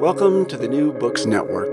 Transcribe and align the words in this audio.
Welcome 0.00 0.44
to 0.46 0.58
the 0.58 0.68
New 0.68 0.92
Books 0.92 1.24
Network. 1.24 1.72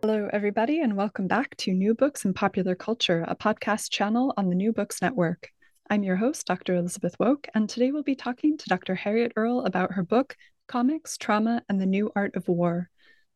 Hello, 0.00 0.30
everybody, 0.32 0.80
and 0.80 0.96
welcome 0.96 1.28
back 1.28 1.54
to 1.58 1.74
New 1.74 1.94
Books 1.94 2.24
and 2.24 2.34
Popular 2.34 2.74
Culture, 2.74 3.26
a 3.28 3.36
podcast 3.36 3.90
channel 3.90 4.32
on 4.38 4.48
the 4.48 4.54
New 4.54 4.72
Books 4.72 5.02
Network. 5.02 5.50
I'm 5.90 6.02
your 6.02 6.16
host, 6.16 6.46
Dr. 6.46 6.76
Elizabeth 6.76 7.14
Woke, 7.20 7.46
and 7.54 7.68
today 7.68 7.92
we'll 7.92 8.02
be 8.02 8.14
talking 8.14 8.56
to 8.56 8.68
Dr. 8.70 8.94
Harriet 8.94 9.32
Earle 9.36 9.66
about 9.66 9.92
her 9.92 10.02
book, 10.02 10.34
Comics, 10.66 11.18
Trauma, 11.18 11.62
and 11.68 11.78
the 11.78 11.86
New 11.86 12.10
Art 12.16 12.34
of 12.36 12.48
War, 12.48 12.88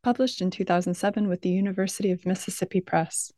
published 0.03 0.41
in 0.41 0.51
2007 0.51 1.29
with 1.29 1.43
the 1.43 1.51
University 1.51 2.11
of 2.11 2.25
Mississippi 2.25 2.81
Press. 2.81 3.33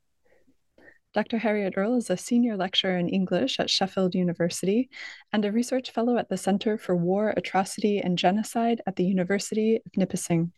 Dr. 1.14 1.38
Harriet 1.38 1.74
Earle 1.76 1.96
is 1.96 2.10
a 2.10 2.16
senior 2.16 2.56
lecturer 2.56 2.98
in 2.98 3.08
English 3.08 3.60
at 3.60 3.70
Sheffield 3.70 4.16
University 4.16 4.90
and 5.32 5.44
a 5.44 5.52
research 5.52 5.92
fellow 5.92 6.18
at 6.18 6.28
the 6.28 6.36
Center 6.36 6.76
for 6.76 6.96
War, 6.96 7.32
Atrocity, 7.36 8.00
and 8.00 8.18
Genocide 8.18 8.80
at 8.84 8.96
the 8.96 9.04
University 9.04 9.76
of 9.76 9.96
Nipissing. 9.96 10.50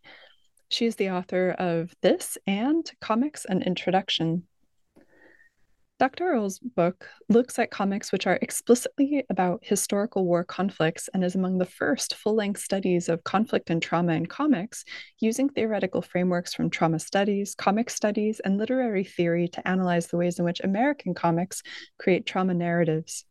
She 0.70 0.86
is 0.86 0.96
the 0.96 1.10
author 1.10 1.50
of 1.50 1.94
This 2.00 2.38
and 2.46 2.90
Comics 3.02 3.44
An 3.44 3.60
Introduction. 3.60 4.44
Dr. 5.98 6.24
Earle's 6.24 6.58
book 6.58 7.08
looks 7.30 7.58
at 7.58 7.70
comics 7.70 8.12
which 8.12 8.26
are 8.26 8.38
explicitly 8.42 9.24
about 9.30 9.60
historical 9.62 10.26
war 10.26 10.44
conflicts 10.44 11.08
and 11.14 11.24
is 11.24 11.34
among 11.34 11.56
the 11.56 11.64
first 11.64 12.14
full 12.16 12.34
length 12.34 12.60
studies 12.60 13.08
of 13.08 13.24
conflict 13.24 13.70
and 13.70 13.80
trauma 13.80 14.12
in 14.12 14.26
comics, 14.26 14.84
using 15.20 15.48
theoretical 15.48 16.02
frameworks 16.02 16.52
from 16.52 16.68
trauma 16.68 16.98
studies, 16.98 17.54
comic 17.54 17.88
studies, 17.88 18.40
and 18.40 18.58
literary 18.58 19.04
theory 19.04 19.48
to 19.48 19.66
analyze 19.66 20.08
the 20.08 20.18
ways 20.18 20.38
in 20.38 20.44
which 20.44 20.60
American 20.62 21.14
comics 21.14 21.62
create 21.98 22.26
trauma 22.26 22.52
narratives. 22.52 23.24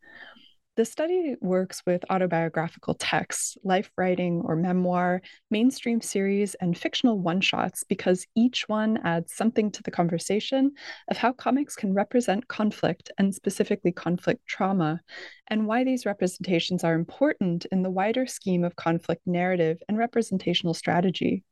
The 0.76 0.84
study 0.84 1.36
works 1.40 1.82
with 1.86 2.04
autobiographical 2.10 2.92
texts, 2.92 3.56
life 3.64 3.90
writing 3.96 4.42
or 4.44 4.56
memoir, 4.56 5.22
mainstream 5.50 6.02
series, 6.02 6.54
and 6.56 6.76
fictional 6.76 7.18
one 7.18 7.40
shots 7.40 7.82
because 7.82 8.26
each 8.34 8.68
one 8.68 8.98
adds 8.98 9.32
something 9.32 9.70
to 9.70 9.82
the 9.82 9.90
conversation 9.90 10.72
of 11.10 11.16
how 11.16 11.32
comics 11.32 11.76
can 11.76 11.94
represent 11.94 12.48
conflict 12.48 13.10
and 13.16 13.34
specifically 13.34 13.90
conflict 13.90 14.46
trauma, 14.46 15.00
and 15.48 15.66
why 15.66 15.82
these 15.82 16.04
representations 16.04 16.84
are 16.84 16.94
important 16.94 17.64
in 17.72 17.82
the 17.82 17.90
wider 17.90 18.26
scheme 18.26 18.62
of 18.62 18.76
conflict 18.76 19.22
narrative 19.26 19.82
and 19.88 19.96
representational 19.96 20.74
strategy. 20.74 21.42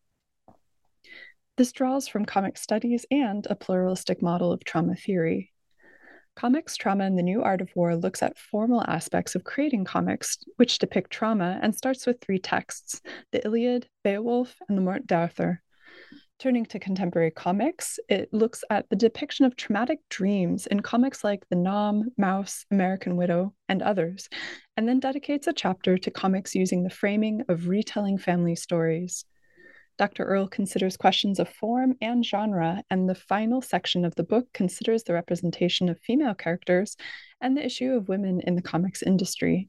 This 1.57 1.73
draws 1.73 2.09
from 2.09 2.27
comic 2.27 2.59
studies 2.59 3.07
and 3.11 3.47
a 3.49 3.55
pluralistic 3.55 4.21
model 4.21 4.53
of 4.53 4.65
trauma 4.65 4.97
theory. 4.97 5.54
Comics, 6.37 6.77
Trauma, 6.77 7.05
and 7.05 7.17
the 7.17 7.23
New 7.23 7.43
Art 7.43 7.61
of 7.61 7.71
War 7.77 7.95
looks 7.95 8.23
at 8.23 8.37
formal 8.37 8.83
aspects 8.89 9.35
of 9.35 9.45
creating 9.45 9.85
comics 9.85 10.39
which 10.57 10.79
depict 10.79 11.13
trauma 11.13 11.61
and 11.63 11.75
starts 11.75 12.07
with 12.07 12.21
three 12.21 12.39
texts 12.39 13.01
the 13.31 13.45
Iliad, 13.45 13.89
Beowulf, 14.03 14.57
and 14.69 14.77
the 14.77 14.83
Morte 14.83 15.07
d'Arthur. 15.07 15.63
Turning 16.41 16.67
to 16.67 16.81
contemporary 16.81 17.31
comics, 17.31 18.01
it 18.09 18.29
looks 18.33 18.65
at 18.69 18.89
the 18.91 18.97
depiction 18.97 19.47
of 19.47 19.55
traumatic 19.55 20.01
dreams 20.11 20.67
in 20.67 20.81
comics 20.81 21.23
like 21.23 21.49
The 21.49 21.57
'Nam, 21.57 22.11
Maus, 22.21 22.67
American 22.73 23.17
Widow, 23.17 23.55
and 23.69 23.81
others, 23.81 24.29
and 24.77 24.89
then 24.89 24.99
dedicates 24.99 25.47
a 25.47 25.53
chapter 25.53 25.97
to 25.97 26.11
comics 26.11 26.57
using 26.57 26.83
the 26.83 26.91
framing 26.91 27.45
of 27.49 27.69
retelling 27.69 28.19
family 28.19 28.57
stories. 28.57 29.25
Dr. 29.97 30.25
Earle 30.25 30.49
considers 30.49 30.97
questions 30.97 31.39
of 31.39 31.49
form 31.49 31.95
and 32.01 32.27
genre, 32.27 32.83
and 32.91 33.09
the 33.09 33.15
final 33.15 33.63
section 33.63 34.05
of 34.05 34.15
the 34.17 34.25
book 34.25 34.47
considers 34.53 35.05
the 35.05 35.15
representation 35.15 35.89
of 35.89 36.01
female 36.01 36.35
characters 36.35 36.97
and 37.41 37.57
the 37.57 37.65
issue 37.65 37.93
of 37.93 38.09
women 38.09 38.41
in 38.41 38.57
the 38.57 38.63
comics 38.63 39.03
industry. 39.03 39.69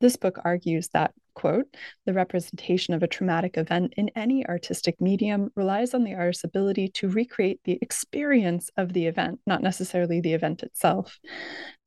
This 0.00 0.16
book 0.16 0.38
argues 0.44 0.88
that, 0.88 1.14
quote, 1.34 1.66
the 2.04 2.12
representation 2.12 2.94
of 2.94 3.02
a 3.02 3.08
traumatic 3.08 3.56
event 3.56 3.94
in 3.96 4.10
any 4.14 4.46
artistic 4.46 5.00
medium 5.00 5.50
relies 5.56 5.94
on 5.94 6.04
the 6.04 6.14
artist's 6.14 6.44
ability 6.44 6.88
to 6.88 7.08
recreate 7.08 7.60
the 7.64 7.78
experience 7.80 8.70
of 8.76 8.92
the 8.92 9.06
event, 9.06 9.40
not 9.46 9.62
necessarily 9.62 10.20
the 10.20 10.34
event 10.34 10.62
itself. 10.62 11.18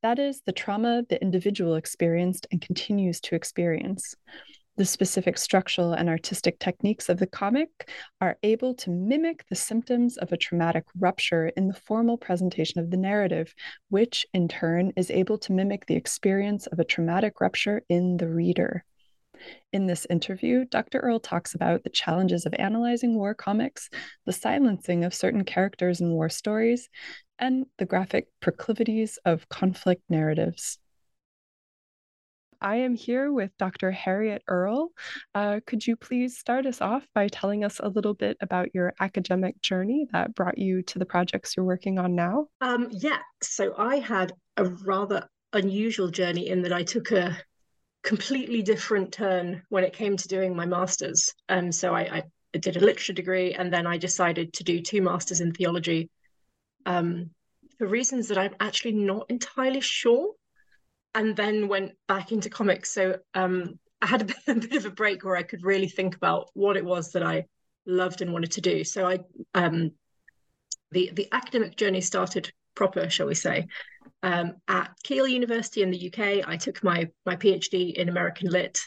That 0.02 0.18
is, 0.18 0.42
the 0.44 0.52
trauma 0.52 1.04
the 1.08 1.20
individual 1.22 1.76
experienced 1.76 2.46
and 2.50 2.60
continues 2.60 3.20
to 3.22 3.34
experience 3.34 4.14
the 4.78 4.84
specific 4.84 5.36
structural 5.36 5.92
and 5.92 6.08
artistic 6.08 6.60
techniques 6.60 7.08
of 7.08 7.18
the 7.18 7.26
comic 7.26 7.90
are 8.20 8.38
able 8.44 8.72
to 8.72 8.90
mimic 8.90 9.44
the 9.48 9.56
symptoms 9.56 10.16
of 10.16 10.30
a 10.30 10.36
traumatic 10.36 10.84
rupture 10.96 11.48
in 11.48 11.66
the 11.66 11.74
formal 11.74 12.16
presentation 12.16 12.80
of 12.80 12.92
the 12.92 12.96
narrative, 12.96 13.52
which 13.90 14.24
in 14.32 14.46
turn 14.46 14.92
is 14.96 15.10
able 15.10 15.36
to 15.36 15.52
mimic 15.52 15.84
the 15.86 15.96
experience 15.96 16.68
of 16.68 16.78
a 16.78 16.84
traumatic 16.84 17.40
rupture 17.40 17.82
in 17.88 18.18
the 18.18 18.28
reader. 18.28 18.84
In 19.72 19.86
this 19.86 20.06
interview, 20.08 20.64
Dr. 20.64 21.00
Earle 21.00 21.20
talks 21.20 21.54
about 21.54 21.82
the 21.82 21.90
challenges 21.90 22.46
of 22.46 22.54
analyzing 22.54 23.16
war 23.16 23.34
comics, 23.34 23.90
the 24.26 24.32
silencing 24.32 25.04
of 25.04 25.12
certain 25.12 25.44
characters 25.44 26.00
in 26.00 26.12
war 26.12 26.28
stories, 26.28 26.88
and 27.40 27.66
the 27.78 27.84
graphic 27.84 28.28
proclivities 28.40 29.18
of 29.24 29.48
conflict 29.48 30.02
narratives. 30.08 30.78
I 32.60 32.76
am 32.76 32.94
here 32.94 33.32
with 33.32 33.56
Dr. 33.58 33.90
Harriet 33.90 34.42
Earle. 34.48 34.90
Uh, 35.34 35.60
could 35.66 35.86
you 35.86 35.96
please 35.96 36.38
start 36.38 36.66
us 36.66 36.80
off 36.80 37.06
by 37.14 37.28
telling 37.28 37.64
us 37.64 37.80
a 37.80 37.88
little 37.88 38.14
bit 38.14 38.36
about 38.40 38.74
your 38.74 38.94
academic 39.00 39.60
journey 39.62 40.06
that 40.12 40.34
brought 40.34 40.58
you 40.58 40.82
to 40.82 40.98
the 40.98 41.06
projects 41.06 41.56
you're 41.56 41.66
working 41.66 41.98
on 41.98 42.14
now? 42.14 42.48
Um, 42.60 42.88
yeah, 42.90 43.18
so 43.42 43.74
I 43.76 43.96
had 43.96 44.32
a 44.56 44.64
rather 44.64 45.28
unusual 45.52 46.08
journey 46.08 46.48
in 46.48 46.62
that 46.62 46.72
I 46.72 46.82
took 46.82 47.12
a 47.12 47.38
completely 48.02 48.62
different 48.62 49.12
turn 49.12 49.62
when 49.68 49.84
it 49.84 49.92
came 49.92 50.16
to 50.16 50.28
doing 50.28 50.54
my 50.56 50.66
master's. 50.66 51.32
Um, 51.48 51.70
so 51.70 51.94
I, 51.94 52.22
I 52.54 52.58
did 52.58 52.76
a 52.76 52.80
literature 52.80 53.12
degree 53.12 53.54
and 53.54 53.72
then 53.72 53.86
I 53.86 53.98
decided 53.98 54.52
to 54.54 54.64
do 54.64 54.80
two 54.80 55.02
masters 55.02 55.40
in 55.40 55.52
theology 55.52 56.10
um, 56.86 57.30
for 57.78 57.86
reasons 57.86 58.28
that 58.28 58.38
I'm 58.38 58.54
actually 58.60 58.92
not 58.92 59.26
entirely 59.28 59.80
sure 59.80 60.32
and 61.14 61.36
then 61.36 61.68
went 61.68 61.92
back 62.06 62.32
into 62.32 62.50
comics. 62.50 62.90
So 62.90 63.18
um, 63.34 63.78
I 64.02 64.06
had 64.06 64.22
a 64.22 64.24
bit, 64.26 64.36
a 64.46 64.54
bit, 64.54 64.76
of 64.76 64.86
a 64.86 64.90
break 64.90 65.24
where 65.24 65.36
I 65.36 65.42
could 65.42 65.64
really 65.64 65.88
think 65.88 66.14
about 66.16 66.50
what 66.54 66.76
it 66.76 66.84
was 66.84 67.12
that 67.12 67.22
I 67.22 67.46
loved 67.86 68.22
and 68.22 68.32
wanted 68.32 68.52
to 68.52 68.60
do. 68.60 68.84
So 68.84 69.06
I 69.06 69.20
um, 69.54 69.92
the 70.90 71.10
the 71.14 71.28
academic 71.32 71.76
journey 71.76 72.00
started 72.00 72.52
proper, 72.74 73.10
shall 73.10 73.26
we 73.26 73.34
say, 73.34 73.66
um, 74.22 74.54
at 74.68 74.90
Keele 75.02 75.28
University 75.28 75.82
in 75.82 75.90
the 75.90 76.12
UK. 76.12 76.48
I 76.48 76.56
took 76.56 76.82
my 76.84 77.08
my 77.26 77.36
PhD 77.36 77.94
in 77.94 78.08
American 78.08 78.50
Lit, 78.50 78.80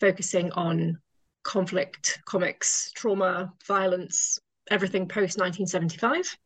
focusing 0.00 0.52
on 0.52 0.98
conflict, 1.42 2.20
comics, 2.24 2.90
trauma, 2.94 3.52
violence, 3.66 4.38
everything 4.70 5.06
post 5.06 5.38
1975. 5.38 6.36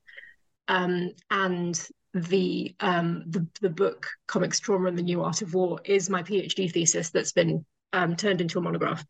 Um, 0.67 1.13
and 1.31 1.89
the 2.15 2.75
um 2.81 3.25
the, 3.27 3.47
the 3.61 3.71
book 3.71 4.07
comics 4.27 4.61
trauma 4.61 4.89
and 4.89 4.99
the 4.99 5.03
new 5.03 5.23
art 5.23 5.43
of 5.43 5.55
war 5.55 5.79
is 5.85 6.09
my 6.09 6.23
phd 6.23 6.73
thesis 6.73 7.11
that's 7.11 7.33
been 7.33 7.65
um, 7.93 8.17
turned 8.17 8.43
into 8.43 8.59
a 8.59 8.63
monograph. 8.63 9.05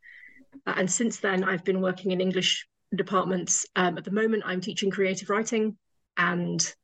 Uh, 0.67 0.75
and 0.77 0.91
since 0.91 1.19
then 1.19 1.45
i've 1.45 1.65
been 1.65 1.81
working 1.81 2.11
in 2.13 2.21
english 2.21 2.67
departments. 2.95 3.67
Um, 3.77 3.99
at 3.99 4.05
the 4.05 4.11
moment 4.11 4.45
i'm 4.47 4.61
teaching 4.61 4.91
creative 4.91 5.31
writing 5.31 5.77
and 6.17 6.75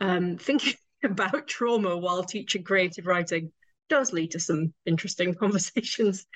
um, 0.00 0.36
thinking 0.40 0.74
about 1.02 1.46
trauma 1.46 1.96
while 1.96 2.24
teaching 2.24 2.64
creative 2.64 3.06
writing 3.06 3.52
does 3.88 4.12
lead 4.12 4.32
to 4.32 4.40
some 4.40 4.72
interesting 4.86 5.34
conversations. 5.42 6.26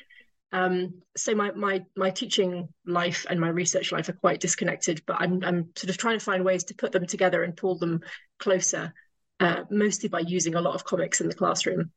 Um, 0.53 1.03
so 1.17 1.35
my 1.35 1.53
my 1.53 1.85
my 1.97 2.11
teaching 2.11 2.69
life 2.87 3.27
and 3.29 3.39
my 3.39 3.49
research 3.49 3.93
life 3.93 4.09
are 4.09 4.15
quite 4.15 4.41
disconnected 4.41 5.03
but 5.07 5.21
i'm 5.21 5.45
i'm 5.45 5.69
sort 5.77 5.91
of 5.91 5.99
trying 5.99 6.19
to 6.19 6.25
find 6.25 6.43
ways 6.43 6.65
to 6.65 6.75
put 6.75 6.91
them 6.91 7.07
together 7.07 7.43
and 7.43 7.55
pull 7.55 7.77
them 7.77 8.01
closer 8.39 8.95
uh, 9.41 9.65
mostly 9.71 10.09
by 10.09 10.21
using 10.21 10.55
a 10.55 10.61
lot 10.61 10.75
of 10.75 10.85
comics 10.85 11.21
in 11.21 11.29
the 11.29 11.35
classroom. 11.35 11.91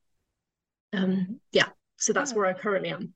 Um, 0.94 1.40
yeah, 1.52 1.70
so 1.98 2.14
that's 2.14 2.34
where 2.34 2.46
I 2.46 2.54
currently 2.54 2.90
am. 2.90 3.14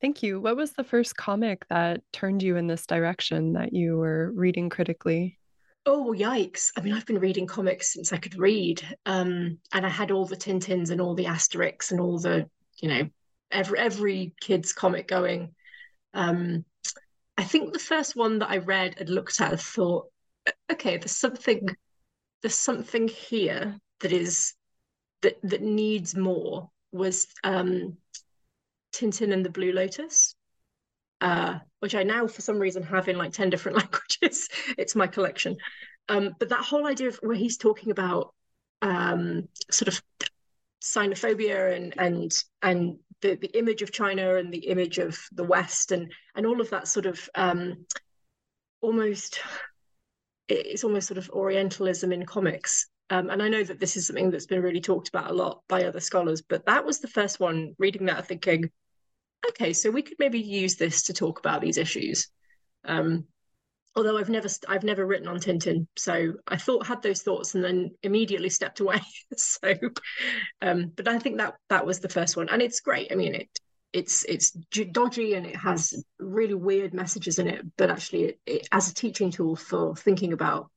Thank 0.00 0.22
you. 0.22 0.40
What 0.40 0.56
was 0.56 0.72
the 0.72 0.84
first 0.84 1.16
comic 1.16 1.66
that 1.68 2.02
turned 2.12 2.42
you 2.42 2.56
in 2.56 2.66
this 2.66 2.86
direction 2.86 3.52
that 3.52 3.72
you 3.72 3.98
were 3.98 4.32
reading 4.34 4.70
critically? 4.70 5.38
Oh, 5.86 6.14
yikes. 6.16 6.72
I 6.76 6.80
mean, 6.80 6.94
I've 6.94 7.06
been 7.06 7.18
reading 7.18 7.46
comics 7.46 7.92
since 7.92 8.12
I 8.12 8.16
could 8.16 8.38
read. 8.38 8.82
Um, 9.06 9.58
and 9.72 9.84
I 9.84 9.88
had 9.88 10.10
all 10.10 10.26
the 10.26 10.36
Tintins 10.36 10.90
and 10.90 11.00
all 11.00 11.14
the 11.14 11.24
Asterix 11.24 11.90
and 11.90 12.00
all 12.00 12.18
the, 12.18 12.48
you 12.78 12.88
know, 12.88 13.08
every 13.50 13.78
every 13.78 14.34
kid's 14.40 14.72
comic 14.72 15.08
going. 15.08 15.54
Um, 16.14 16.64
I 17.36 17.44
think 17.44 17.72
the 17.72 17.78
first 17.78 18.16
one 18.16 18.40
that 18.40 18.50
I 18.50 18.58
read 18.58 18.96
and 18.98 19.08
looked 19.08 19.40
at 19.40 19.52
and 19.52 19.60
thought, 19.60 20.06
okay, 20.70 20.98
there's 20.98 21.16
something 21.16 21.68
there's 22.42 22.54
something 22.54 23.08
here 23.08 23.78
that 24.00 24.12
is 24.12 24.54
that 25.22 25.38
that 25.42 25.62
needs 25.62 26.16
more 26.16 26.70
was 26.92 27.26
um 27.44 27.96
Tintin 28.92 29.32
and 29.32 29.44
the 29.44 29.50
Blue 29.50 29.72
Lotus, 29.72 30.34
uh, 31.20 31.58
which 31.80 31.94
I 31.94 32.02
now 32.02 32.26
for 32.26 32.42
some 32.42 32.58
reason 32.58 32.82
have 32.82 33.08
in 33.08 33.16
like 33.16 33.32
10 33.32 33.50
different 33.50 33.78
languages. 34.22 34.48
it's 34.76 34.96
my 34.96 35.06
collection. 35.06 35.56
Um, 36.08 36.34
but 36.38 36.48
that 36.48 36.64
whole 36.64 36.86
idea 36.86 37.08
of 37.08 37.16
where 37.22 37.36
he's 37.36 37.56
talking 37.56 37.92
about 37.92 38.34
um, 38.82 39.48
sort 39.70 39.88
of 39.88 40.02
xenophobia 40.82 41.76
and 41.76 41.94
and 41.98 42.44
and 42.62 42.98
the, 43.20 43.36
the 43.36 43.58
image 43.58 43.82
of 43.82 43.92
China 43.92 44.36
and 44.36 44.52
the 44.52 44.66
image 44.66 44.98
of 44.98 45.18
the 45.32 45.44
West 45.44 45.92
and 45.92 46.10
and 46.34 46.46
all 46.46 46.60
of 46.60 46.70
that 46.70 46.88
sort 46.88 47.06
of 47.06 47.28
um, 47.34 47.86
almost 48.80 49.40
it's 50.50 50.84
almost 50.84 51.08
sort 51.08 51.18
of 51.18 51.30
Orientalism 51.30 52.12
in 52.12 52.26
comics. 52.26 52.86
Um, 53.10 53.30
and 53.30 53.42
I 53.42 53.48
know 53.48 53.64
that 53.64 53.80
this 53.80 53.96
is 53.96 54.06
something 54.06 54.30
that's 54.30 54.46
been 54.46 54.62
really 54.62 54.80
talked 54.80 55.08
about 55.08 55.30
a 55.30 55.34
lot 55.34 55.62
by 55.68 55.84
other 55.84 56.00
scholars, 56.00 56.42
but 56.42 56.66
that 56.66 56.84
was 56.84 57.00
the 57.00 57.08
first 57.08 57.40
one 57.40 57.74
reading 57.78 58.06
that 58.06 58.26
thinking, 58.26 58.70
okay, 59.48 59.72
so 59.72 59.90
we 59.90 60.02
could 60.02 60.18
maybe 60.18 60.40
use 60.40 60.76
this 60.76 61.02
to 61.04 61.12
talk 61.12 61.38
about 61.40 61.60
these 61.60 61.76
issues. 61.78 62.28
Um, 62.84 63.26
although 63.96 64.16
I've 64.16 64.28
never 64.28 64.48
I've 64.68 64.84
never 64.84 65.04
written 65.04 65.28
on 65.28 65.40
Tintin, 65.40 65.86
so 65.96 66.34
I 66.46 66.56
thought 66.56 66.86
had 66.86 67.02
those 67.02 67.22
thoughts 67.22 67.54
and 67.54 67.64
then 67.64 67.90
immediately 68.02 68.48
stepped 68.48 68.80
away. 68.80 69.00
so, 69.36 69.74
um, 70.62 70.92
but 70.94 71.08
I 71.08 71.18
think 71.18 71.38
that 71.38 71.54
that 71.68 71.86
was 71.86 72.00
the 72.00 72.08
first 72.08 72.36
one, 72.36 72.48
and 72.48 72.62
it's 72.62 72.80
great. 72.80 73.10
I 73.10 73.16
mean, 73.16 73.34
it 73.34 73.48
it's 73.92 74.24
it's 74.24 74.50
dodgy 74.92 75.34
and 75.34 75.46
it 75.46 75.56
has 75.56 76.04
really 76.18 76.54
weird 76.54 76.94
messages 76.94 77.38
in 77.38 77.48
it 77.48 77.64
but 77.76 77.90
actually 77.90 78.24
it, 78.24 78.40
it, 78.46 78.68
as 78.72 78.90
a 78.90 78.94
teaching 78.94 79.30
tool 79.30 79.56
for 79.56 79.96
thinking 79.96 80.32
about 80.32 80.70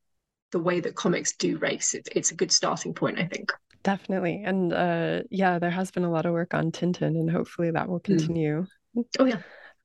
the 0.51 0.59
way 0.59 0.79
that 0.79 0.95
comics 0.95 1.33
do 1.33 1.57
race 1.57 1.93
it, 1.93 2.07
it's 2.15 2.31
a 2.31 2.35
good 2.35 2.51
starting 2.51 2.93
point 2.93 3.19
i 3.19 3.25
think 3.25 3.51
definitely 3.83 4.41
and 4.43 4.73
uh 4.73 5.21
yeah 5.29 5.59
there 5.59 5.69
has 5.69 5.91
been 5.91 6.03
a 6.03 6.11
lot 6.11 6.25
of 6.25 6.33
work 6.33 6.53
on 6.53 6.71
tintin 6.71 7.19
and 7.19 7.29
hopefully 7.29 7.71
that 7.71 7.87
will 7.87 7.99
hmm. 7.99 8.17
continue 8.17 8.65
mm. 8.95 9.05
oh 9.19 9.25
yeah 9.25 9.39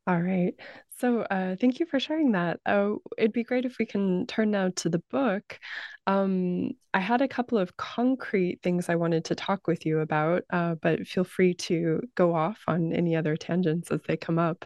all 0.09 0.21
right 0.21 0.55
so, 1.01 1.21
uh, 1.23 1.55
thank 1.55 1.79
you 1.79 1.87
for 1.87 2.01
sharing 2.01 2.33
that. 2.33 2.59
Uh, 2.67 2.95
it'd 3.17 3.33
be 3.33 3.45
great 3.45 3.65
if 3.65 3.79
we 3.79 3.87
can 3.87 4.27
turn 4.27 4.51
now 4.51 4.71
to 4.75 4.89
the 4.89 4.99
book. 5.13 5.61
Um, 6.09 6.73
I 6.93 6.99
had 6.99 7.23
a 7.23 7.29
couple 7.29 7.57
of 7.57 7.77
concrete 7.77 8.59
things 8.65 8.89
I 8.89 8.97
wanted 8.97 9.25
to 9.27 9.37
talk 9.37 9.69
with 9.69 9.87
you 9.87 10.01
about, 10.01 10.43
uh, 10.51 10.75
but 10.83 11.07
feel 11.07 11.23
free 11.23 11.55
to 11.55 12.01
go 12.17 12.35
off 12.35 12.59
on 12.67 12.93
any 12.93 13.15
other 13.15 13.37
tangents 13.37 13.93
as 13.93 14.01
they 14.09 14.17
come 14.17 14.41
up. 14.41 14.65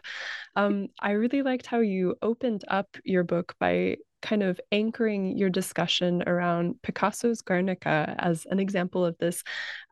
Um, 0.57 0.89
I 0.99 1.11
really 1.11 1.43
liked 1.43 1.67
how 1.67 1.81
you 1.81 2.17
opened 2.23 2.65
up 2.69 2.89
your 3.05 3.25
book 3.25 3.55
by 3.61 3.99
kind 4.23 4.43
of 4.43 4.61
anchoring 4.71 5.37
your 5.37 5.51
discussion 5.51 6.23
around 6.27 6.81
Picasso's 6.83 7.43
Guernica 7.43 8.15
as 8.19 8.47
an 8.47 8.59
example 8.59 9.05
of 9.05 9.19
this. 9.19 9.43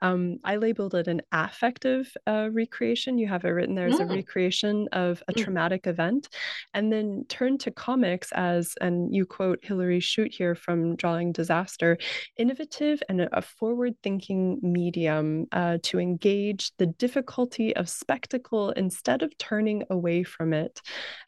Um, 0.00 0.38
I 0.44 0.56
labeled 0.56 0.94
it 0.94 1.08
an 1.08 1.20
affective 1.32 2.10
uh, 2.26 2.48
recreation. 2.52 3.18
You 3.18 3.28
have 3.28 3.44
it 3.44 3.48
written 3.48 3.74
there 3.74 3.88
as 3.88 3.96
mm. 3.96 4.10
a 4.10 4.14
recreation 4.14 4.88
of 4.92 5.22
a 5.28 5.32
mm. 5.32 5.42
traumatic 5.42 5.86
event, 5.86 6.28
and 6.72 6.92
then 6.92 7.24
turn 7.28 7.58
to 7.58 7.70
comics 7.70 8.32
as, 8.32 8.74
and 8.80 9.14
you 9.14 9.26
quote 9.26 9.58
Hillary 9.62 10.00
Chute 10.00 10.32
here 10.32 10.54
from 10.54 10.96
Drawing 10.96 11.32
Disaster, 11.32 11.98
innovative 12.36 13.02
and 13.08 13.20
a 13.20 13.42
forward 13.42 13.94
thinking 14.02 14.58
medium 14.62 15.46
uh, 15.52 15.78
to 15.82 15.98
engage 15.98 16.72
the 16.78 16.86
difficulty 16.86 17.74
of 17.76 17.88
spectacle 17.88 18.70
instead 18.70 19.22
of 19.22 19.36
turning 19.38 19.82
away 19.90 20.22
from 20.22 20.52
it. 20.52 20.80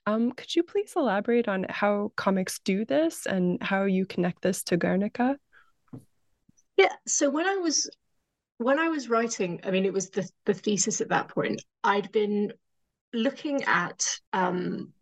Um, 0.06 0.32
could 0.32 0.54
you 0.54 0.62
please 0.62 0.92
elaborate 0.96 1.48
on 1.48 1.66
how 1.68 2.12
comics 2.16 2.60
do 2.60 2.84
this 2.92 3.26
and 3.26 3.62
how 3.62 3.84
you 3.84 4.04
connect 4.04 4.42
this 4.42 4.62
to 4.64 4.76
Guernica? 4.76 5.38
Yeah. 6.76 6.92
So 7.06 7.30
when 7.30 7.46
I 7.46 7.56
was 7.56 7.90
when 8.58 8.78
I 8.78 8.88
was 8.88 9.08
writing, 9.08 9.60
I 9.64 9.70
mean, 9.70 9.84
it 9.84 9.92
was 9.92 10.10
the 10.10 10.28
the 10.44 10.54
thesis 10.54 11.00
at 11.00 11.08
that 11.08 11.28
point. 11.28 11.62
I'd 11.82 12.12
been 12.12 12.52
looking 13.12 13.64
at 13.64 14.04
um, 14.32 14.92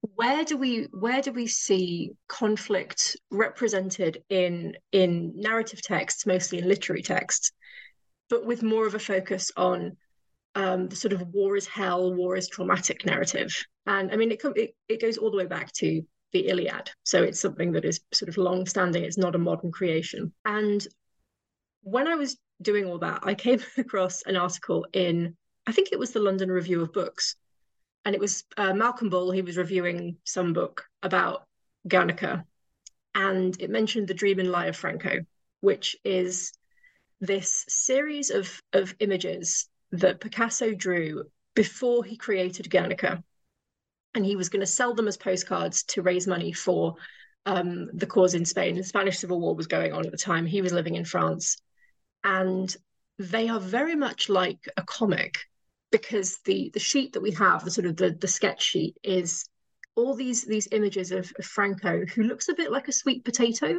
where 0.00 0.44
do 0.44 0.56
we 0.56 0.88
where 0.90 1.22
do 1.22 1.32
we 1.32 1.46
see 1.46 2.12
conflict 2.28 3.16
represented 3.30 4.22
in 4.28 4.74
in 4.90 5.32
narrative 5.36 5.82
texts, 5.82 6.26
mostly 6.26 6.58
in 6.58 6.68
literary 6.68 7.02
texts, 7.02 7.52
but 8.30 8.46
with 8.46 8.62
more 8.62 8.86
of 8.86 8.94
a 8.94 8.98
focus 8.98 9.52
on 9.56 9.96
um, 10.54 10.88
the 10.88 10.96
sort 10.96 11.12
of 11.12 11.22
war 11.28 11.56
is 11.56 11.66
hell, 11.66 12.14
war 12.14 12.36
is 12.36 12.48
traumatic 12.48 13.06
narrative. 13.06 13.54
And 13.86 14.12
I 14.12 14.16
mean, 14.16 14.32
it, 14.32 14.42
it, 14.56 14.74
it 14.88 15.00
goes 15.00 15.16
all 15.18 15.30
the 15.30 15.36
way 15.36 15.46
back 15.46 15.72
to 15.74 16.02
the 16.32 16.48
Iliad. 16.48 16.90
So 17.04 17.22
it's 17.22 17.40
something 17.40 17.72
that 17.72 17.84
is 17.84 18.00
sort 18.12 18.28
of 18.28 18.36
long 18.36 18.66
standing, 18.66 19.04
it's 19.04 19.18
not 19.18 19.34
a 19.34 19.38
modern 19.38 19.70
creation. 19.70 20.32
And 20.44 20.86
when 21.82 22.08
I 22.08 22.14
was 22.14 22.36
doing 22.60 22.84
all 22.86 22.98
that, 22.98 23.20
I 23.22 23.34
came 23.34 23.60
across 23.76 24.22
an 24.22 24.36
article 24.36 24.86
in, 24.92 25.36
I 25.66 25.72
think 25.72 25.88
it 25.92 25.98
was 25.98 26.12
the 26.12 26.20
London 26.20 26.50
Review 26.50 26.80
of 26.82 26.92
Books. 26.92 27.36
And 28.04 28.14
it 28.14 28.20
was 28.20 28.44
uh, 28.56 28.74
Malcolm 28.74 29.10
Bull, 29.10 29.30
he 29.30 29.42
was 29.42 29.56
reviewing 29.56 30.16
some 30.24 30.52
book 30.52 30.84
about 31.02 31.46
Guernica. 31.86 32.44
And 33.14 33.60
it 33.60 33.70
mentioned 33.70 34.08
The 34.08 34.14
Dream 34.14 34.38
and 34.40 34.50
Lie 34.50 34.66
of 34.66 34.76
Franco, 34.76 35.20
which 35.60 35.96
is 36.04 36.52
this 37.20 37.64
series 37.68 38.30
of, 38.30 38.60
of 38.72 38.94
images 38.98 39.68
that 39.92 40.20
Picasso 40.20 40.74
drew 40.74 41.24
before 41.54 42.02
he 42.02 42.16
created 42.16 42.70
Guernica. 42.70 43.22
And 44.14 44.24
he 44.24 44.36
was 44.36 44.48
going 44.48 44.60
to 44.60 44.66
sell 44.66 44.94
them 44.94 45.08
as 45.08 45.16
postcards 45.16 45.84
to 45.84 46.02
raise 46.02 46.26
money 46.26 46.52
for 46.52 46.96
um, 47.46 47.88
the 47.94 48.06
cause 48.06 48.34
in 48.34 48.44
Spain. 48.44 48.76
The 48.76 48.84
Spanish 48.84 49.18
Civil 49.18 49.40
War 49.40 49.54
was 49.54 49.66
going 49.66 49.92
on 49.92 50.04
at 50.04 50.12
the 50.12 50.18
time. 50.18 50.46
He 50.46 50.62
was 50.62 50.72
living 50.72 50.94
in 50.94 51.04
France. 51.04 51.56
And 52.24 52.74
they 53.18 53.48
are 53.48 53.60
very 53.60 53.94
much 53.94 54.28
like 54.28 54.68
a 54.76 54.82
comic 54.82 55.38
because 55.90 56.38
the 56.44 56.70
the 56.72 56.80
sheet 56.80 57.12
that 57.12 57.20
we 57.20 57.30
have, 57.32 57.64
the 57.64 57.70
sort 57.70 57.86
of 57.86 57.96
the, 57.96 58.10
the 58.10 58.28
sketch 58.28 58.62
sheet, 58.62 58.96
is 59.02 59.44
all 59.94 60.14
these 60.14 60.44
these 60.44 60.68
images 60.72 61.12
of, 61.12 61.32
of 61.38 61.44
Franco, 61.44 62.04
who 62.06 62.22
looks 62.22 62.48
a 62.48 62.54
bit 62.54 62.72
like 62.72 62.88
a 62.88 62.92
sweet 62.92 63.24
potato, 63.24 63.78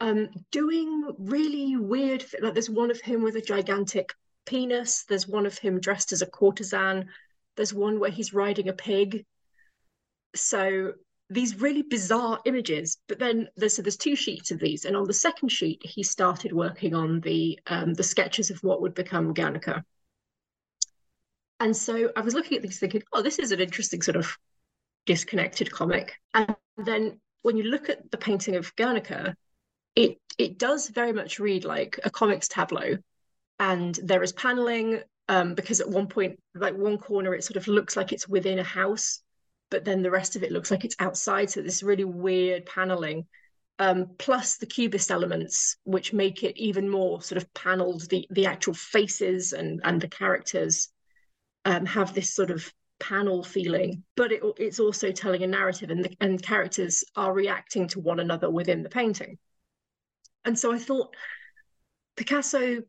um, 0.00 0.28
doing 0.50 1.10
really 1.18 1.76
weird. 1.76 2.24
Like 2.40 2.54
there's 2.54 2.70
one 2.70 2.90
of 2.90 3.00
him 3.00 3.22
with 3.22 3.36
a 3.36 3.42
gigantic 3.42 4.14
penis. 4.46 5.04
There's 5.04 5.28
one 5.28 5.44
of 5.44 5.58
him 5.58 5.80
dressed 5.80 6.12
as 6.12 6.22
a 6.22 6.26
courtesan. 6.26 7.08
There's 7.58 7.74
one 7.74 7.98
where 7.98 8.10
he's 8.10 8.32
riding 8.32 8.68
a 8.68 8.72
pig. 8.72 9.26
So 10.36 10.92
these 11.28 11.60
really 11.60 11.82
bizarre 11.82 12.38
images. 12.44 12.98
But 13.08 13.18
then 13.18 13.48
there's 13.56 13.74
so 13.74 13.82
there's 13.82 13.96
two 13.96 14.14
sheets 14.16 14.52
of 14.52 14.60
these, 14.60 14.84
and 14.84 14.96
on 14.96 15.06
the 15.06 15.12
second 15.12 15.50
sheet 15.50 15.82
he 15.84 16.02
started 16.02 16.52
working 16.52 16.94
on 16.94 17.20
the 17.20 17.58
um, 17.66 17.94
the 17.94 18.04
sketches 18.04 18.50
of 18.50 18.62
what 18.62 18.80
would 18.80 18.94
become 18.94 19.34
Guernica. 19.34 19.84
And 21.60 21.76
so 21.76 22.12
I 22.16 22.20
was 22.20 22.34
looking 22.34 22.56
at 22.56 22.62
these 22.62 22.78
thinking, 22.78 23.02
oh, 23.12 23.20
this 23.20 23.40
is 23.40 23.50
an 23.50 23.60
interesting 23.60 24.00
sort 24.00 24.16
of 24.16 24.32
disconnected 25.04 25.72
comic. 25.72 26.14
And 26.32 26.54
then 26.76 27.20
when 27.42 27.56
you 27.56 27.64
look 27.64 27.88
at 27.88 28.08
the 28.12 28.18
painting 28.18 28.54
of 28.54 28.74
Guernica, 28.76 29.34
it 29.96 30.18
it 30.38 30.58
does 30.58 30.88
very 30.88 31.12
much 31.12 31.40
read 31.40 31.64
like 31.64 31.98
a 32.04 32.10
comics 32.10 32.46
tableau 32.46 32.98
and 33.58 33.98
there 34.02 34.22
is 34.22 34.32
paneling 34.32 35.02
um, 35.28 35.54
because 35.54 35.80
at 35.80 35.88
one 35.88 36.06
point 36.06 36.38
like 36.54 36.76
one 36.76 36.98
corner 36.98 37.34
it 37.34 37.44
sort 37.44 37.56
of 37.56 37.68
looks 37.68 37.96
like 37.96 38.12
it's 38.12 38.28
within 38.28 38.58
a 38.58 38.64
house 38.64 39.22
but 39.70 39.84
then 39.84 40.02
the 40.02 40.10
rest 40.10 40.36
of 40.36 40.42
it 40.42 40.52
looks 40.52 40.70
like 40.70 40.84
it's 40.84 40.96
outside. 40.98 41.50
So 41.50 41.62
this 41.62 41.82
really 41.82 42.04
weird 42.04 42.66
paneling. 42.66 43.26
Um, 43.80 44.10
plus 44.18 44.56
the 44.56 44.66
cubist 44.66 45.10
elements, 45.10 45.76
which 45.84 46.12
make 46.12 46.42
it 46.42 46.56
even 46.56 46.88
more 46.88 47.22
sort 47.22 47.40
of 47.40 47.52
paneled. 47.54 48.08
The 48.08 48.26
the 48.30 48.46
actual 48.46 48.74
faces 48.74 49.52
and 49.52 49.80
and 49.84 50.00
the 50.00 50.08
characters 50.08 50.88
um, 51.64 51.86
have 51.86 52.12
this 52.12 52.34
sort 52.34 52.50
of 52.50 52.72
panel 52.98 53.44
feeling, 53.44 54.02
but 54.16 54.32
it, 54.32 54.42
it's 54.56 54.80
also 54.80 55.12
telling 55.12 55.44
a 55.44 55.46
narrative, 55.46 55.90
and 55.90 56.04
the, 56.04 56.16
and 56.20 56.42
characters 56.42 57.04
are 57.14 57.32
reacting 57.32 57.86
to 57.88 58.00
one 58.00 58.18
another 58.18 58.50
within 58.50 58.82
the 58.82 58.88
painting. 58.88 59.38
And 60.44 60.58
so 60.58 60.72
I 60.72 60.78
thought 60.78 61.14
Picasso 62.16 62.82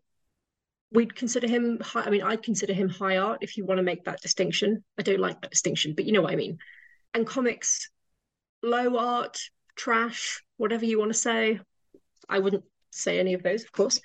we'd 0.92 1.16
consider 1.16 1.48
him 1.48 1.80
high, 1.82 2.02
i 2.02 2.10
mean 2.10 2.24
i'd 2.24 2.44
consider 2.44 2.74
him 2.74 2.90
high 2.90 3.18
art 3.18 3.40
if 3.42 3.58
you 3.58 3.66
want 3.66 3.78
to 3.78 3.84
make 3.84 4.04
that 4.06 4.22
distinction. 4.22 4.84
I 4.98 5.04
don't 5.04 5.20
like 5.20 5.42
that 5.42 5.52
distinction 5.52 5.94
but 5.96 6.06
you 6.06 6.12
know 6.12 6.22
what 6.22 6.34
i 6.34 6.36
mean. 6.36 6.58
And 7.14 7.26
comics 7.26 7.90
low 8.62 8.98
art 8.98 9.40
trash 9.76 10.44
whatever 10.58 10.86
you 10.86 11.00
want 11.00 11.12
to 11.12 11.18
say 11.18 11.60
i 12.28 12.40
wouldn't 12.40 12.64
say 12.92 13.20
any 13.20 13.34
of 13.34 13.44
those 13.44 13.64
of 13.64 13.72
course. 13.72 14.00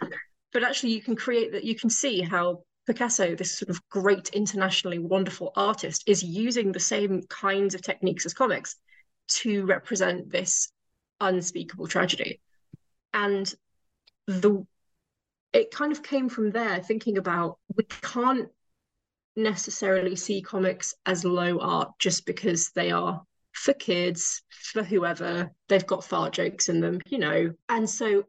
But 0.53 0.62
actually 0.62 0.93
you 0.93 1.03
can 1.03 1.17
create 1.17 1.53
that 1.53 1.64
you 1.64 1.75
can 1.75 1.91
see 1.91 2.21
how 2.21 2.62
picasso 2.87 3.35
this 3.35 3.59
sort 3.59 3.71
of 3.71 3.81
great 3.88 4.29
internationally 4.31 4.99
wonderful 4.99 5.53
artist 5.57 6.05
is 6.07 6.23
using 6.23 6.71
the 6.71 6.81
same 6.81 7.23
kinds 7.29 7.75
of 7.75 7.83
techniques 7.83 8.26
as 8.26 8.35
comics 8.35 8.76
to 9.26 9.64
represent 9.64 10.31
this 10.31 10.71
unspeakable 11.21 11.87
tragedy. 11.87 12.41
And 13.12 13.53
the 14.26 14.67
it 15.54 15.70
kind 15.70 15.92
of 15.92 16.02
came 16.02 16.28
from 16.28 16.50
there 16.50 16.80
thinking 16.80 17.16
about 17.16 17.58
we 17.76 17.84
can't 18.02 18.49
necessarily 19.37 20.16
see 20.16 20.42
comics 20.42 20.94
as 21.06 21.25
low 21.25 21.58
art 21.61 21.92
just 21.99 22.26
because 22.26 22.70
they 22.70 22.90
are 22.90 23.23
for 23.52 23.73
kids 23.73 24.42
for 24.50 24.82
whoever 24.82 25.50
they've 25.68 25.87
got 25.87 26.04
fart 26.04 26.32
jokes 26.32 26.68
in 26.68 26.80
them 26.80 27.00
you 27.06 27.18
know. 27.18 27.54
And 27.68 27.88
so 27.88 28.25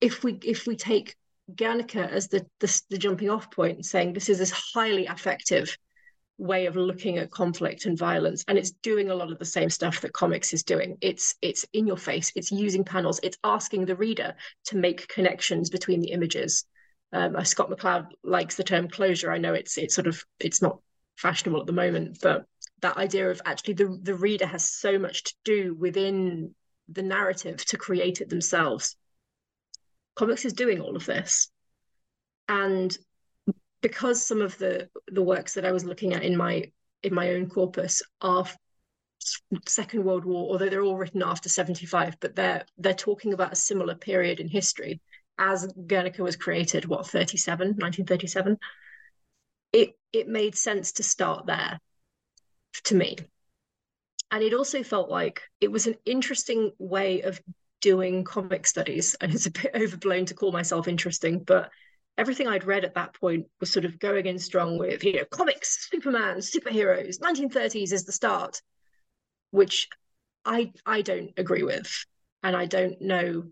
if 0.00 0.24
we 0.24 0.38
if 0.42 0.66
we 0.66 0.76
take 0.76 1.14
Guernica 1.54 2.10
as 2.10 2.28
the, 2.28 2.46
the, 2.60 2.82
the 2.88 2.98
jumping 2.98 3.28
off 3.28 3.50
point 3.50 3.84
saying 3.84 4.14
this 4.14 4.30
is 4.30 4.38
this 4.38 4.50
highly 4.50 5.06
affective 5.06 5.76
way 6.38 6.66
of 6.66 6.76
looking 6.76 7.18
at 7.18 7.30
conflict 7.30 7.86
and 7.86 7.96
violence 7.96 8.44
and 8.48 8.58
it's 8.58 8.72
doing 8.72 9.10
a 9.10 9.14
lot 9.14 9.30
of 9.30 9.38
the 9.38 9.44
same 9.44 9.70
stuff 9.70 10.00
that 10.00 10.12
comics 10.12 10.52
is 10.52 10.62
doing. 10.62 10.98
It's 11.00 11.36
it's 11.42 11.64
in 11.72 11.86
your 11.86 11.96
face. 11.96 12.32
It's 12.34 12.50
using 12.50 12.84
panels. 12.84 13.20
It's 13.22 13.38
asking 13.44 13.86
the 13.86 13.96
reader 13.96 14.34
to 14.66 14.76
make 14.76 15.08
connections 15.08 15.70
between 15.70 16.00
the 16.00 16.10
images. 16.10 16.64
Um, 17.12 17.36
uh, 17.36 17.44
scott 17.44 17.70
mccloud 17.70 18.08
likes 18.24 18.56
the 18.56 18.64
term 18.64 18.88
closure. 18.88 19.30
I 19.30 19.38
know 19.38 19.54
it's 19.54 19.78
it's 19.78 19.94
sort 19.94 20.08
of 20.08 20.24
it's 20.40 20.60
not 20.60 20.80
fashionable 21.16 21.60
at 21.60 21.66
the 21.66 21.72
moment 21.72 22.18
but 22.20 22.44
that 22.80 22.96
idea 22.96 23.30
of 23.30 23.40
actually 23.46 23.74
the 23.74 23.98
the 24.02 24.14
reader 24.14 24.46
has 24.46 24.68
so 24.68 24.98
much 24.98 25.22
to 25.22 25.34
do 25.44 25.74
within 25.74 26.54
the 26.88 27.02
narrative 27.02 27.64
to 27.66 27.76
create 27.76 28.20
it 28.20 28.28
themselves. 28.28 28.96
Comics 30.16 30.44
is 30.44 30.52
doing 30.52 30.80
all 30.80 30.96
of 30.96 31.06
this. 31.06 31.50
And 32.48 32.96
because 33.84 34.26
some 34.26 34.40
of 34.40 34.56
the 34.56 34.88
the 35.08 35.22
works 35.22 35.52
that 35.54 35.66
I 35.66 35.70
was 35.70 35.84
looking 35.84 36.14
at 36.14 36.22
in 36.22 36.38
my 36.38 36.72
in 37.02 37.12
my 37.12 37.34
own 37.34 37.50
corpus 37.50 38.02
are 38.22 38.46
Second 39.66 40.04
World 40.04 40.24
War, 40.24 40.50
although 40.50 40.70
they're 40.70 40.82
all 40.82 40.96
written 40.96 41.22
after 41.22 41.50
75, 41.50 42.18
but 42.18 42.34
they're 42.34 42.64
they're 42.78 42.94
talking 42.94 43.34
about 43.34 43.52
a 43.52 43.56
similar 43.56 43.94
period 43.94 44.40
in 44.40 44.48
history 44.48 45.02
as 45.36 45.70
Guernica 45.86 46.22
was 46.22 46.36
created, 46.36 46.86
what, 46.86 47.06
37, 47.06 47.68
1937. 47.76 48.56
It 49.74 49.90
it 50.14 50.28
made 50.28 50.56
sense 50.56 50.92
to 50.92 51.02
start 51.02 51.44
there 51.44 51.78
to 52.84 52.94
me. 52.94 53.18
And 54.30 54.42
it 54.42 54.54
also 54.54 54.82
felt 54.82 55.10
like 55.10 55.42
it 55.60 55.70
was 55.70 55.86
an 55.86 55.96
interesting 56.06 56.72
way 56.78 57.20
of 57.20 57.38
doing 57.82 58.24
comic 58.24 58.66
studies. 58.66 59.14
And 59.20 59.34
it's 59.34 59.44
a 59.44 59.50
bit 59.50 59.72
overblown 59.74 60.24
to 60.26 60.34
call 60.34 60.52
myself 60.52 60.88
interesting, 60.88 61.40
but 61.40 61.70
everything 62.16 62.48
I'd 62.48 62.64
read 62.64 62.84
at 62.84 62.94
that 62.94 63.14
point 63.14 63.46
was 63.60 63.72
sort 63.72 63.84
of 63.84 63.98
going 63.98 64.26
in 64.26 64.38
strong 64.38 64.78
with, 64.78 65.04
you 65.04 65.14
know, 65.14 65.24
comics, 65.30 65.88
Superman, 65.90 66.38
superheroes, 66.38 67.18
1930s 67.18 67.92
is 67.92 68.04
the 68.04 68.12
start, 68.12 68.60
which 69.50 69.88
I 70.44 70.72
I 70.84 71.02
don't 71.02 71.32
agree 71.36 71.62
with. 71.62 71.90
And 72.42 72.54
I 72.54 72.66
don't 72.66 73.00
know 73.00 73.44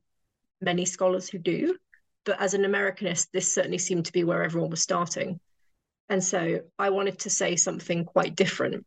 many 0.61 0.85
scholars 0.85 1.29
who 1.29 1.39
do. 1.39 1.77
But 2.25 2.41
as 2.41 2.55
an 2.55 2.63
Americanist, 2.63 3.29
this 3.33 3.53
certainly 3.53 3.79
seemed 3.79 4.07
to 4.07 4.13
be 4.13 4.23
where 4.23 4.45
everyone 4.45 4.71
was 4.71 4.83
starting. 4.83 5.41
And 6.09 6.23
so 6.23 6.61
I 6.79 6.91
wanted 6.91 7.19
to 7.21 7.31
say 7.31 7.57
something 7.57 8.05
quite 8.05 8.37
different. 8.37 8.87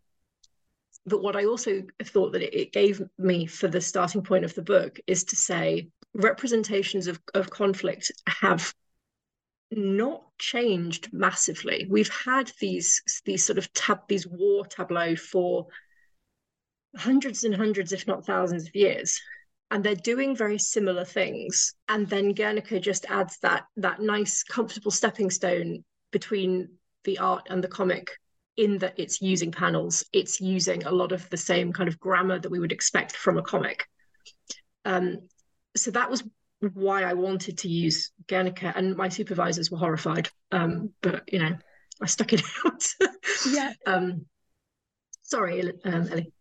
But 1.05 1.21
what 1.21 1.35
I 1.35 1.45
also 1.45 1.83
thought 2.03 2.31
that 2.33 2.41
it 2.41 2.71
gave 2.71 3.01
me 3.17 3.45
for 3.45 3.67
the 3.67 3.81
starting 3.81 4.21
point 4.21 4.45
of 4.45 4.55
the 4.55 4.61
book 4.61 4.99
is 5.05 5.25
to 5.25 5.35
say 5.35 5.89
representations 6.13 7.07
of, 7.07 7.19
of 7.33 7.49
conflict 7.49 8.11
have 8.27 8.73
not 9.71 10.23
changed 10.37 11.11
massively. 11.11 11.87
We've 11.89 12.09
had 12.09 12.51
these 12.59 13.01
these 13.25 13.43
sort 13.45 13.57
of 13.57 13.71
tab 13.73 14.01
these 14.07 14.27
war 14.27 14.65
tableau 14.65 15.15
for 15.15 15.67
hundreds 16.95 17.43
and 17.43 17.55
hundreds, 17.55 17.91
if 17.91 18.07
not 18.07 18.25
thousands 18.25 18.67
of 18.67 18.75
years. 18.75 19.19
And 19.71 19.83
they're 19.83 19.95
doing 19.95 20.35
very 20.35 20.59
similar 20.59 21.03
things. 21.03 21.73
And 21.89 22.07
then 22.07 22.33
Guernica 22.33 22.79
just 22.79 23.05
adds 23.09 23.37
that 23.41 23.65
that 23.77 23.99
nice, 23.99 24.43
comfortable 24.43 24.91
stepping 24.91 25.29
stone 25.29 25.83
between 26.11 26.69
the 27.03 27.17
art 27.17 27.47
and 27.49 27.63
the 27.63 27.67
comic 27.67 28.11
in 28.57 28.77
that 28.77 28.93
it's 28.97 29.21
using 29.21 29.51
panels, 29.51 30.05
it's 30.13 30.39
using 30.39 30.85
a 30.85 30.91
lot 30.91 31.11
of 31.11 31.29
the 31.29 31.37
same 31.37 31.73
kind 31.73 31.89
of 31.89 31.99
grammar 31.99 32.39
that 32.39 32.49
we 32.49 32.59
would 32.59 32.71
expect 32.71 33.15
from 33.15 33.37
a 33.37 33.41
comic. 33.41 33.85
Um, 34.85 35.27
so 35.75 35.91
that 35.91 36.09
was 36.09 36.23
why 36.59 37.03
I 37.03 37.13
wanted 37.13 37.59
to 37.59 37.69
use 37.69 38.11
Guernica, 38.27 38.73
and 38.75 38.95
my 38.95 39.09
supervisors 39.09 39.69
were 39.69 39.77
horrified. 39.77 40.29
Um, 40.51 40.91
but 41.01 41.23
you 41.31 41.39
know, 41.39 41.55
I 42.01 42.05
stuck 42.05 42.33
it 42.33 42.41
out. 42.65 42.85
yeah. 43.49 43.73
Um, 43.85 44.25
sorry, 45.21 45.71
um, 45.83 46.07
Ellie. 46.11 46.31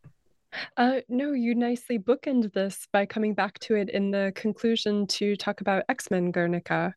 Uh, 0.76 1.00
no, 1.08 1.32
you 1.32 1.54
nicely 1.54 1.98
bookend 1.98 2.52
this 2.52 2.86
by 2.92 3.06
coming 3.06 3.34
back 3.34 3.58
to 3.58 3.74
it 3.74 3.90
in 3.90 4.12
the 4.12 4.32
conclusion 4.36 5.06
to 5.08 5.34
talk 5.36 5.60
about 5.60 5.84
X 5.88 6.10
Men 6.10 6.30
Guernica. 6.30 6.94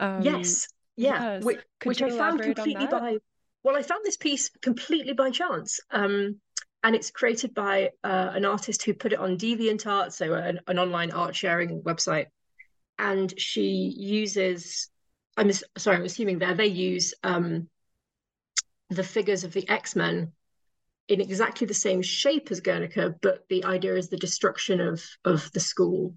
Um, 0.00 0.22
yes, 0.22 0.68
yeah, 0.96 1.34
yes. 1.34 1.44
which, 1.44 1.60
which 1.84 2.02
I 2.02 2.10
found 2.10 2.40
completely 2.40 2.86
by. 2.86 3.18
Well, 3.62 3.76
I 3.76 3.82
found 3.82 4.04
this 4.04 4.16
piece 4.16 4.50
completely 4.62 5.14
by 5.14 5.30
chance. 5.30 5.80
Um, 5.90 6.40
and 6.82 6.94
it's 6.94 7.10
created 7.10 7.54
by 7.54 7.90
uh, 8.04 8.32
an 8.34 8.44
artist 8.44 8.82
who 8.82 8.92
put 8.92 9.14
it 9.14 9.18
on 9.18 9.38
DeviantArt, 9.38 10.12
so 10.12 10.34
an, 10.34 10.60
an 10.66 10.78
online 10.78 11.12
art 11.12 11.34
sharing 11.34 11.80
website 11.80 12.26
and 12.98 13.38
she 13.38 13.92
uses 13.96 14.88
i'm 15.36 15.50
sorry 15.76 15.96
i'm 15.96 16.04
assuming 16.04 16.38
there 16.38 16.54
they 16.54 16.66
use 16.66 17.14
um, 17.22 17.68
the 18.90 19.02
figures 19.02 19.44
of 19.44 19.52
the 19.52 19.68
x-men 19.68 20.32
in 21.08 21.20
exactly 21.20 21.66
the 21.66 21.74
same 21.74 22.02
shape 22.02 22.50
as 22.50 22.60
guernica 22.60 23.14
but 23.20 23.44
the 23.48 23.64
idea 23.64 23.94
is 23.94 24.08
the 24.08 24.16
destruction 24.16 24.80
of 24.80 25.04
of 25.24 25.50
the 25.52 25.60
school. 25.60 26.14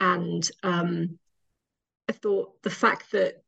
And 0.00 0.48
um, 0.62 1.18
i 2.08 2.12
thought 2.12 2.62
the 2.62 2.70
fact 2.70 3.10
that 3.12 3.42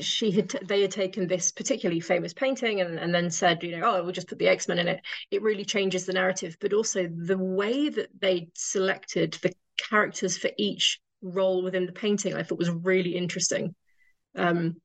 she 0.00 0.30
had 0.30 0.50
t- 0.50 0.58
they 0.62 0.82
had 0.82 0.90
taken 0.90 1.26
this 1.26 1.52
particularly 1.52 2.00
famous 2.00 2.32
painting 2.32 2.80
and, 2.80 2.98
and 2.98 3.14
then 3.14 3.30
said 3.30 3.62
you 3.62 3.78
know 3.78 3.86
oh 3.86 4.02
we'll 4.02 4.12
just 4.12 4.28
put 4.28 4.38
the 4.38 4.48
x-men 4.48 4.78
in 4.78 4.88
it 4.88 5.00
it 5.30 5.42
really 5.42 5.64
changes 5.64 6.06
the 6.06 6.12
narrative 6.12 6.56
but 6.60 6.72
also 6.72 7.08
the 7.14 7.38
way 7.38 7.88
that 7.88 8.08
they 8.20 8.48
selected 8.54 9.34
the 9.42 9.52
characters 9.76 10.36
for 10.36 10.50
each 10.56 11.00
role 11.22 11.62
within 11.62 11.86
the 11.86 11.92
painting 11.92 12.34
I 12.34 12.42
thought 12.42 12.58
was 12.58 12.70
really 12.70 13.16
interesting. 13.16 13.74
Um, 14.36 14.76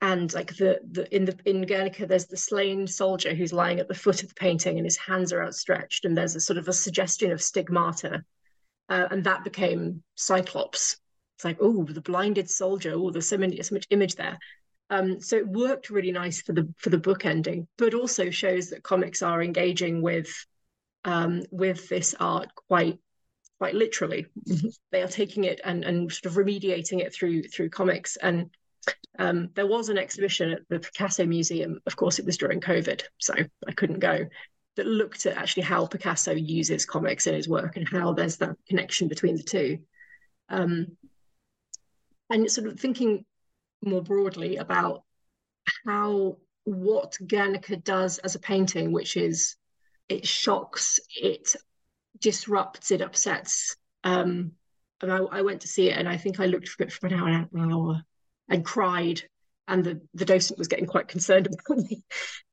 and 0.00 0.34
like 0.34 0.56
the 0.56 0.80
the 0.90 1.14
in 1.14 1.24
the 1.24 1.38
in 1.44 1.62
Guernica, 1.62 2.06
there's 2.06 2.26
the 2.26 2.36
slain 2.36 2.88
soldier 2.88 3.34
who's 3.34 3.52
lying 3.52 3.78
at 3.78 3.86
the 3.86 3.94
foot 3.94 4.22
of 4.22 4.28
the 4.28 4.34
painting 4.34 4.76
and 4.76 4.84
his 4.84 4.96
hands 4.96 5.32
are 5.32 5.42
outstretched, 5.42 6.04
and 6.04 6.16
there's 6.16 6.34
a 6.34 6.40
sort 6.40 6.58
of 6.58 6.66
a 6.66 6.72
suggestion 6.72 7.30
of 7.30 7.40
stigmata, 7.40 8.24
uh, 8.88 9.06
and 9.10 9.22
that 9.24 9.44
became 9.44 10.02
Cyclops. 10.16 10.98
It's 11.36 11.44
like 11.44 11.58
oh, 11.60 11.84
the 11.84 12.00
blinded 12.00 12.50
soldier. 12.50 12.94
Oh, 12.96 13.10
there's 13.10 13.28
so 13.28 13.38
many 13.38 13.62
so 13.62 13.76
much 13.76 13.86
image 13.90 14.16
there. 14.16 14.38
Um, 14.90 15.20
so 15.20 15.36
it 15.36 15.46
worked 15.46 15.88
really 15.88 16.12
nice 16.12 16.42
for 16.42 16.52
the 16.52 16.68
for 16.78 16.90
the 16.90 16.98
book 16.98 17.24
ending, 17.24 17.68
but 17.78 17.94
also 17.94 18.30
shows 18.30 18.70
that 18.70 18.82
comics 18.82 19.22
are 19.22 19.40
engaging 19.40 20.02
with 20.02 20.28
um, 21.04 21.42
with 21.52 21.88
this 21.88 22.14
art 22.18 22.48
quite 22.56 22.98
quite 23.62 23.76
literally. 23.76 24.26
they 24.90 25.02
are 25.02 25.06
taking 25.06 25.44
it 25.44 25.60
and, 25.64 25.84
and 25.84 26.12
sort 26.12 26.26
of 26.26 26.32
remediating 26.34 26.98
it 26.98 27.14
through 27.14 27.44
through 27.44 27.70
comics. 27.70 28.16
And 28.16 28.50
um, 29.20 29.50
there 29.54 29.68
was 29.68 29.88
an 29.88 29.98
exhibition 29.98 30.50
at 30.50 30.68
the 30.68 30.80
Picasso 30.80 31.24
Museum. 31.24 31.78
Of 31.86 31.94
course, 31.94 32.18
it 32.18 32.26
was 32.26 32.36
during 32.36 32.60
COVID, 32.60 33.02
so 33.18 33.34
I 33.68 33.72
couldn't 33.72 34.00
go. 34.00 34.26
That 34.74 34.86
looked 34.86 35.26
at 35.26 35.36
actually 35.36 35.62
how 35.62 35.86
Picasso 35.86 36.32
uses 36.32 36.84
comics 36.84 37.28
in 37.28 37.34
his 37.36 37.48
work 37.48 37.76
and 37.76 37.88
how 37.88 38.14
there's 38.14 38.38
that 38.38 38.56
connection 38.68 39.06
between 39.06 39.36
the 39.36 39.44
two. 39.44 39.78
Um, 40.48 40.96
and 42.30 42.50
sort 42.50 42.66
of 42.66 42.80
thinking 42.80 43.24
more 43.80 44.02
broadly 44.02 44.56
about 44.56 45.04
how 45.86 46.38
what 46.64 47.16
Guernica 47.24 47.76
does 47.76 48.18
as 48.18 48.34
a 48.34 48.40
painting, 48.40 48.90
which 48.90 49.16
is 49.16 49.54
it 50.08 50.26
shocks, 50.26 50.98
it 51.14 51.54
disrupts, 52.18 52.90
it 52.90 53.00
upsets. 53.00 53.76
Um, 54.04 54.52
and 55.00 55.12
I, 55.12 55.18
I, 55.18 55.42
went 55.42 55.62
to 55.62 55.68
see 55.68 55.90
it, 55.90 55.98
and 55.98 56.08
I 56.08 56.16
think 56.16 56.38
I 56.38 56.46
looked 56.46 56.68
for 56.68 56.84
it 56.84 56.92
for 56.92 57.06
an 57.06 57.14
hour, 57.14 57.28
an 57.28 57.72
hour, 57.72 58.02
and 58.48 58.64
cried. 58.64 59.22
And 59.68 59.84
the, 59.84 60.00
the 60.14 60.24
docent 60.24 60.58
was 60.58 60.68
getting 60.68 60.86
quite 60.86 61.08
concerned 61.08 61.46
about 61.68 61.78
me. 61.78 62.04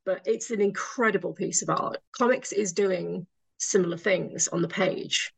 But 0.06 0.22
it's 0.26 0.52
an 0.52 0.62
incredible 0.62 1.34
piece 1.34 1.62
of 1.62 1.70
art. 1.70 1.98
Comics 2.12 2.52
is 2.52 2.74
doing 2.74 3.28
similar 3.58 3.98
things 3.98 4.48
on 4.48 4.62
the 4.62 4.68
page, 4.68 5.32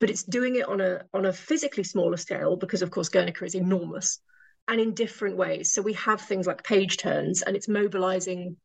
but 0.00 0.10
it's 0.10 0.22
doing 0.22 0.56
it 0.56 0.68
on 0.68 0.80
a 0.80 1.02
on 1.12 1.26
a 1.26 1.32
physically 1.32 1.84
smaller 1.84 2.16
scale 2.16 2.56
because, 2.56 2.82
of 2.82 2.90
course, 2.90 3.08
Guernica 3.08 3.44
is 3.44 3.54
enormous, 3.54 4.20
and 4.68 4.80
in 4.80 4.94
different 4.94 5.36
ways. 5.36 5.72
So 5.72 5.82
we 5.82 5.94
have 5.94 6.20
things 6.20 6.46
like 6.46 6.64
page 6.64 6.96
turns, 6.96 7.42
and 7.42 7.56
it's 7.56 7.68
mobilizing 7.68 8.56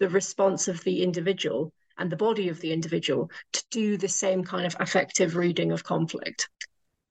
the 0.00 0.08
response 0.08 0.68
of 0.68 0.82
the 0.84 1.02
individual 1.02 1.72
and 1.98 2.10
the 2.10 2.16
body 2.16 2.48
of 2.48 2.60
the 2.60 2.72
individual 2.72 3.30
to 3.52 3.64
do 3.70 3.96
the 3.96 4.08
same 4.08 4.44
kind 4.44 4.66
of 4.66 4.76
affective 4.80 5.36
reading 5.36 5.72
of 5.72 5.84
conflict. 5.84 6.48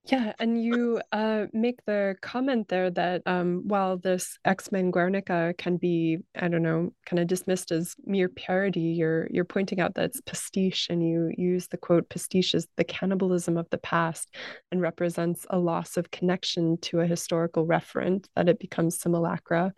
Yeah, 0.05 0.33
and 0.39 0.61
you 0.61 0.99
uh, 1.11 1.45
make 1.53 1.85
the 1.85 2.15
comment 2.21 2.69
there 2.69 2.89
that 2.89 3.21
um, 3.27 3.61
while 3.67 3.97
this 3.97 4.39
X 4.43 4.71
Men 4.71 4.89
Guernica 4.89 5.53
can 5.59 5.77
be, 5.77 6.17
I 6.35 6.47
don't 6.47 6.63
know, 6.63 6.91
kind 7.05 7.19
of 7.19 7.27
dismissed 7.27 7.71
as 7.71 7.95
mere 8.03 8.27
parody, 8.27 8.79
you're 8.79 9.27
you're 9.29 9.45
pointing 9.45 9.79
out 9.79 9.93
that 9.95 10.05
it's 10.05 10.21
pastiche, 10.21 10.87
and 10.89 11.07
you 11.07 11.31
use 11.37 11.67
the 11.67 11.77
quote 11.77 12.09
pastiche 12.09 12.55
is 12.55 12.67
the 12.77 12.83
cannibalism 12.83 13.57
of 13.57 13.69
the 13.69 13.77
past, 13.77 14.33
and 14.71 14.81
represents 14.81 15.45
a 15.51 15.59
loss 15.59 15.97
of 15.97 16.09
connection 16.09 16.77
to 16.77 17.01
a 17.01 17.07
historical 17.07 17.67
referent 17.67 18.25
that 18.35 18.49
it 18.49 18.57
becomes 18.57 18.99
simulacra. 18.99 19.71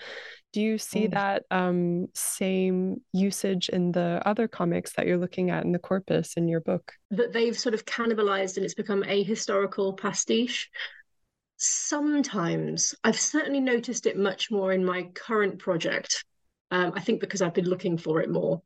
Do 0.53 0.61
you 0.61 0.77
see 0.77 1.07
mm. 1.07 1.11
that 1.11 1.43
um, 1.49 2.07
same 2.13 3.01
usage 3.11 3.69
in 3.69 3.91
the 3.91 4.21
other 4.23 4.47
comics 4.47 4.93
that 4.93 5.07
you're 5.07 5.17
looking 5.17 5.49
at 5.49 5.65
in 5.65 5.71
the 5.71 5.79
corpus 5.79 6.35
in 6.35 6.47
your 6.47 6.61
book? 6.61 6.93
That 7.09 7.33
they've 7.33 7.57
sort 7.57 7.73
of 7.73 7.85
cannibalized 7.85 8.57
and 8.57 8.63
it's 8.63 8.75
become 8.75 9.03
a 9.03 9.23
historical 9.23 9.93
pastiche. 9.93 10.69
Sometimes 11.57 12.93
I've 13.03 13.19
certainly 13.19 13.61
noticed 13.61 14.05
it 14.05 14.15
much 14.15 14.51
more 14.51 14.71
in 14.71 14.85
my 14.85 15.03
current 15.15 15.57
project. 15.57 16.23
Um, 16.69 16.93
I 16.95 16.99
think 16.99 17.19
because 17.19 17.41
I've 17.41 17.53
been 17.55 17.69
looking 17.69 17.97
for 17.97 18.21
it 18.21 18.29
more. 18.29 18.61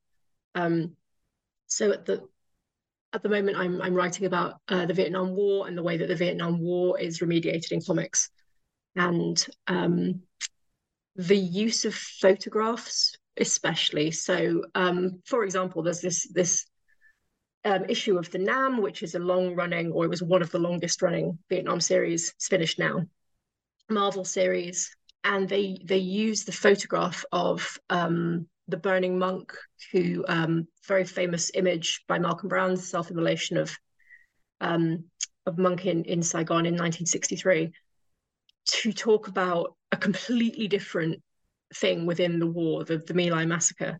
Um, 0.55 0.97
so 1.67 1.91
at 1.91 2.05
the 2.05 2.27
at 3.13 3.23
the 3.23 3.29
moment, 3.29 3.57
I'm 3.57 3.81
I'm 3.81 3.93
writing 3.93 4.25
about 4.25 4.59
uh, 4.67 4.85
the 4.85 4.93
Vietnam 4.93 5.35
War 5.35 5.67
and 5.67 5.77
the 5.77 5.83
way 5.83 5.97
that 5.97 6.07
the 6.07 6.15
Vietnam 6.15 6.59
War 6.59 6.99
is 6.99 7.19
remediated 7.19 7.71
in 7.71 7.81
comics, 7.81 8.29
and 8.95 9.45
um, 9.67 10.23
the 11.17 11.37
use 11.37 11.83
of 11.85 11.93
photographs 11.93 13.15
especially. 13.39 14.11
So 14.11 14.63
um, 14.75 15.21
for 15.25 15.43
example 15.43 15.83
there's 15.83 16.01
this 16.01 16.27
this 16.31 16.65
um, 17.65 17.85
issue 17.89 18.17
of 18.17 18.31
the 18.31 18.37
'Nam 18.37 18.81
which 18.81 19.03
is 19.03 19.15
a 19.15 19.19
long 19.19 19.55
running 19.55 19.91
or 19.91 20.05
it 20.05 20.09
was 20.09 20.23
one 20.23 20.41
of 20.41 20.51
the 20.51 20.59
longest 20.59 21.01
running 21.01 21.37
vietnam 21.49 21.81
series 21.81 22.31
it's 22.35 22.47
finished 22.47 22.79
now 22.79 23.03
marvel 23.89 24.23
series. 24.23 24.95
And 25.23 25.49
they 25.49 25.79
they 25.83 25.97
use 25.97 26.45
the 26.45 26.51
photograph 26.51 27.25
of 27.31 27.77
um, 27.89 28.47
the 28.67 28.77
burning 28.77 29.17
monk 29.17 29.53
who 29.91 30.23
um, 30.27 30.67
very 30.87 31.03
famous 31.05 31.51
image 31.53 32.03
by 32.07 32.19
malcolm 32.19 32.49
browne's 32.49 32.87
self-immolation 32.89 33.57
of 33.57 33.77
um, 34.61 35.05
of 35.45 35.57
monk 35.57 35.85
in, 35.85 36.03
in 36.03 36.21
saigon 36.21 36.65
in 36.65 36.73
1963 36.73 37.71
to 38.67 38.93
talk 38.93 39.27
about 39.27 39.75
a 39.91 39.97
completely 39.97 40.67
different 40.67 41.21
thing 41.73 42.05
within 42.05 42.39
the 42.39 42.47
war, 42.47 42.83
the, 42.83 42.97
the 42.97 43.13
My 43.13 43.29
Lai 43.29 43.45
massacre. 43.45 43.99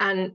And 0.00 0.32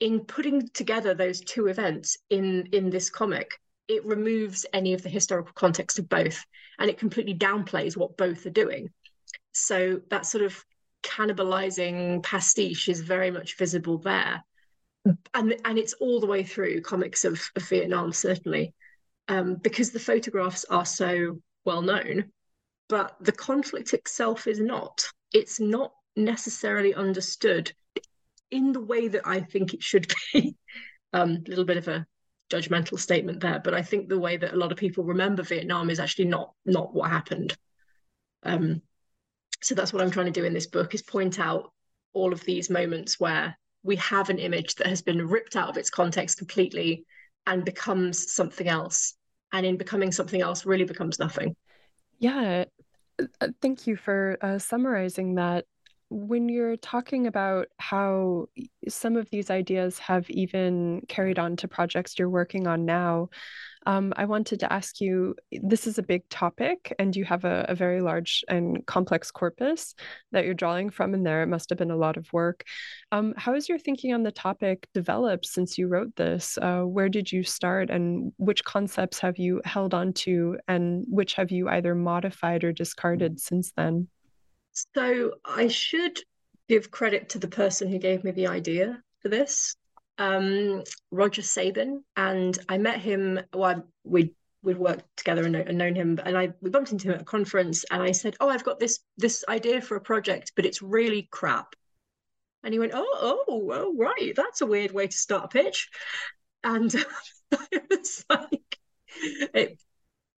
in 0.00 0.20
putting 0.20 0.68
together 0.68 1.14
those 1.14 1.40
two 1.40 1.66
events 1.66 2.18
in, 2.30 2.68
in 2.72 2.90
this 2.90 3.10
comic, 3.10 3.50
it 3.88 4.04
removes 4.04 4.66
any 4.72 4.94
of 4.94 5.02
the 5.02 5.08
historical 5.08 5.52
context 5.54 5.98
of 5.98 6.08
both 6.08 6.44
and 6.78 6.90
it 6.90 6.98
completely 6.98 7.34
downplays 7.34 7.96
what 7.96 8.16
both 8.16 8.44
are 8.46 8.50
doing. 8.50 8.90
So 9.52 10.00
that 10.10 10.26
sort 10.26 10.44
of 10.44 10.64
cannibalizing 11.02 12.22
pastiche 12.22 12.88
is 12.88 13.00
very 13.00 13.30
much 13.30 13.56
visible 13.56 13.98
there. 13.98 14.44
And, 15.34 15.56
and 15.64 15.78
it's 15.78 15.94
all 15.94 16.20
the 16.20 16.26
way 16.26 16.42
through 16.42 16.80
comics 16.82 17.24
of, 17.24 17.40
of 17.54 17.62
Vietnam, 17.68 18.12
certainly, 18.12 18.74
um, 19.28 19.54
because 19.54 19.92
the 19.92 20.00
photographs 20.00 20.64
are 20.64 20.84
so 20.84 21.40
well 21.64 21.80
known 21.80 22.32
but 22.88 23.16
the 23.20 23.32
conflict 23.32 23.94
itself 23.94 24.46
is 24.46 24.60
not. 24.60 25.06
It's 25.32 25.60
not 25.60 25.92
necessarily 26.16 26.94
understood 26.94 27.72
in 28.50 28.72
the 28.72 28.80
way 28.80 29.08
that 29.08 29.22
I 29.24 29.40
think 29.40 29.74
it 29.74 29.82
should 29.82 30.12
be. 30.32 30.56
A 31.12 31.20
um, 31.20 31.44
little 31.46 31.64
bit 31.64 31.76
of 31.76 31.88
a 31.88 32.06
judgmental 32.50 32.98
statement 32.98 33.40
there, 33.40 33.60
but 33.62 33.74
I 33.74 33.82
think 33.82 34.08
the 34.08 34.18
way 34.18 34.36
that 34.36 34.54
a 34.54 34.56
lot 34.56 34.72
of 34.72 34.78
people 34.78 35.04
remember 35.04 35.42
Vietnam 35.42 35.90
is 35.90 35.98
actually 35.98 36.26
not 36.26 36.52
not 36.64 36.94
what 36.94 37.10
happened. 37.10 37.56
Um, 38.42 38.82
so 39.62 39.74
that's 39.74 39.92
what 39.92 40.02
I'm 40.02 40.10
trying 40.10 40.26
to 40.26 40.32
do 40.32 40.44
in 40.44 40.52
this 40.52 40.66
book 40.66 40.94
is 40.94 41.02
point 41.02 41.40
out 41.40 41.72
all 42.12 42.32
of 42.32 42.44
these 42.44 42.70
moments 42.70 43.18
where 43.18 43.56
we 43.82 43.96
have 43.96 44.30
an 44.30 44.38
image 44.38 44.76
that 44.76 44.86
has 44.86 45.02
been 45.02 45.26
ripped 45.26 45.56
out 45.56 45.68
of 45.68 45.76
its 45.76 45.90
context 45.90 46.38
completely 46.38 47.04
and 47.46 47.64
becomes 47.64 48.32
something 48.32 48.68
else, 48.68 49.14
and 49.52 49.64
in 49.64 49.76
becoming 49.76 50.12
something 50.12 50.40
else, 50.40 50.66
really 50.66 50.84
becomes 50.84 51.18
nothing. 51.18 51.54
Yeah, 52.18 52.64
thank 53.60 53.86
you 53.86 53.96
for 53.96 54.38
uh, 54.40 54.58
summarizing 54.58 55.34
that. 55.36 55.64
When 56.08 56.48
you're 56.48 56.76
talking 56.76 57.26
about 57.26 57.66
how 57.78 58.46
some 58.88 59.16
of 59.16 59.28
these 59.30 59.50
ideas 59.50 59.98
have 59.98 60.30
even 60.30 61.02
carried 61.08 61.38
on 61.38 61.56
to 61.56 61.68
projects 61.68 62.16
you're 62.16 62.30
working 62.30 62.68
on 62.68 62.84
now, 62.84 63.30
um, 63.86 64.12
I 64.16 64.24
wanted 64.24 64.60
to 64.60 64.72
ask 64.72 65.00
you 65.00 65.36
this 65.62 65.86
is 65.86 65.96
a 65.96 66.02
big 66.02 66.28
topic, 66.28 66.92
and 66.98 67.14
you 67.14 67.24
have 67.24 67.44
a, 67.44 67.66
a, 67.68 67.74
very 67.74 68.00
large 68.00 68.44
and 68.48 68.84
complex 68.86 69.30
corpus 69.30 69.94
that 70.32 70.44
you're 70.44 70.54
drawing 70.54 70.90
from 70.90 71.14
in 71.14 71.22
there. 71.22 71.42
It 71.44 71.46
must 71.46 71.70
have 71.70 71.78
been 71.78 71.92
a 71.92 71.96
lot 71.96 72.16
of 72.16 72.32
work. 72.32 72.64
Um, 73.12 73.32
how 73.36 73.54
has 73.54 73.68
your 73.68 73.78
thinking 73.78 74.12
on 74.12 74.24
the 74.24 74.32
topic 74.32 74.88
developed 74.92 75.46
since 75.46 75.78
you 75.78 75.86
wrote 75.86 76.14
this? 76.16 76.58
Uh, 76.60 76.82
where 76.82 77.08
did 77.08 77.30
you 77.30 77.44
start, 77.44 77.88
and 77.88 78.32
which 78.38 78.64
concepts 78.64 79.20
have 79.20 79.38
you 79.38 79.60
held 79.64 79.94
on 79.94 80.12
to, 80.14 80.58
and 80.66 81.04
which 81.08 81.34
have 81.34 81.52
you 81.52 81.68
either 81.68 81.94
modified 81.94 82.64
or 82.64 82.72
discarded 82.72 83.38
since 83.40 83.72
then? 83.76 84.08
So 84.94 85.32
I 85.44 85.68
should 85.68 86.18
give 86.68 86.90
credit 86.90 87.28
to 87.30 87.38
the 87.38 87.48
person 87.48 87.88
who 87.88 87.98
gave 87.98 88.24
me 88.24 88.32
the 88.32 88.48
idea 88.48 89.00
for 89.20 89.28
this 89.28 89.76
um, 90.18 90.82
Roger 91.10 91.42
Sabin, 91.42 92.04
and 92.16 92.58
I 92.68 92.78
met 92.78 93.00
him. 93.00 93.40
Well, 93.52 93.86
we 94.04 94.34
we'd 94.62 94.78
worked 94.78 95.04
together 95.16 95.44
and, 95.44 95.54
and, 95.54 95.78
known 95.78 95.94
him, 95.94 96.18
and 96.24 96.36
I 96.36 96.52
we 96.60 96.70
bumped 96.70 96.92
into 96.92 97.08
him 97.08 97.14
at 97.14 97.22
a 97.22 97.24
conference, 97.24 97.84
and 97.90 98.02
I 98.02 98.12
said, 98.12 98.36
"Oh, 98.40 98.48
I've 98.48 98.64
got 98.64 98.80
this 98.80 99.00
this 99.16 99.44
idea 99.48 99.80
for 99.80 99.96
a 99.96 100.00
project, 100.00 100.52
but 100.56 100.66
it's 100.66 100.82
really 100.82 101.28
crap." 101.30 101.74
And 102.62 102.72
he 102.72 102.80
went, 102.80 102.92
"Oh, 102.94 103.44
oh, 103.48 103.70
oh, 103.72 103.94
right, 103.96 104.32
that's 104.34 104.60
a 104.60 104.66
weird 104.66 104.92
way 104.92 105.06
to 105.06 105.16
start 105.16 105.44
a 105.44 105.48
pitch," 105.48 105.88
and 106.64 106.94
I 107.52 107.80
was 107.90 108.24
like, 108.30 108.78
it, 109.54 109.78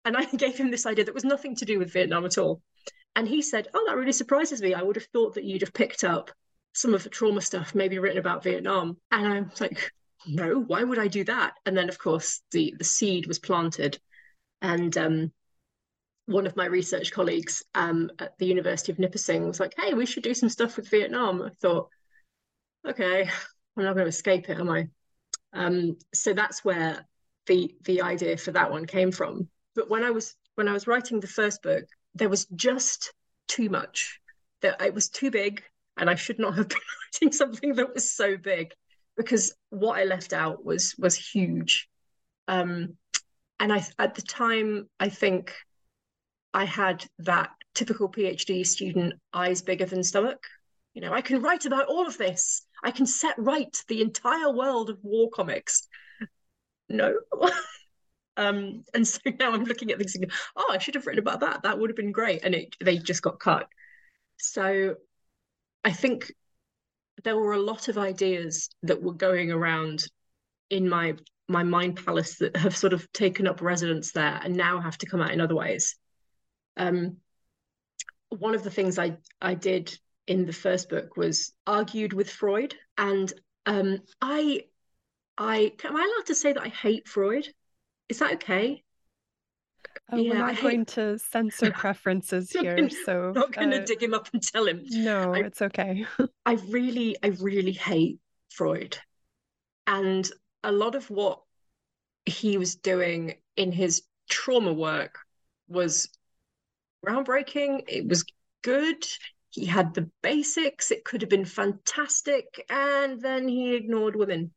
and 0.05 0.17
I 0.17 0.25
gave 0.25 0.57
him 0.57 0.71
this 0.71 0.87
idea 0.87 1.05
that 1.05 1.15
was 1.15 1.25
nothing 1.25 1.57
to 1.57 1.65
do 1.65 1.79
with 1.79 1.93
Vietnam 1.93 2.25
at 2.25 2.39
all, 2.39 2.63
and 3.15 3.29
he 3.29 3.43
said, 3.43 3.69
"Oh, 3.75 3.85
that 3.87 3.97
really 3.97 4.13
surprises 4.13 4.63
me. 4.63 4.75
I 4.75 4.83
would 4.83 4.97
have 4.97 5.09
thought 5.13 5.35
that 5.35 5.45
you'd 5.45 5.63
have 5.63 5.75
picked 5.75 6.05
up." 6.05 6.31
Some 6.77 6.93
of 6.93 7.03
the 7.03 7.09
trauma 7.09 7.41
stuff 7.41 7.75
maybe 7.75 7.99
written 7.99 8.19
about 8.19 8.43
Vietnam. 8.43 8.99
And 9.11 9.27
I'm 9.27 9.51
like, 9.61 9.93
no, 10.27 10.61
why 10.61 10.85
would 10.85 10.99
I 10.99 11.09
do 11.09 11.25
that? 11.25 11.55
And 11.65 11.77
then 11.77 11.89
of 11.89 11.99
course 11.99 12.43
the 12.53 12.75
the 12.79 12.85
seed 12.85 13.27
was 13.27 13.39
planted. 13.39 13.99
And 14.61 14.97
um, 14.99 15.33
one 16.27 16.47
of 16.47 16.57
my 16.57 16.67
research 16.67 17.13
colleagues 17.13 17.65
um, 17.75 18.11
at 18.19 18.37
the 18.39 18.47
University 18.47 18.93
of 18.93 18.99
Nipissing 18.99 19.47
was 19.47 19.59
like, 19.59 19.75
hey, 19.79 19.95
we 19.95 20.07
should 20.07 20.23
do 20.23 20.35
some 20.35 20.49
stuff 20.49 20.77
with 20.77 20.91
Vietnam. 20.91 21.43
I 21.43 21.51
thought, 21.63 21.89
okay, 22.87 23.23
I'm 23.77 23.85
not 23.85 23.95
going 23.95 24.05
to 24.05 24.11
escape 24.11 24.49
it, 24.51 24.59
am 24.59 24.69
I? 24.69 24.89
Um, 25.55 25.97
so 26.13 26.35
that's 26.35 26.65
where 26.65 27.07
the 27.47 27.75
the 27.85 28.03
idea 28.03 28.37
for 28.37 28.53
that 28.53 28.71
one 28.71 28.87
came 28.87 29.13
from. 29.13 29.49
But 29.75 29.89
when 29.89 30.03
I 30.03 30.11
was 30.11 30.35
when 30.57 30.69
I 30.69 30.73
was 30.73 30.87
writing 30.87 31.21
the 31.21 31.27
first 31.27 31.63
book, 31.63 31.85
there 32.15 32.29
was 32.29 32.45
just 32.55 33.15
too 33.49 33.71
much. 33.71 34.21
That 34.61 34.83
it 34.83 34.95
was 34.95 35.09
too 35.09 35.31
big 35.31 35.63
and 35.97 36.11
I 36.11 36.15
should 36.15 36.39
not 36.39 36.57
have 36.57 36.69
been 36.69 36.79
writing 37.15 37.33
something 37.33 37.75
that 37.75 37.95
was 37.95 38.13
so 38.13 38.37
big 38.37 38.73
because 39.17 39.55
what 39.71 39.99
I 39.99 40.05
left 40.05 40.33
out 40.33 40.65
was 40.65 40.95
was 40.99 41.17
huge. 41.17 41.89
Um, 42.49 42.97
and 43.59 43.73
I 43.73 43.85
at 43.99 44.15
the 44.15 44.23
time 44.23 44.89
I 45.01 45.09
think 45.09 45.55
I 46.53 46.65
had 46.65 47.05
that 47.21 47.51
typical 47.75 48.11
PhD 48.11 48.67
student 48.67 49.15
eyes 49.33 49.63
bigger 49.63 49.87
than 49.87 50.03
stomach. 50.03 50.43
You 50.95 51.03
know, 51.03 51.13
I 51.13 51.21
can 51.21 51.43
write 51.43 51.67
about 51.67 51.89
all 51.89 52.07
of 52.07 52.17
this. 52.17 52.63
I 52.83 52.91
can 52.91 53.07
set 53.07 53.35
right 53.39 53.77
the 53.89 54.01
entire 54.01 54.51
world 54.51 54.89
of 54.89 54.99
war 55.03 55.29
comics. 55.31 55.87
No. 56.89 57.19
um, 58.37 58.85
and 58.95 59.07
so 59.07 59.21
now 59.39 59.53
I'm 59.53 59.65
looking 59.65 59.91
at 59.91 59.99
things 59.99 60.15
and 60.15 60.31
oh, 60.57 60.71
I 60.71 60.79
should 60.79 60.95
have 60.95 61.07
written 61.07 61.21
about 61.21 61.41
that. 61.41 61.63
That 61.63 61.79
would 61.79 61.91
have 61.91 61.97
been 61.97 62.13
great. 62.13 62.45
And 62.45 62.55
it 62.55 62.75
they 62.83 62.99
just 62.99 63.23
got 63.23 63.41
cut. 63.41 63.69
So 64.39 64.97
I 65.87 65.93
think 65.93 66.33
there 67.23 67.37
were 67.37 67.53
a 67.53 67.63
lot 67.63 67.87
of 67.87 67.97
ideas 67.97 68.69
that 68.83 69.01
were 69.01 69.15
going 69.15 69.53
around 69.53 70.05
in 70.69 70.89
my 70.89 71.15
my 71.47 71.63
mind 71.63 72.05
palace 72.05 72.39
that 72.39 72.57
have 72.57 72.77
sort 72.77 72.93
of 72.93 73.11
taken 73.13 73.47
up 73.47 73.63
residence 73.63 74.11
there 74.11 74.41
and 74.43 74.57
now 74.57 74.81
have 74.81 74.99
to 74.99 75.07
come 75.07 75.23
out 75.23 75.31
in 75.31 75.41
other 75.41 75.55
ways. 75.55 75.97
Um, 76.77 77.19
one 78.31 78.57
of 78.57 78.65
the 78.65 78.71
things 78.71 78.99
I 78.99 79.19
I 79.41 79.55
did 79.55 79.97
in 80.27 80.45
the 80.45 80.53
first 80.53 80.89
book 80.89 81.17
was 81.17 81.53
argued 81.69 82.13
with 82.13 82.31
Freud, 82.31 82.75
and 82.99 83.33
um, 83.65 84.01
I 84.21 84.63
I 85.39 85.73
am 85.85 85.97
I 85.97 86.03
allowed 86.03 86.27
to 86.27 86.35
say 86.35 86.53
that 86.53 86.65
I 86.65 86.69
hate 86.69 87.07
Freud? 87.07 87.47
Is 88.09 88.19
that 88.19 88.33
okay? 88.35 88.83
Oh, 90.13 90.17
yeah, 90.17 90.31
we're 90.31 90.39
not 90.39 90.61
going 90.61 90.85
to 90.87 91.19
censor 91.19 91.71
preferences 91.77 92.51
here, 92.51 92.89
so 93.05 93.29
I'm 93.29 93.33
not 93.33 93.53
going 93.53 93.71
to 93.71 93.83
uh, 93.83 93.85
dig 93.85 94.03
him 94.03 94.15
up 94.15 94.29
and 94.33 94.43
tell 94.43 94.67
him. 94.67 94.83
No, 94.89 95.35
I, 95.35 95.39
it's 95.41 95.63
okay. 95.63 96.07
I 96.47 96.53
really, 96.69 97.17
I 97.23 97.29
really 97.41 97.73
hate 97.73 98.21
Freud, 98.51 98.99
and 99.87 100.29
a 100.63 100.71
lot 100.71 100.95
of 100.95 101.11
what 101.11 101.41
he 102.25 102.57
was 102.57 102.77
doing 102.77 103.35
in 103.57 103.73
his 103.73 104.03
trauma 104.29 104.73
work 104.73 105.19
was 105.69 106.09
groundbreaking. 107.05 107.85
It 107.89 108.09
was 108.09 108.25
good. 108.63 109.05
He 109.51 109.65
had 109.65 109.95
the 109.95 110.09
basics. 110.23 110.91
It 110.91 111.05
could 111.05 111.23
have 111.23 111.31
been 111.31 111.45
fantastic, 111.45 112.65
and 112.71 113.21
then 113.21 113.49
he 113.49 113.75
ignored 113.75 114.15
women 114.15 114.53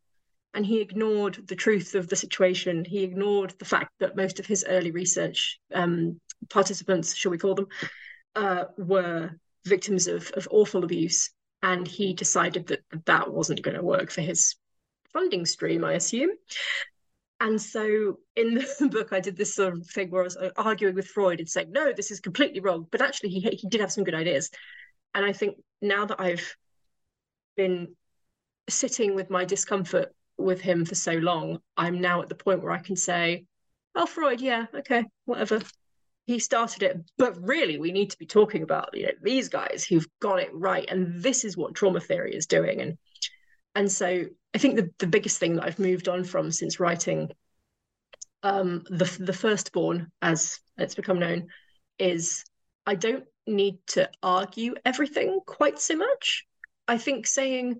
and 0.53 0.65
he 0.65 0.81
ignored 0.81 1.47
the 1.47 1.55
truth 1.55 1.95
of 1.95 2.07
the 2.07 2.15
situation. 2.15 2.83
He 2.85 3.03
ignored 3.03 3.53
the 3.59 3.65
fact 3.65 3.91
that 3.99 4.15
most 4.15 4.39
of 4.39 4.45
his 4.45 4.65
early 4.67 4.91
research 4.91 5.59
um, 5.73 6.19
participants, 6.49 7.15
shall 7.15 7.31
we 7.31 7.37
call 7.37 7.55
them, 7.55 7.67
uh, 8.35 8.65
were 8.77 9.31
victims 9.65 10.07
of, 10.07 10.31
of 10.31 10.47
awful 10.51 10.83
abuse. 10.83 11.29
And 11.61 11.87
he 11.87 12.13
decided 12.13 12.67
that 12.67 12.81
that 13.05 13.31
wasn't 13.31 13.61
going 13.61 13.75
to 13.75 13.83
work 13.83 14.11
for 14.11 14.21
his 14.21 14.55
funding 15.11 15.45
stream, 15.45 15.83
I 15.83 15.93
assume. 15.93 16.31
And 17.41 17.61
so 17.61 18.19
in 18.35 18.55
the 18.55 18.89
book, 18.91 19.13
I 19.13 19.19
did 19.19 19.37
this 19.37 19.55
sort 19.55 19.73
of 19.73 19.85
thing 19.87 20.09
where 20.09 20.21
I 20.21 20.25
was 20.25 20.37
uh, 20.37 20.49
arguing 20.57 20.95
with 20.95 21.07
Freud 21.07 21.39
and 21.39 21.49
saying, 21.49 21.71
no, 21.71 21.93
this 21.93 22.11
is 22.11 22.19
completely 22.19 22.59
wrong. 22.59 22.87
But 22.89 23.01
actually, 23.01 23.29
he, 23.29 23.41
he 23.41 23.67
did 23.67 23.81
have 23.81 23.91
some 23.91 24.03
good 24.03 24.15
ideas. 24.15 24.49
And 25.13 25.25
I 25.25 25.33
think 25.33 25.57
now 25.81 26.05
that 26.05 26.19
I've 26.19 26.55
been 27.55 27.95
sitting 28.69 29.15
with 29.15 29.29
my 29.29 29.45
discomfort 29.45 30.13
with 30.39 30.61
him 30.61 30.85
for 30.85 30.95
so 30.95 31.13
long, 31.13 31.59
I'm 31.77 32.01
now 32.01 32.21
at 32.21 32.29
the 32.29 32.35
point 32.35 32.63
where 32.63 32.71
I 32.71 32.79
can 32.79 32.95
say, 32.95 33.45
oh, 33.95 34.05
Freud, 34.05 34.41
yeah, 34.41 34.65
okay, 34.73 35.05
whatever. 35.25 35.61
He 36.25 36.39
started 36.39 36.83
it, 36.83 36.97
but 37.17 37.41
really, 37.41 37.79
we 37.79 37.91
need 37.91 38.11
to 38.11 38.17
be 38.19 38.27
talking 38.27 38.61
about 38.61 38.89
you 38.93 39.07
know 39.07 39.11
these 39.23 39.49
guys 39.49 39.83
who've 39.83 40.07
got 40.19 40.39
it 40.39 40.49
right, 40.53 40.87
and 40.87 41.21
this 41.23 41.43
is 41.43 41.57
what 41.57 41.73
trauma 41.73 41.99
theory 41.99 42.35
is 42.35 42.45
doing. 42.45 42.81
And 42.81 42.97
and 43.73 43.91
so 43.91 44.25
I 44.53 44.57
think 44.59 44.75
the 44.75 44.91
the 44.99 45.07
biggest 45.07 45.39
thing 45.39 45.55
that 45.55 45.65
I've 45.65 45.79
moved 45.79 46.07
on 46.07 46.23
from 46.23 46.51
since 46.51 46.79
writing 46.79 47.31
um, 48.43 48.83
the 48.89 49.05
the 49.19 49.33
firstborn, 49.33 50.11
as 50.21 50.59
it's 50.77 50.95
become 50.95 51.19
known, 51.19 51.47
is 51.97 52.43
I 52.85 52.95
don't 52.95 53.25
need 53.47 53.79
to 53.87 54.09
argue 54.21 54.75
everything 54.85 55.39
quite 55.45 55.79
so 55.79 55.95
much. 55.95 56.45
I 56.87 56.97
think 56.97 57.27
saying 57.27 57.79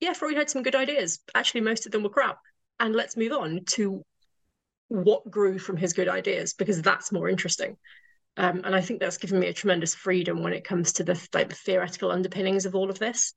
yeah, 0.00 0.12
Freud 0.12 0.36
had 0.36 0.50
some 0.50 0.62
good 0.62 0.76
ideas. 0.76 1.20
Actually, 1.34 1.62
most 1.62 1.86
of 1.86 1.92
them 1.92 2.02
were 2.02 2.10
crap. 2.10 2.38
And 2.80 2.94
let's 2.94 3.16
move 3.16 3.32
on 3.32 3.64
to 3.70 4.04
what 4.88 5.30
grew 5.30 5.58
from 5.58 5.76
his 5.76 5.92
good 5.92 6.08
ideas 6.08 6.54
because 6.54 6.80
that's 6.80 7.12
more 7.12 7.28
interesting. 7.28 7.76
Um, 8.36 8.62
and 8.64 8.74
I 8.74 8.80
think 8.80 9.00
that's 9.00 9.18
given 9.18 9.40
me 9.40 9.48
a 9.48 9.52
tremendous 9.52 9.94
freedom 9.94 10.42
when 10.42 10.52
it 10.52 10.64
comes 10.64 10.92
to 10.94 11.04
the 11.04 11.28
like 11.34 11.48
the 11.48 11.56
theoretical 11.56 12.12
underpinnings 12.12 12.66
of 12.66 12.76
all 12.76 12.88
of 12.88 12.98
this. 12.98 13.34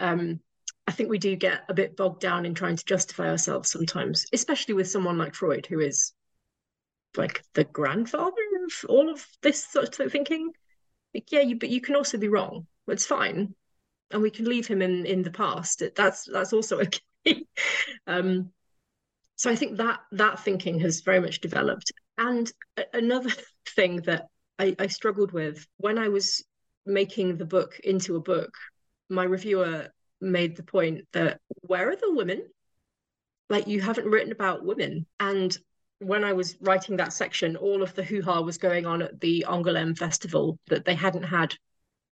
Um, 0.00 0.40
I 0.88 0.92
think 0.92 1.08
we 1.08 1.18
do 1.18 1.36
get 1.36 1.62
a 1.68 1.74
bit 1.74 1.96
bogged 1.96 2.20
down 2.20 2.44
in 2.44 2.54
trying 2.54 2.76
to 2.76 2.84
justify 2.84 3.28
ourselves 3.28 3.70
sometimes, 3.70 4.26
especially 4.32 4.74
with 4.74 4.90
someone 4.90 5.18
like 5.18 5.34
Freud, 5.34 5.66
who 5.66 5.78
is 5.78 6.12
like 7.16 7.44
the 7.54 7.64
grandfather 7.64 8.42
of 8.66 8.90
all 8.90 9.08
of 9.08 9.24
this 9.40 9.64
sort 9.64 10.00
of 10.00 10.10
thinking. 10.10 10.50
Like, 11.14 11.30
yeah, 11.30 11.40
you, 11.40 11.56
but 11.56 11.70
you 11.70 11.80
can 11.80 11.94
also 11.94 12.18
be 12.18 12.28
wrong. 12.28 12.66
It's 12.88 13.06
fine 13.06 13.54
and 14.10 14.22
we 14.22 14.30
can 14.30 14.44
leave 14.46 14.66
him 14.66 14.82
in 14.82 15.06
in 15.06 15.22
the 15.22 15.30
past. 15.30 15.82
That's 15.96 16.28
that's 16.30 16.52
also 16.52 16.80
okay. 17.26 17.44
Um 18.06 18.50
so 19.36 19.50
i 19.50 19.56
think 19.56 19.78
that 19.78 19.98
that 20.12 20.38
thinking 20.38 20.78
has 20.80 21.00
very 21.00 21.20
much 21.20 21.40
developed. 21.40 21.92
And 22.18 22.50
another 22.92 23.30
thing 23.74 23.96
that 24.02 24.26
I, 24.58 24.76
I 24.78 24.86
struggled 24.86 25.32
with 25.32 25.66
when 25.78 25.98
i 25.98 26.08
was 26.08 26.44
making 26.86 27.38
the 27.38 27.44
book 27.44 27.80
into 27.82 28.14
a 28.14 28.20
book 28.20 28.52
my 29.08 29.24
reviewer 29.24 29.88
made 30.20 30.56
the 30.56 30.62
point 30.62 31.02
that 31.12 31.40
where 31.62 31.90
are 31.90 31.96
the 31.96 32.12
women? 32.12 32.42
Like 33.50 33.66
you 33.66 33.80
haven't 33.80 34.06
written 34.06 34.32
about 34.32 34.64
women. 34.64 35.06
And 35.20 35.56
when 35.98 36.24
I 36.24 36.32
was 36.32 36.56
writing 36.60 36.96
that 36.96 37.12
section, 37.12 37.56
all 37.56 37.82
of 37.82 37.94
the 37.94 38.02
hoo 38.02 38.22
ha 38.22 38.40
was 38.40 38.58
going 38.58 38.86
on 38.86 39.02
at 39.02 39.20
the 39.20 39.44
Angoulême 39.48 39.96
festival 39.96 40.58
that 40.68 40.84
they 40.84 40.94
hadn't 40.94 41.24
had 41.24 41.54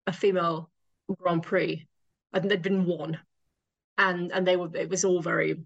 a 0.06 0.12
female 0.12 0.70
Grand 1.14 1.42
Prix 1.42 1.86
and 2.32 2.50
there'd 2.50 2.62
been 2.62 2.86
one, 2.86 3.18
and 3.98 4.32
and 4.32 4.46
they 4.46 4.56
were 4.56 4.74
it 4.74 4.88
was 4.88 5.04
all 5.04 5.20
very 5.20 5.62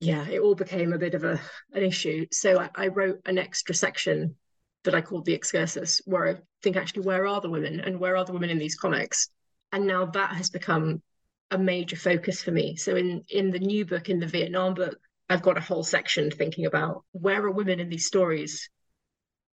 yeah 0.00 0.26
it 0.28 0.40
all 0.40 0.54
became 0.54 0.92
a 0.92 0.98
bit 0.98 1.14
of 1.14 1.24
a 1.24 1.40
an 1.72 1.82
issue. 1.82 2.26
So 2.32 2.60
I, 2.60 2.70
I 2.74 2.88
wrote 2.88 3.20
an 3.26 3.38
extra 3.38 3.74
section 3.74 4.36
that 4.84 4.94
I 4.94 5.00
called 5.00 5.24
the 5.24 5.34
excursus, 5.34 6.00
where 6.04 6.28
I 6.28 6.36
think 6.62 6.76
actually 6.76 7.02
where 7.02 7.26
are 7.26 7.40
the 7.40 7.50
women 7.50 7.80
and 7.80 7.98
where 7.98 8.16
are 8.16 8.24
the 8.24 8.32
women 8.32 8.50
in 8.50 8.58
these 8.58 8.76
comics, 8.76 9.28
and 9.72 9.86
now 9.86 10.06
that 10.06 10.30
has 10.30 10.50
become 10.50 11.02
a 11.50 11.58
major 11.58 11.96
focus 11.96 12.42
for 12.42 12.50
me. 12.50 12.76
So 12.76 12.96
in 12.96 13.24
in 13.28 13.50
the 13.50 13.58
new 13.58 13.84
book, 13.84 14.08
in 14.08 14.20
the 14.20 14.26
Vietnam 14.26 14.74
book, 14.74 14.98
I've 15.28 15.42
got 15.42 15.58
a 15.58 15.62
whole 15.62 15.84
section 15.84 16.30
thinking 16.30 16.66
about 16.66 17.04
where 17.12 17.44
are 17.44 17.50
women 17.50 17.80
in 17.80 17.88
these 17.88 18.06
stories. 18.06 18.70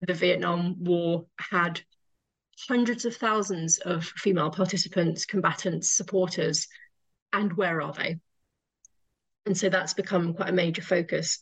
The 0.01 0.13
Vietnam 0.13 0.75
War 0.83 1.25
had 1.39 1.81
hundreds 2.67 3.05
of 3.05 3.15
thousands 3.15 3.79
of 3.79 4.05
female 4.05 4.49
participants, 4.49 5.25
combatants, 5.25 5.91
supporters, 5.91 6.67
and 7.33 7.53
where 7.53 7.81
are 7.81 7.93
they? 7.93 8.19
And 9.45 9.57
so 9.57 9.69
that's 9.69 9.93
become 9.93 10.33
quite 10.33 10.49
a 10.49 10.53
major 10.53 10.81
focus 10.81 11.39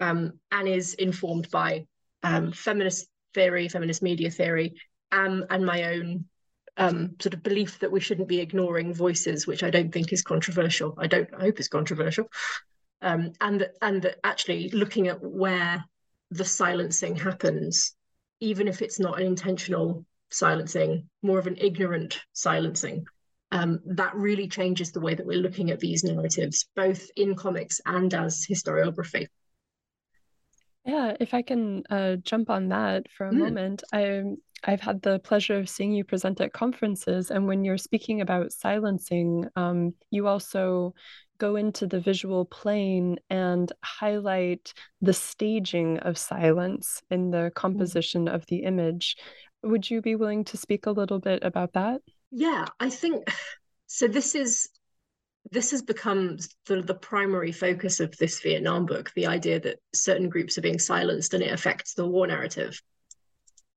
um, 0.00 0.32
and 0.50 0.68
is 0.68 0.94
informed 0.94 1.50
by 1.50 1.86
um, 2.22 2.52
feminist 2.52 3.06
theory, 3.34 3.68
feminist 3.68 4.02
media 4.02 4.30
theory, 4.30 4.74
um, 5.12 5.44
and 5.50 5.64
my 5.64 5.84
own 5.84 6.26
um, 6.76 7.16
sort 7.20 7.34
of 7.34 7.42
belief 7.42 7.78
that 7.78 7.92
we 7.92 8.00
shouldn't 8.00 8.28
be 8.28 8.40
ignoring 8.40 8.92
voices, 8.92 9.46
which 9.46 9.62
I 9.62 9.70
don't 9.70 9.92
think 9.92 10.12
is 10.12 10.22
controversial. 10.22 10.94
I 10.98 11.06
don't 11.06 11.28
I 11.36 11.42
hope 11.42 11.58
it's 11.58 11.68
controversial. 11.68 12.28
Um, 13.02 13.32
and 13.40 13.60
that 13.60 13.76
and 13.80 14.02
that 14.02 14.16
actually 14.24 14.70
looking 14.70 15.08
at 15.08 15.22
where 15.22 15.84
the 16.30 16.44
silencing 16.44 17.16
happens, 17.16 17.94
even 18.40 18.68
if 18.68 18.82
it's 18.82 18.98
not 18.98 19.20
an 19.20 19.26
intentional 19.26 20.04
silencing, 20.30 21.08
more 21.22 21.38
of 21.38 21.46
an 21.46 21.56
ignorant 21.58 22.20
silencing. 22.32 23.04
Um, 23.52 23.80
that 23.86 24.14
really 24.14 24.48
changes 24.48 24.90
the 24.90 25.00
way 25.00 25.14
that 25.14 25.26
we're 25.26 25.38
looking 25.38 25.70
at 25.70 25.78
these 25.78 26.02
narratives, 26.02 26.66
both 26.74 27.08
in 27.16 27.36
comics 27.36 27.80
and 27.86 28.12
as 28.12 28.44
historiography. 28.44 29.28
Yeah, 30.84 31.16
if 31.18 31.34
I 31.34 31.42
can 31.42 31.82
uh, 31.90 32.16
jump 32.16 32.48
on 32.48 32.68
that 32.68 33.06
for 33.10 33.26
a 33.26 33.32
mm. 33.32 33.38
moment, 33.38 33.82
I 33.92 34.22
I've 34.64 34.80
had 34.80 35.02
the 35.02 35.18
pleasure 35.18 35.58
of 35.58 35.68
seeing 35.68 35.92
you 35.92 36.04
present 36.04 36.40
at 36.40 36.52
conferences, 36.52 37.30
and 37.30 37.46
when 37.46 37.64
you're 37.64 37.78
speaking 37.78 38.20
about 38.20 38.52
silencing, 38.52 39.48
um, 39.56 39.94
you 40.10 40.28
also 40.28 40.94
go 41.38 41.56
into 41.56 41.86
the 41.86 42.00
visual 42.00 42.44
plane 42.44 43.18
and 43.28 43.70
highlight 43.84 44.72
the 45.02 45.12
staging 45.12 45.98
of 45.98 46.16
silence 46.16 47.02
in 47.10 47.30
the 47.30 47.50
mm. 47.50 47.54
composition 47.54 48.28
of 48.28 48.46
the 48.46 48.58
image. 48.58 49.16
Would 49.62 49.90
you 49.90 50.00
be 50.00 50.14
willing 50.14 50.44
to 50.44 50.56
speak 50.56 50.86
a 50.86 50.90
little 50.90 51.18
bit 51.18 51.42
about 51.42 51.72
that? 51.72 52.00
Yeah, 52.30 52.66
I 52.78 52.90
think 52.90 53.28
so. 53.86 54.08
This 54.08 54.34
is 54.34 54.68
this 55.52 55.70
has 55.70 55.82
become 55.82 56.38
the, 56.66 56.82
the 56.82 56.94
primary 56.94 57.52
focus 57.52 58.00
of 58.00 58.16
this 58.16 58.40
Vietnam 58.40 58.84
book 58.86 59.12
the 59.14 59.26
idea 59.26 59.60
that 59.60 59.78
certain 59.94 60.28
groups 60.28 60.58
are 60.58 60.62
being 60.62 60.78
silenced 60.78 61.34
and 61.34 61.42
it 61.42 61.52
affects 61.52 61.94
the 61.94 62.06
war 62.06 62.26
narrative. 62.26 62.80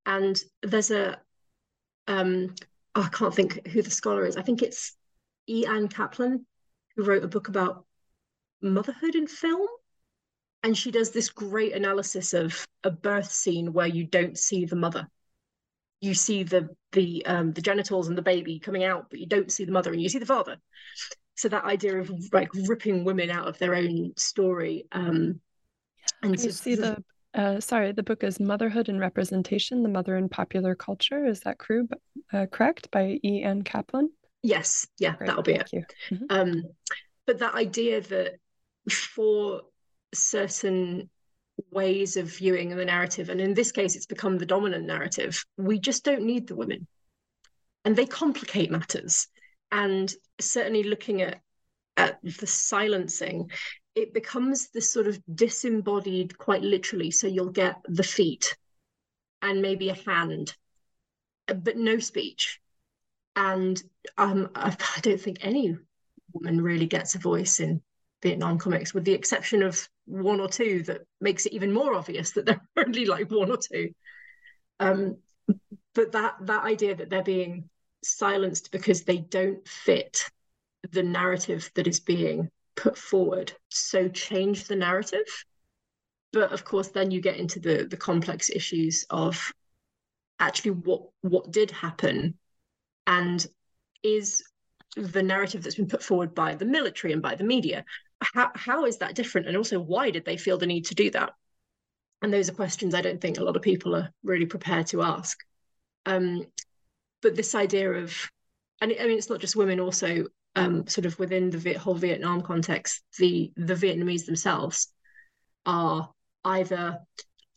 And 0.05 0.35
there's 0.63 0.89
a, 0.89 1.19
um, 2.07 2.55
oh, 2.95 3.03
I 3.03 3.09
can't 3.09 3.35
think 3.35 3.67
who 3.67 3.81
the 3.83 3.91
scholar 3.91 4.25
is. 4.25 4.35
I 4.35 4.41
think 4.41 4.63
it's 4.63 4.95
E. 5.47 5.65
Ann 5.67 5.87
Kaplan, 5.87 6.45
who 6.95 7.03
wrote 7.03 7.23
a 7.23 7.27
book 7.27 7.49
about 7.49 7.85
motherhood 8.61 9.15
in 9.15 9.27
film. 9.27 9.67
And 10.63 10.77
she 10.77 10.91
does 10.91 11.11
this 11.11 11.29
great 11.29 11.73
analysis 11.73 12.33
of 12.33 12.67
a 12.83 12.91
birth 12.91 13.31
scene 13.31 13.73
where 13.73 13.87
you 13.87 14.05
don't 14.05 14.37
see 14.37 14.65
the 14.65 14.75
mother 14.75 15.07
you 16.01 16.13
see 16.13 16.43
the 16.43 16.69
the 16.91 17.25
um, 17.25 17.53
the 17.53 17.61
genitals 17.61 18.07
and 18.07 18.17
the 18.17 18.21
baby 18.21 18.59
coming 18.59 18.83
out, 18.83 19.07
but 19.09 19.19
you 19.19 19.27
don't 19.27 19.51
see 19.51 19.65
the 19.65 19.71
mother 19.71 19.91
and 19.91 20.01
you 20.01 20.09
see 20.09 20.19
the 20.19 20.25
father. 20.25 20.57
So 21.35 21.49
that 21.49 21.65
idea 21.65 21.99
of 21.99 22.11
like 22.33 22.49
ripping 22.67 23.03
women 23.03 23.29
out 23.29 23.47
of 23.47 23.57
their 23.59 23.75
own 23.75 24.13
story. 24.17 24.85
Um, 24.91 25.39
and 26.21 26.41
you 26.41 26.51
see 26.51 26.75
the 26.75 27.03
uh, 27.33 27.59
sorry, 27.59 27.91
the 27.91 28.03
book 28.03 28.23
is 28.23 28.39
Motherhood 28.39 28.89
and 28.89 28.99
Representation: 28.99 29.83
The 29.83 29.89
Mother 29.89 30.17
in 30.17 30.29
Popular 30.29 30.75
Culture. 30.75 31.25
Is 31.25 31.41
that 31.41 31.59
crew, 31.59 31.87
uh, 32.33 32.47
correct? 32.47 32.89
By 32.91 33.19
E. 33.23 33.43
Ann 33.43 33.61
Kaplan. 33.61 34.09
Yes, 34.41 34.87
yeah, 34.97 35.15
Great, 35.15 35.27
that'll 35.27 35.43
be 35.43 35.53
it. 35.53 35.71
Mm-hmm. 36.09 36.23
Um, 36.29 36.63
but 37.27 37.39
that 37.39 37.53
idea 37.53 38.01
that 38.01 38.35
for 38.89 39.61
certain 40.13 41.09
ways 41.71 42.17
of 42.17 42.25
viewing 42.25 42.75
the 42.75 42.85
narrative, 42.85 43.29
and 43.29 43.41
in 43.41 43.53
this 43.53 43.71
case, 43.71 43.95
it's 43.95 44.05
become 44.05 44.37
the 44.37 44.45
dominant 44.45 44.85
narrative, 44.85 45.43
we 45.57 45.79
just 45.79 46.03
don't 46.03 46.23
need 46.23 46.47
the 46.47 46.55
women. 46.55 46.87
And 47.85 47.95
they 47.95 48.05
complicate 48.05 48.71
matters. 48.71 49.27
And 49.71 50.13
certainly 50.39 50.83
looking 50.83 51.21
at, 51.21 51.39
at 51.97 52.19
the 52.23 52.47
silencing, 52.47 53.51
it 53.95 54.13
becomes 54.13 54.69
this 54.69 54.91
sort 54.91 55.07
of 55.07 55.19
disembodied, 55.33 56.37
quite 56.37 56.61
literally. 56.61 57.11
So 57.11 57.27
you'll 57.27 57.51
get 57.51 57.75
the 57.85 58.03
feet 58.03 58.57
and 59.41 59.61
maybe 59.61 59.89
a 59.89 59.93
hand, 59.93 60.55
but 61.47 61.77
no 61.77 61.99
speech. 61.99 62.59
And 63.35 63.81
um, 64.17 64.49
I, 64.55 64.75
I 64.97 64.99
don't 65.01 65.21
think 65.21 65.39
any 65.41 65.77
woman 66.33 66.61
really 66.61 66.87
gets 66.87 67.15
a 67.15 67.19
voice 67.19 67.59
in 67.59 67.81
Vietnam 68.21 68.57
comics, 68.57 68.93
with 68.93 69.05
the 69.05 69.13
exception 69.13 69.63
of 69.63 69.87
one 70.09 70.39
or 70.39 70.47
two 70.47 70.83
that 70.83 71.01
makes 71.21 71.45
it 71.45 71.53
even 71.53 71.71
more 71.71 71.93
obvious 71.93 72.31
that 72.31 72.45
there 72.45 72.59
are 72.75 72.83
only 72.85 73.05
like 73.05 73.29
one 73.29 73.51
or 73.51 73.57
two. 73.57 73.93
Um, 74.79 75.17
but 75.93 76.11
that 76.13 76.35
that 76.41 76.63
idea 76.63 76.95
that 76.95 77.09
they're 77.09 77.23
being 77.23 77.69
silenced 78.03 78.71
because 78.71 79.03
they 79.03 79.17
don't 79.17 79.67
fit 79.67 80.23
the 80.91 81.03
narrative 81.03 81.69
that 81.75 81.87
is 81.87 81.99
being 81.99 82.49
put 82.75 82.97
forward, 82.97 83.51
so 83.69 84.07
change 84.07 84.65
the 84.65 84.75
narrative. 84.75 85.27
But 86.31 86.51
of 86.51 86.63
course, 86.63 86.89
then 86.89 87.11
you 87.11 87.21
get 87.21 87.37
into 87.37 87.59
the 87.59 87.87
the 87.89 87.97
complex 87.97 88.49
issues 88.49 89.05
of 89.09 89.51
actually 90.39 90.71
what 90.71 91.03
what 91.21 91.51
did 91.51 91.71
happen, 91.71 92.37
and 93.05 93.45
is 94.03 94.41
the 94.95 95.21
narrative 95.21 95.63
that's 95.63 95.75
been 95.75 95.87
put 95.87 96.01
forward 96.01 96.33
by 96.33 96.55
the 96.55 96.65
military 96.65 97.13
and 97.13 97.21
by 97.21 97.35
the 97.35 97.43
media 97.43 97.85
how, 98.21 98.51
how 98.55 98.85
is 98.85 98.97
that 98.97 99.15
different? 99.15 99.47
And 99.47 99.57
also 99.57 99.79
why 99.79 100.11
did 100.11 100.25
they 100.25 100.37
feel 100.37 100.57
the 100.57 100.65
need 100.65 100.85
to 100.85 100.95
do 100.95 101.09
that? 101.11 101.33
And 102.21 102.33
those 102.33 102.49
are 102.49 102.53
questions 102.53 102.93
i 102.93 103.01
don't 103.01 103.21
think 103.21 103.37
a 103.37 103.43
lot 103.43 103.55
of 103.55 103.61
people 103.61 103.95
are 103.95 104.09
really 104.23 104.45
prepared 104.45 104.87
to 104.87 105.01
ask. 105.01 105.37
Um, 106.05 106.43
but 107.21 107.35
this 107.35 107.55
idea 107.55 107.91
of 107.91 108.15
and 108.81 108.93
i 108.99 109.05
mean 109.05 109.17
it's 109.17 109.29
not 109.29 109.41
just 109.41 109.55
women 109.55 109.79
also 109.79 110.25
um, 110.55 110.87
sort 110.87 111.05
of 111.05 111.19
within 111.19 111.49
the 111.49 111.73
whole 111.73 111.93
vietnam 111.95 112.41
context 112.41 113.03
the 113.17 113.51
the 113.55 113.75
vietnamese 113.75 114.25
themselves 114.25 114.87
are 115.65 116.09
either 116.45 116.97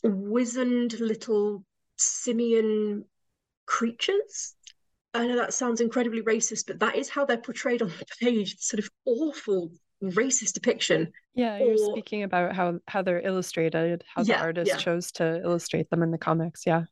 wizened 0.03 0.99
little 1.01 1.65
simian 1.97 3.05
creatures. 3.67 4.55
I 5.15 5.27
know 5.27 5.37
that 5.37 5.55
sounds 5.55 5.81
incredibly 5.81 6.23
racist, 6.23 6.67
but 6.67 6.81
that 6.81 6.97
is 6.97 7.09
how 7.09 7.25
they're 7.25 7.37
portrayed 7.37 7.83
on 7.83 7.89
the 7.89 8.07
page. 8.21 8.57
Sort 8.59 8.81
of 8.81 8.91
awful 9.05 9.71
racist 10.03 10.55
depiction. 10.55 11.13
Yeah, 11.35 11.59
you're 11.59 11.77
speaking 11.77 12.23
about 12.23 12.55
how 12.55 12.81
how 12.87 13.03
they're 13.03 13.25
illustrated, 13.25 14.05
how 14.15 14.23
yeah, 14.23 14.39
the 14.39 14.43
artist 14.43 14.71
yeah. 14.71 14.77
chose 14.77 15.13
to 15.13 15.43
illustrate 15.43 15.91
them 15.91 16.03
in 16.03 16.11
the 16.11 16.19
comics. 16.19 16.67
Yeah. 16.67 16.85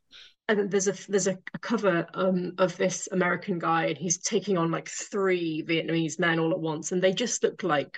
And 0.47 0.71
there's 0.71 0.87
a 0.87 0.95
there's 1.09 1.27
a, 1.27 1.37
a 1.53 1.59
cover 1.59 2.07
um, 2.13 2.53
of 2.57 2.75
this 2.77 3.07
American 3.11 3.59
guy, 3.59 3.85
and 3.85 3.97
he's 3.97 4.17
taking 4.17 4.57
on 4.57 4.71
like 4.71 4.89
three 4.89 5.63
Vietnamese 5.67 6.19
men 6.19 6.39
all 6.39 6.51
at 6.51 6.59
once, 6.59 6.91
and 6.91 7.01
they 7.01 7.13
just 7.13 7.43
look 7.43 7.63
like 7.63 7.97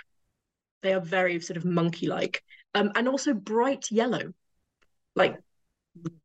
they 0.82 0.94
are 0.94 1.02
very 1.02 1.40
sort 1.40 1.58
of 1.58 1.66
monkey-like, 1.66 2.44
um, 2.76 2.92
and 2.96 3.08
also 3.08 3.34
bright 3.34 3.90
yellow, 3.90 4.34
like 5.16 5.38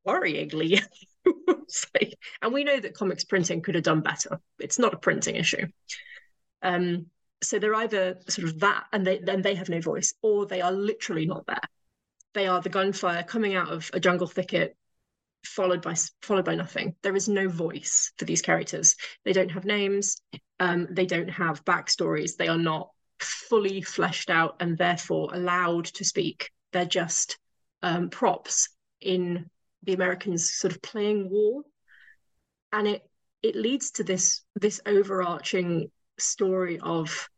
worryingly 0.07 0.83
and 2.43 2.53
we 2.53 2.65
know 2.65 2.81
that 2.81 2.95
comics 2.95 3.25
printing 3.25 3.63
could 3.63 3.75
have 3.75 3.85
done 3.85 4.01
better. 4.01 4.41
It's 4.59 4.79
not 4.79 4.95
a 4.95 4.99
printing 4.99 5.37
issue. 5.37 5.67
Um, 6.63 7.07
so 7.43 7.59
they're 7.59 7.75
either 7.75 8.19
sort 8.29 8.49
of 8.49 8.61
that 8.61 8.85
and 8.93 9.07
they 9.07 9.19
then 9.19 9.43
they 9.43 9.55
have 9.55 9.69
no 9.69 9.81
voice, 9.81 10.15
or 10.23 10.47
they 10.47 10.61
are 10.61 10.73
literally 10.73 11.27
not 11.27 11.47
there. 11.47 11.61
They 12.35 12.47
are 12.47 12.61
the 12.61 12.69
gunfire 12.69 13.23
coming 13.23 13.55
out 13.55 13.69
of 13.69 13.91
a 13.93 14.01
jungle 14.01 14.27
thicket, 14.27 14.77
followed 15.45 15.83
by 15.83 15.95
followed 16.23 16.45
by 16.45 16.55
nothing. 16.55 16.95
There 17.03 17.17
is 17.17 17.29
no 17.29 17.49
voice 17.49 18.13
for 18.17 18.25
these 18.25 18.43
characters. 18.43 18.97
They 19.25 19.33
don't 19.33 19.51
have 19.51 19.65
names. 19.65 20.21
Um, 20.61 20.89
they 20.91 21.07
don't 21.07 21.31
have 21.31 21.65
backstories. 21.65 22.37
They 22.37 22.49
are 22.49 22.59
not 22.59 22.91
fully 23.21 23.83
fleshed 23.83 24.31
out 24.31 24.57
and 24.61 24.77
therefore 24.77 25.31
allowed 25.33 25.87
to 25.87 26.05
speak. 26.05 26.51
They're 26.73 26.85
just 26.85 27.39
um, 27.83 28.11
props 28.11 28.69
in 29.01 29.49
the 29.85 29.95
Americans 29.95 30.53
sort 30.53 30.73
of 30.73 30.83
playing 30.83 31.31
war, 31.31 31.63
and 32.73 32.89
it 32.89 33.03
it 33.43 33.55
leads 33.55 33.93
to 33.93 34.05
this 34.05 34.43
this 34.57 34.81
overarching 34.85 35.91
story 36.19 36.79
of 36.81 37.29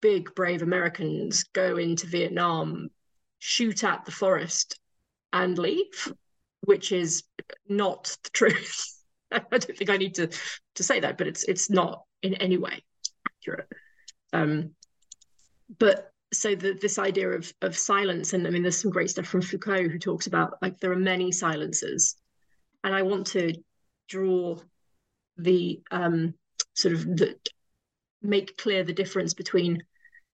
big 0.00 0.34
brave 0.34 0.62
Americans 0.62 1.44
go 1.52 1.76
into 1.76 2.06
Vietnam, 2.06 2.88
shoot 3.38 3.84
at 3.84 4.04
the 4.04 4.12
forest, 4.12 4.78
and 5.32 5.58
leave, 5.58 6.12
which 6.62 6.92
is 6.92 7.24
not 7.68 8.16
the 8.24 8.30
truth. 8.30 8.86
I 9.32 9.40
don't 9.50 9.76
think 9.76 9.90
I 9.90 9.96
need 9.96 10.14
to 10.16 10.28
to 10.74 10.82
say 10.82 11.00
that, 11.00 11.18
but 11.18 11.26
it's 11.26 11.44
it's 11.44 11.70
not 11.70 12.04
in 12.22 12.34
any 12.34 12.58
way 12.58 12.82
accurate. 13.26 13.68
Um, 14.32 14.74
but 15.78 16.12
so 16.32 16.54
the, 16.54 16.74
this 16.80 16.98
idea 16.98 17.28
of 17.28 17.52
of 17.60 17.76
silence 17.76 18.32
and 18.32 18.46
i 18.46 18.50
mean 18.50 18.62
there's 18.62 18.80
some 18.80 18.90
great 18.90 19.10
stuff 19.10 19.26
from 19.26 19.42
foucault 19.42 19.88
who 19.88 19.98
talks 19.98 20.26
about 20.26 20.54
like 20.62 20.78
there 20.80 20.92
are 20.92 20.96
many 20.96 21.30
silences 21.30 22.16
and 22.84 22.94
i 22.94 23.02
want 23.02 23.26
to 23.26 23.52
draw 24.08 24.56
the 25.36 25.80
um 25.90 26.34
sort 26.74 26.94
of 26.94 27.04
the 27.04 27.36
make 28.22 28.56
clear 28.56 28.84
the 28.84 28.92
difference 28.92 29.34
between 29.34 29.82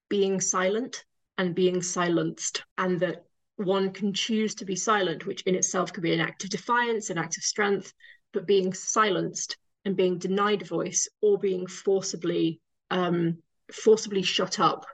being 0.08 0.40
silent 0.40 1.04
and 1.36 1.54
being 1.54 1.82
silenced 1.82 2.64
and 2.76 3.00
that 3.00 3.24
one 3.56 3.92
can 3.92 4.12
choose 4.12 4.54
to 4.54 4.64
be 4.64 4.76
silent 4.76 5.26
which 5.26 5.42
in 5.42 5.54
itself 5.54 5.92
could 5.92 6.02
be 6.02 6.14
an 6.14 6.20
act 6.20 6.44
of 6.44 6.50
defiance 6.50 7.10
an 7.10 7.18
act 7.18 7.36
of 7.36 7.42
strength 7.42 7.92
but 8.32 8.46
being 8.46 8.72
silenced 8.72 9.56
and 9.84 9.96
being 9.96 10.18
denied 10.18 10.66
voice 10.66 11.08
or 11.20 11.38
being 11.38 11.66
forcibly 11.66 12.60
um 12.90 13.38
forcibly 13.72 14.22
shut 14.22 14.58
up 14.58 14.86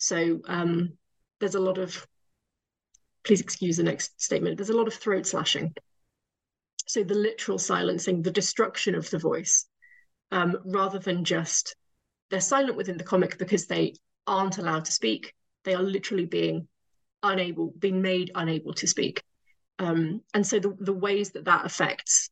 so 0.00 0.40
um, 0.48 0.94
there's 1.40 1.54
a 1.54 1.60
lot 1.60 1.76
of, 1.76 2.06
please 3.22 3.42
excuse 3.42 3.76
the 3.76 3.82
next 3.82 4.20
statement, 4.20 4.56
there's 4.56 4.70
a 4.70 4.76
lot 4.76 4.88
of 4.88 4.94
throat 4.94 5.26
slashing. 5.26 5.74
So 6.86 7.04
the 7.04 7.14
literal 7.14 7.58
silencing, 7.58 8.22
the 8.22 8.30
destruction 8.30 8.94
of 8.94 9.08
the 9.10 9.18
voice, 9.18 9.66
um, 10.32 10.56
rather 10.64 10.98
than 10.98 11.24
just 11.24 11.76
they're 12.30 12.40
silent 12.40 12.76
within 12.76 12.96
the 12.96 13.04
comic 13.04 13.38
because 13.38 13.66
they 13.66 13.94
aren't 14.26 14.58
allowed 14.58 14.84
to 14.86 14.92
speak. 14.92 15.34
They 15.64 15.74
are 15.74 15.82
literally 15.82 16.26
being 16.26 16.68
unable, 17.22 17.72
being 17.78 18.00
made 18.02 18.30
unable 18.34 18.72
to 18.74 18.86
speak. 18.86 19.22
Um, 19.78 20.22
and 20.34 20.46
so 20.46 20.58
the, 20.58 20.76
the 20.78 20.92
ways 20.92 21.30
that 21.30 21.46
that 21.46 21.64
affects 21.64 22.30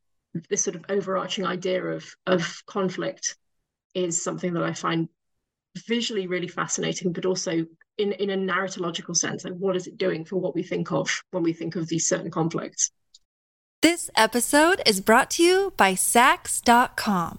this 0.48 0.62
sort 0.62 0.76
of 0.76 0.84
overarching 0.88 1.46
idea 1.46 1.82
of 1.82 2.06
of 2.26 2.62
conflict 2.66 3.36
is 3.94 4.22
something 4.22 4.52
that 4.54 4.62
I 4.62 4.72
find 4.72 5.08
visually 5.86 6.26
really 6.26 6.48
fascinating, 6.48 7.12
but 7.12 7.24
also 7.24 7.64
in, 7.96 8.12
in 8.12 8.30
a 8.30 8.36
narratological 8.36 9.16
sense. 9.16 9.44
Like, 9.44 9.54
what 9.54 9.76
is 9.76 9.86
it 9.86 9.98
doing 9.98 10.24
for 10.24 10.36
what 10.36 10.54
we 10.54 10.62
think 10.62 10.92
of 10.92 11.22
when 11.30 11.42
we 11.42 11.52
think 11.52 11.76
of 11.76 11.88
these 11.88 12.06
certain 12.06 12.30
conflicts? 12.30 12.90
This 13.80 14.10
episode 14.16 14.82
is 14.86 15.00
brought 15.00 15.30
to 15.32 15.42
you 15.42 15.72
by 15.76 15.94
Saks.com. 15.94 17.38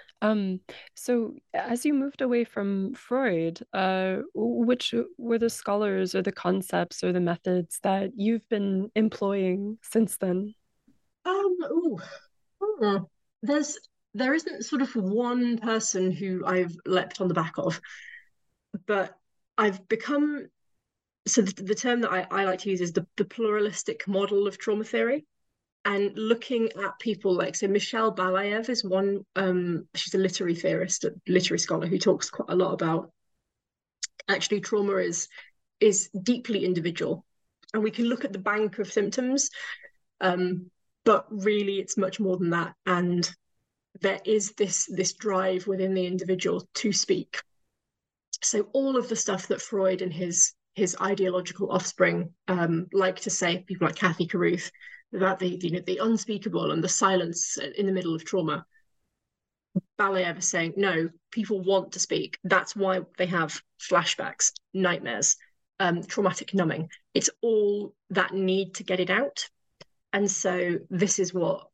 Um, 0.21 0.59
so 0.95 1.33
as 1.53 1.85
you 1.85 1.93
moved 1.93 2.21
away 2.21 2.43
from 2.43 2.93
Freud, 2.93 3.59
uh, 3.73 4.17
which 4.35 4.93
were 5.17 5.39
the 5.39 5.49
scholars 5.49 6.13
or 6.13 6.21
the 6.21 6.31
concepts 6.31 7.03
or 7.03 7.11
the 7.11 7.19
methods 7.19 7.79
that 7.83 8.11
you've 8.15 8.47
been 8.47 8.91
employing 8.95 9.79
since 9.81 10.17
then? 10.17 10.53
Um, 11.25 11.57
ooh, 11.71 11.99
hmm. 12.61 12.97
there's 13.41 13.77
there 14.13 14.33
isn't 14.33 14.63
sort 14.63 14.81
of 14.81 14.93
one 14.95 15.57
person 15.57 16.11
who 16.11 16.43
I've 16.45 16.75
leapt 16.85 17.21
on 17.21 17.27
the 17.27 17.33
back 17.33 17.53
of, 17.57 17.79
but 18.85 19.15
I've 19.57 19.87
become 19.87 20.47
so 21.27 21.41
the, 21.41 21.63
the 21.63 21.75
term 21.75 22.01
that 22.01 22.11
I, 22.11 22.27
I, 22.31 22.45
like 22.45 22.59
to 22.59 22.69
use 22.69 22.81
is 22.81 22.93
the, 22.93 23.05
the 23.15 23.25
pluralistic 23.25 24.07
model 24.07 24.47
of 24.47 24.57
trauma 24.57 24.83
theory 24.83 25.25
and 25.83 26.11
looking 26.15 26.69
at 26.83 26.99
people 26.99 27.33
like 27.33 27.55
so 27.55 27.67
Michelle 27.67 28.13
Balaev 28.13 28.69
is 28.69 28.83
one 28.83 29.25
um, 29.35 29.87
she's 29.95 30.13
a 30.13 30.19
literary 30.19 30.55
theorist 30.55 31.03
a 31.05 31.13
literary 31.27 31.59
scholar 31.59 31.87
who 31.87 31.97
talks 31.97 32.29
quite 32.29 32.49
a 32.49 32.55
lot 32.55 32.73
about 32.73 33.11
actually 34.27 34.61
trauma 34.61 34.97
is 34.97 35.27
is 35.79 36.09
deeply 36.09 36.63
individual. 36.63 37.25
And 37.73 37.81
we 37.81 37.91
can 37.91 38.05
look 38.05 38.25
at 38.25 38.33
the 38.33 38.39
bank 38.39 38.79
of 38.79 38.91
symptoms 38.91 39.49
um, 40.21 40.69
but 41.03 41.25
really 41.29 41.79
it's 41.79 41.97
much 41.97 42.19
more 42.19 42.37
than 42.37 42.51
that. 42.51 42.75
And 42.85 43.29
there 43.99 44.19
is 44.25 44.53
this 44.53 44.85
this 44.85 45.13
drive 45.13 45.67
within 45.67 45.93
the 45.93 46.05
individual 46.05 46.67
to 46.75 46.93
speak. 46.93 47.41
So 48.43 48.69
all 48.73 48.97
of 48.97 49.09
the 49.09 49.15
stuff 49.15 49.47
that 49.47 49.61
freud 49.61 50.01
and 50.01 50.13
his 50.13 50.53
his 50.75 50.95
ideological 51.01 51.71
offspring 51.71 52.33
um, 52.47 52.87
like 52.93 53.19
to 53.21 53.29
say 53.29 53.63
people 53.67 53.87
like 53.87 53.95
cathy 53.95 54.25
caruth 54.25 54.71
about 55.13 55.39
the 55.39 55.57
know 55.71 55.81
the 55.85 55.99
unspeakable 56.01 56.71
and 56.71 56.83
the 56.83 56.89
silence 56.89 57.57
in 57.57 57.85
the 57.85 57.91
middle 57.91 58.15
of 58.15 58.25
trauma 58.25 58.65
Balaev 59.99 60.25
ever 60.25 60.41
saying 60.41 60.73
no 60.77 61.09
people 61.31 61.61
want 61.61 61.93
to 61.93 61.99
speak 61.99 62.37
that's 62.43 62.75
why 62.75 63.01
they 63.17 63.27
have 63.27 63.61
flashbacks 63.79 64.51
nightmares 64.73 65.37
um, 65.79 66.03
traumatic 66.03 66.53
numbing 66.53 66.89
it's 67.13 67.29
all 67.41 67.93
that 68.09 68.33
need 68.33 68.75
to 68.75 68.83
get 68.83 68.99
it 68.99 69.09
out 69.09 69.47
and 70.13 70.29
so 70.29 70.77
this 70.89 71.19
is 71.19 71.33
what 71.33 71.67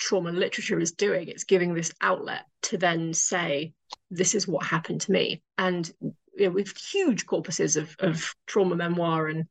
trauma 0.00 0.32
literature 0.32 0.80
is 0.80 0.92
doing. 0.92 1.28
It's 1.28 1.44
giving 1.44 1.74
this 1.74 1.92
outlet 2.00 2.44
to 2.62 2.78
then 2.78 3.14
say, 3.14 3.74
this 4.10 4.34
is 4.34 4.48
what 4.48 4.66
happened 4.66 5.02
to 5.02 5.12
me. 5.12 5.42
And 5.58 5.88
you 6.00 6.46
know, 6.46 6.50
with 6.50 6.76
huge 6.76 7.26
corpuses 7.26 7.76
of, 7.76 7.94
of 8.00 8.34
trauma 8.46 8.74
memoir 8.74 9.28
and 9.28 9.44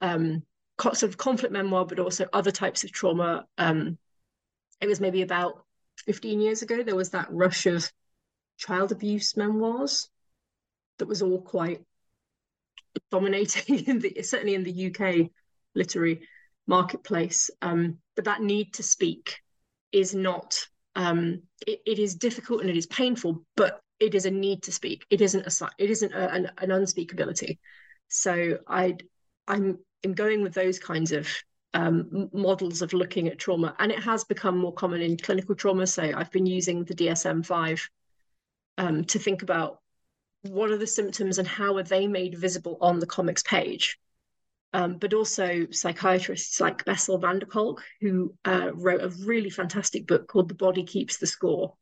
um, 0.00 0.42
sort 0.82 1.04
of 1.04 1.16
conflict 1.16 1.52
memoir, 1.52 1.86
but 1.86 1.98
also 1.98 2.26
other 2.32 2.50
types 2.50 2.84
of 2.84 2.92
trauma. 2.92 3.46
Um, 3.58 3.98
it 4.80 4.86
was 4.86 5.00
maybe 5.00 5.22
about 5.22 5.64
15 6.06 6.40
years 6.40 6.62
ago, 6.62 6.82
there 6.82 6.96
was 6.96 7.10
that 7.10 7.28
rush 7.30 7.66
of 7.66 7.90
child 8.56 8.92
abuse 8.92 9.36
memoirs 9.36 10.08
that 10.98 11.08
was 11.08 11.22
all 11.22 11.40
quite 11.40 11.82
dominating 13.10 13.84
in 13.86 13.98
the 13.98 14.22
certainly 14.22 14.54
in 14.54 14.64
the 14.64 14.86
UK 14.86 15.30
literary 15.74 16.26
marketplace. 16.66 17.50
Um, 17.62 17.98
but 18.16 18.24
that 18.24 18.42
need 18.42 18.74
to 18.74 18.82
speak 18.82 19.40
is 19.92 20.14
not 20.14 20.66
um, 20.96 21.42
it, 21.66 21.80
it 21.86 21.98
is 21.98 22.14
difficult 22.14 22.60
and 22.60 22.70
it 22.70 22.76
is 22.76 22.86
painful, 22.86 23.44
but 23.56 23.80
it 23.98 24.14
is 24.14 24.26
a 24.26 24.30
need 24.30 24.62
to 24.64 24.72
speak. 24.72 25.04
It 25.10 25.20
isn't 25.20 25.46
a 25.46 25.68
it 25.78 25.90
isn't 25.90 26.12
a, 26.12 26.32
an, 26.32 26.50
an 26.58 26.70
unspeakability. 26.70 27.58
So 28.08 28.58
I 28.66 28.96
I'm 29.46 29.78
I'm 30.04 30.14
going 30.14 30.42
with 30.42 30.54
those 30.54 30.78
kinds 30.78 31.12
of 31.12 31.28
um, 31.74 32.28
models 32.32 32.82
of 32.82 32.92
looking 32.92 33.28
at 33.28 33.38
trauma, 33.38 33.76
and 33.78 33.92
it 33.92 34.02
has 34.02 34.24
become 34.24 34.58
more 34.58 34.72
common 34.72 35.02
in 35.02 35.16
clinical 35.16 35.54
trauma. 35.54 35.86
So 35.86 36.02
I've 36.02 36.32
been 36.32 36.46
using 36.46 36.84
the 36.84 36.94
DSM 36.94 37.44
five 37.44 37.88
um, 38.78 39.04
to 39.04 39.18
think 39.18 39.42
about 39.42 39.80
what 40.42 40.70
are 40.70 40.78
the 40.78 40.86
symptoms 40.86 41.38
and 41.38 41.46
how 41.46 41.76
are 41.76 41.82
they 41.82 42.06
made 42.06 42.38
visible 42.38 42.78
on 42.80 42.98
the 42.98 43.06
comics 43.06 43.42
page 43.42 43.98
um, 44.72 44.98
but 44.98 45.14
also 45.14 45.66
psychiatrists 45.70 46.60
like 46.60 46.84
Bessel 46.84 47.18
van 47.18 47.40
der 47.40 47.46
Kolk, 47.46 47.82
who 48.00 48.34
uh, 48.44 48.70
wrote 48.72 49.02
a 49.02 49.08
really 49.24 49.50
fantastic 49.50 50.06
book 50.06 50.28
called 50.28 50.48
The 50.48 50.54
Body 50.54 50.84
Keeps 50.84 51.16
the 51.16 51.26
Score, 51.26 51.74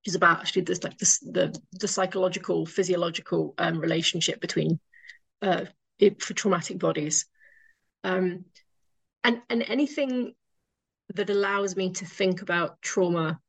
which 0.00 0.08
is 0.08 0.14
about 0.14 0.40
actually 0.40 0.62
this 0.62 0.84
like 0.84 0.98
this, 0.98 1.18
the 1.18 1.58
the 1.72 1.88
psychological, 1.88 2.64
physiological 2.64 3.54
um, 3.58 3.78
relationship 3.80 4.40
between 4.40 4.78
uh, 5.42 5.64
it, 5.98 6.22
for 6.22 6.34
traumatic 6.34 6.78
bodies, 6.78 7.26
um, 8.04 8.44
and 9.24 9.42
and 9.48 9.62
anything 9.62 10.34
that 11.14 11.30
allows 11.30 11.76
me 11.76 11.92
to 11.92 12.04
think 12.04 12.42
about 12.42 12.80
trauma 12.82 13.40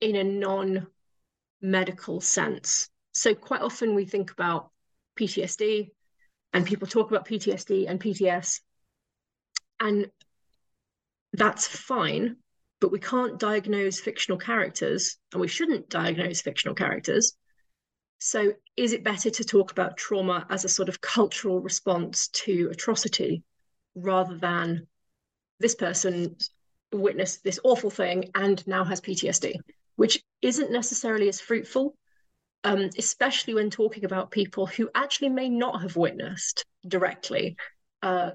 in 0.00 0.16
a 0.16 0.24
non 0.24 0.86
medical 1.60 2.20
sense. 2.20 2.90
So 3.12 3.34
quite 3.34 3.62
often 3.62 3.94
we 3.94 4.04
think 4.04 4.30
about 4.32 4.70
PTSD 5.18 5.90
and 6.52 6.66
people 6.66 6.86
talk 6.86 7.10
about 7.10 7.26
PTSD 7.26 7.88
and 7.88 8.00
PTS. 8.00 8.60
And 9.80 10.10
that's 11.32 11.66
fine, 11.66 12.36
but 12.80 12.92
we 12.92 13.00
can't 13.00 13.40
diagnose 13.40 13.98
fictional 13.98 14.38
characters, 14.38 15.18
and 15.32 15.40
we 15.40 15.48
shouldn't 15.48 15.88
diagnose 15.88 16.40
fictional 16.42 16.76
characters. 16.76 17.36
So, 18.20 18.52
is 18.76 18.92
it 18.92 19.04
better 19.04 19.30
to 19.30 19.44
talk 19.44 19.70
about 19.70 19.96
trauma 19.96 20.46
as 20.50 20.64
a 20.64 20.68
sort 20.68 20.88
of 20.88 21.00
cultural 21.00 21.60
response 21.60 22.28
to 22.28 22.68
atrocity 22.70 23.42
rather 23.94 24.36
than 24.36 24.86
this 25.60 25.74
person 25.74 26.36
witnessed 26.92 27.44
this 27.44 27.60
awful 27.64 27.90
thing 27.90 28.30
and 28.34 28.66
now 28.66 28.84
has 28.84 29.00
PTSD, 29.00 29.54
which 29.96 30.22
isn't 30.42 30.72
necessarily 30.72 31.28
as 31.28 31.40
fruitful 31.40 31.96
um, 32.64 32.88
especially 32.96 33.54
when 33.54 33.70
talking 33.70 34.04
about 34.04 34.30
people 34.30 34.66
who 34.66 34.90
actually 34.94 35.28
may 35.28 35.48
not 35.48 35.82
have 35.82 35.96
witnessed 35.96 36.64
directly. 36.88 37.56
Uh, 38.02 38.32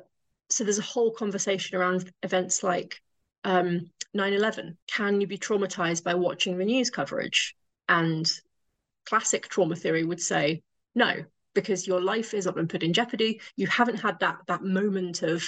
so 0.49 0.63
there's 0.63 0.80
a 0.80 0.84
whole 0.84 1.12
conversation 1.12 1.78
around 1.78 2.12
events 2.21 2.63
like 2.63 3.02
um, 3.43 3.89
9-11. 4.15 4.78
Can 4.88 5.19
you 5.19 5.28
be 5.28 5.38
traumatized 5.38 6.04
by 6.04 6.13
watching 6.13 6.58
the 6.58 6.65
news 6.65 6.91
coverage? 6.91 7.56
And 7.88 8.32
classic 9.10 9.48
trauma 9.50 9.76
theory 9.76 10.04
would 10.04 10.22
say 10.22 10.62
no, 10.95 11.24
because 11.56 11.88
your 11.88 12.02
life 12.02 12.34
is 12.34 12.45
not 12.45 12.56
been 12.56 12.67
put 12.67 12.84
in 12.84 12.93
jeopardy. 12.93 13.41
You 13.56 13.67
haven't 13.67 14.00
had 14.00 14.19
that 14.19 14.38
that 14.48 14.63
moment 14.63 15.24
of, 15.24 15.43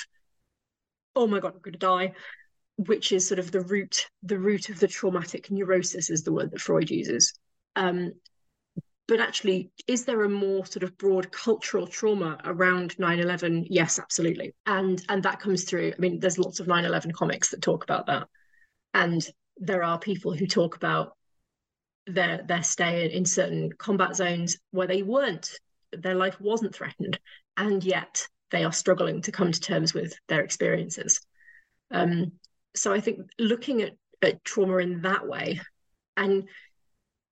oh 1.16 1.28
my 1.28 1.40
god, 1.40 1.54
I'm 1.54 1.62
going 1.62 1.74
to 1.74 1.80
die, 1.80 2.14
which 2.78 3.12
is 3.12 3.28
sort 3.28 3.40
of 3.40 3.52
the 3.52 3.62
root 3.62 4.08
the 4.24 4.40
root 4.40 4.70
of 4.70 4.80
the 4.80 4.88
traumatic 4.88 5.52
neurosis 5.52 6.10
is 6.10 6.24
the 6.24 6.34
word 6.34 6.52
that 6.52 6.62
Freud 6.62 6.90
uses. 6.90 7.34
Um, 7.76 8.14
but 9.08 9.20
actually 9.20 9.72
is 9.88 10.06
there 10.06 10.24
a 10.24 10.30
more 10.30 10.66
sort 10.66 10.84
of 10.84 10.98
broad 10.98 11.32
cultural 11.32 11.86
trauma 11.86 12.40
around 12.46 12.96
9-11 12.96 13.66
yes 13.70 14.00
absolutely 14.00 14.54
and 14.66 15.04
and 15.10 15.24
that 15.24 15.40
comes 15.40 15.66
through 15.66 15.92
i 15.92 16.00
mean 16.00 16.20
there's 16.20 16.40
lots 16.40 16.62
of 16.62 16.68
9-11 16.68 17.12
comics 17.12 17.50
that 17.50 17.62
talk 17.62 17.84
about 17.84 18.06
that 18.06 18.28
and 18.94 19.28
there 19.58 19.84
are 19.84 20.00
people 20.00 20.34
who 20.34 20.48
talk 20.48 20.78
about 20.78 21.18
their 22.08 22.44
their 22.44 22.64
stay 22.64 23.12
in 23.12 23.26
certain 23.26 23.72
combat 23.74 24.16
zones 24.16 24.58
where 24.72 24.88
they 24.88 25.04
weren't 25.04 25.52
their 25.92 26.16
life 26.16 26.40
wasn't 26.42 26.74
threatened 26.74 27.20
and 27.58 27.84
yet 27.84 28.28
they 28.50 28.64
are 28.64 28.74
struggling 28.74 29.22
to 29.22 29.32
come 29.32 29.52
to 29.52 29.60
terms 29.60 29.94
with 29.94 30.14
their 30.28 30.42
experiences 30.42 31.22
um, 31.92 32.32
so 32.76 32.94
i 32.94 33.00
think 33.00 33.20
looking 33.38 33.82
at, 33.82 33.94
at 34.22 34.44
trauma 34.44 34.78
in 34.78 35.02
that 35.02 35.28
way 35.28 35.60
and 36.18 36.48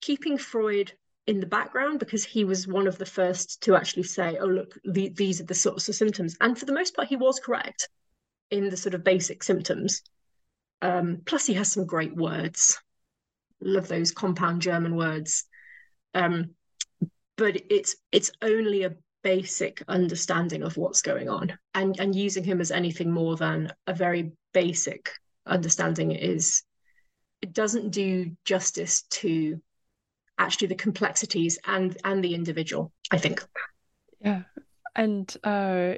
keeping 0.02 0.38
freud 0.38 0.94
in 1.30 1.40
the 1.40 1.46
background 1.46 2.00
because 2.00 2.24
he 2.24 2.44
was 2.44 2.68
one 2.68 2.88
of 2.88 2.98
the 2.98 3.06
first 3.06 3.62
to 3.62 3.76
actually 3.76 4.02
say, 4.02 4.38
oh, 4.40 4.48
look, 4.48 4.76
the, 4.84 5.10
these 5.10 5.40
are 5.40 5.46
the 5.46 5.54
sorts 5.54 5.88
of 5.88 5.94
symptoms. 5.94 6.36
And 6.42 6.58
for 6.58 6.66
the 6.66 6.74
most 6.74 6.96
part, 6.96 7.08
he 7.08 7.18
was 7.18 7.40
correct 7.40 7.88
in 8.50 8.70
the 8.70 8.78
sort 8.78 8.96
of 8.96 9.04
basic 9.04 9.44
symptoms. 9.44 10.02
Um, 10.82 11.22
plus, 11.26 11.46
he 11.46 11.54
has 11.54 11.72
some 11.72 11.86
great 11.86 12.16
words. 12.16 12.80
Love 13.62 13.88
those 13.88 14.12
compound 14.12 14.62
German 14.62 14.96
words. 14.96 15.46
Um, 16.14 16.52
but 17.38 17.62
it's 17.70 17.96
it's 18.12 18.32
only 18.42 18.84
a 18.84 18.96
basic 19.24 19.84
understanding 19.88 20.64
of 20.64 20.78
what's 20.78 21.02
going 21.02 21.30
on, 21.30 21.58
and 21.74 22.00
and 22.00 22.16
using 22.16 22.44
him 22.44 22.62
as 22.62 22.72
anything 22.72 23.12
more 23.12 23.36
than 23.38 23.72
a 23.88 23.94
very 23.94 24.32
basic 24.54 25.12
understanding 25.46 26.12
is 26.12 26.64
it 27.42 27.54
doesn't 27.54 27.92
do 27.92 28.32
justice 28.46 29.04
to 29.04 29.62
actually 30.38 30.68
the 30.68 30.76
complexities 30.76 31.60
and 31.66 31.98
and 32.04 32.24
the 32.24 32.34
individual 32.34 32.92
i 33.12 33.18
think 33.18 33.44
yeah 34.22 34.42
and 34.96 35.36
uh, 35.44 35.94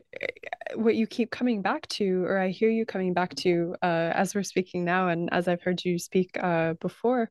what 0.75 0.95
you 0.95 1.07
keep 1.07 1.31
coming 1.31 1.61
back 1.61 1.87
to 1.87 2.23
or 2.25 2.37
i 2.37 2.49
hear 2.49 2.69
you 2.69 2.85
coming 2.85 3.13
back 3.13 3.33
to 3.35 3.75
uh, 3.81 4.11
as 4.13 4.35
we're 4.35 4.43
speaking 4.43 4.83
now 4.85 5.09
and 5.09 5.29
as 5.31 5.47
i've 5.47 5.61
heard 5.61 5.83
you 5.83 5.97
speak 5.99 6.31
uh, 6.41 6.73
before 6.79 7.29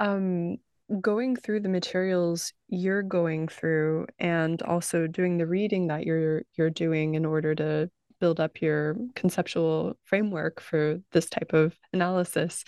um, 0.00 0.56
going 1.00 1.36
through 1.36 1.60
the 1.60 1.68
materials 1.68 2.52
you're 2.68 3.02
going 3.02 3.46
through 3.46 4.06
and 4.18 4.62
also 4.62 5.06
doing 5.06 5.38
the 5.38 5.46
reading 5.46 5.86
that 5.86 6.04
you're 6.04 6.42
you're 6.56 6.70
doing 6.70 7.14
in 7.14 7.24
order 7.24 7.54
to 7.54 7.88
build 8.20 8.38
up 8.38 8.60
your 8.60 8.96
conceptual 9.14 9.94
framework 10.04 10.60
for 10.60 11.00
this 11.12 11.28
type 11.28 11.52
of 11.52 11.74
analysis. 11.92 12.64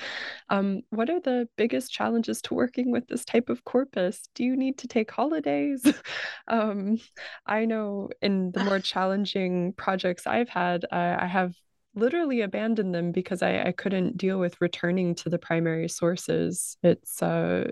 Um, 0.49 0.83
what 0.91 1.11
are 1.11 1.21
the 1.21 1.49
biggest 1.57 1.93
challenges 1.93 2.43
to 2.43 2.55
working 2.55 2.91
with 2.91 3.07
this 3.07 3.25
type 3.25 3.49
of 3.49 3.65
corpus? 3.65 4.29
Do 4.35 4.45
you 4.45 4.57
need 4.57 4.79
to 4.79 4.89
take 4.89 5.11
holidays? 5.11 5.87
um, 6.49 6.99
I 7.47 7.67
know 7.67 8.11
in 8.21 8.53
the 8.53 8.65
more 8.65 8.79
challenging 8.81 9.75
projects 9.75 10.27
I've 10.27 10.49
had, 10.49 10.87
I, 10.91 11.25
I 11.25 11.27
have 11.27 11.55
literally 11.95 12.41
abandoned 12.41 12.95
them 12.95 13.13
because 13.13 13.43
I, 13.43 13.63
I 13.63 13.73
couldn't 13.73 14.17
deal 14.17 14.39
with 14.39 14.61
returning 14.61 15.15
to 15.17 15.29
the 15.29 15.39
primary 15.39 15.89
sources. 15.89 16.77
It's 16.83 17.23
uh, 17.23 17.71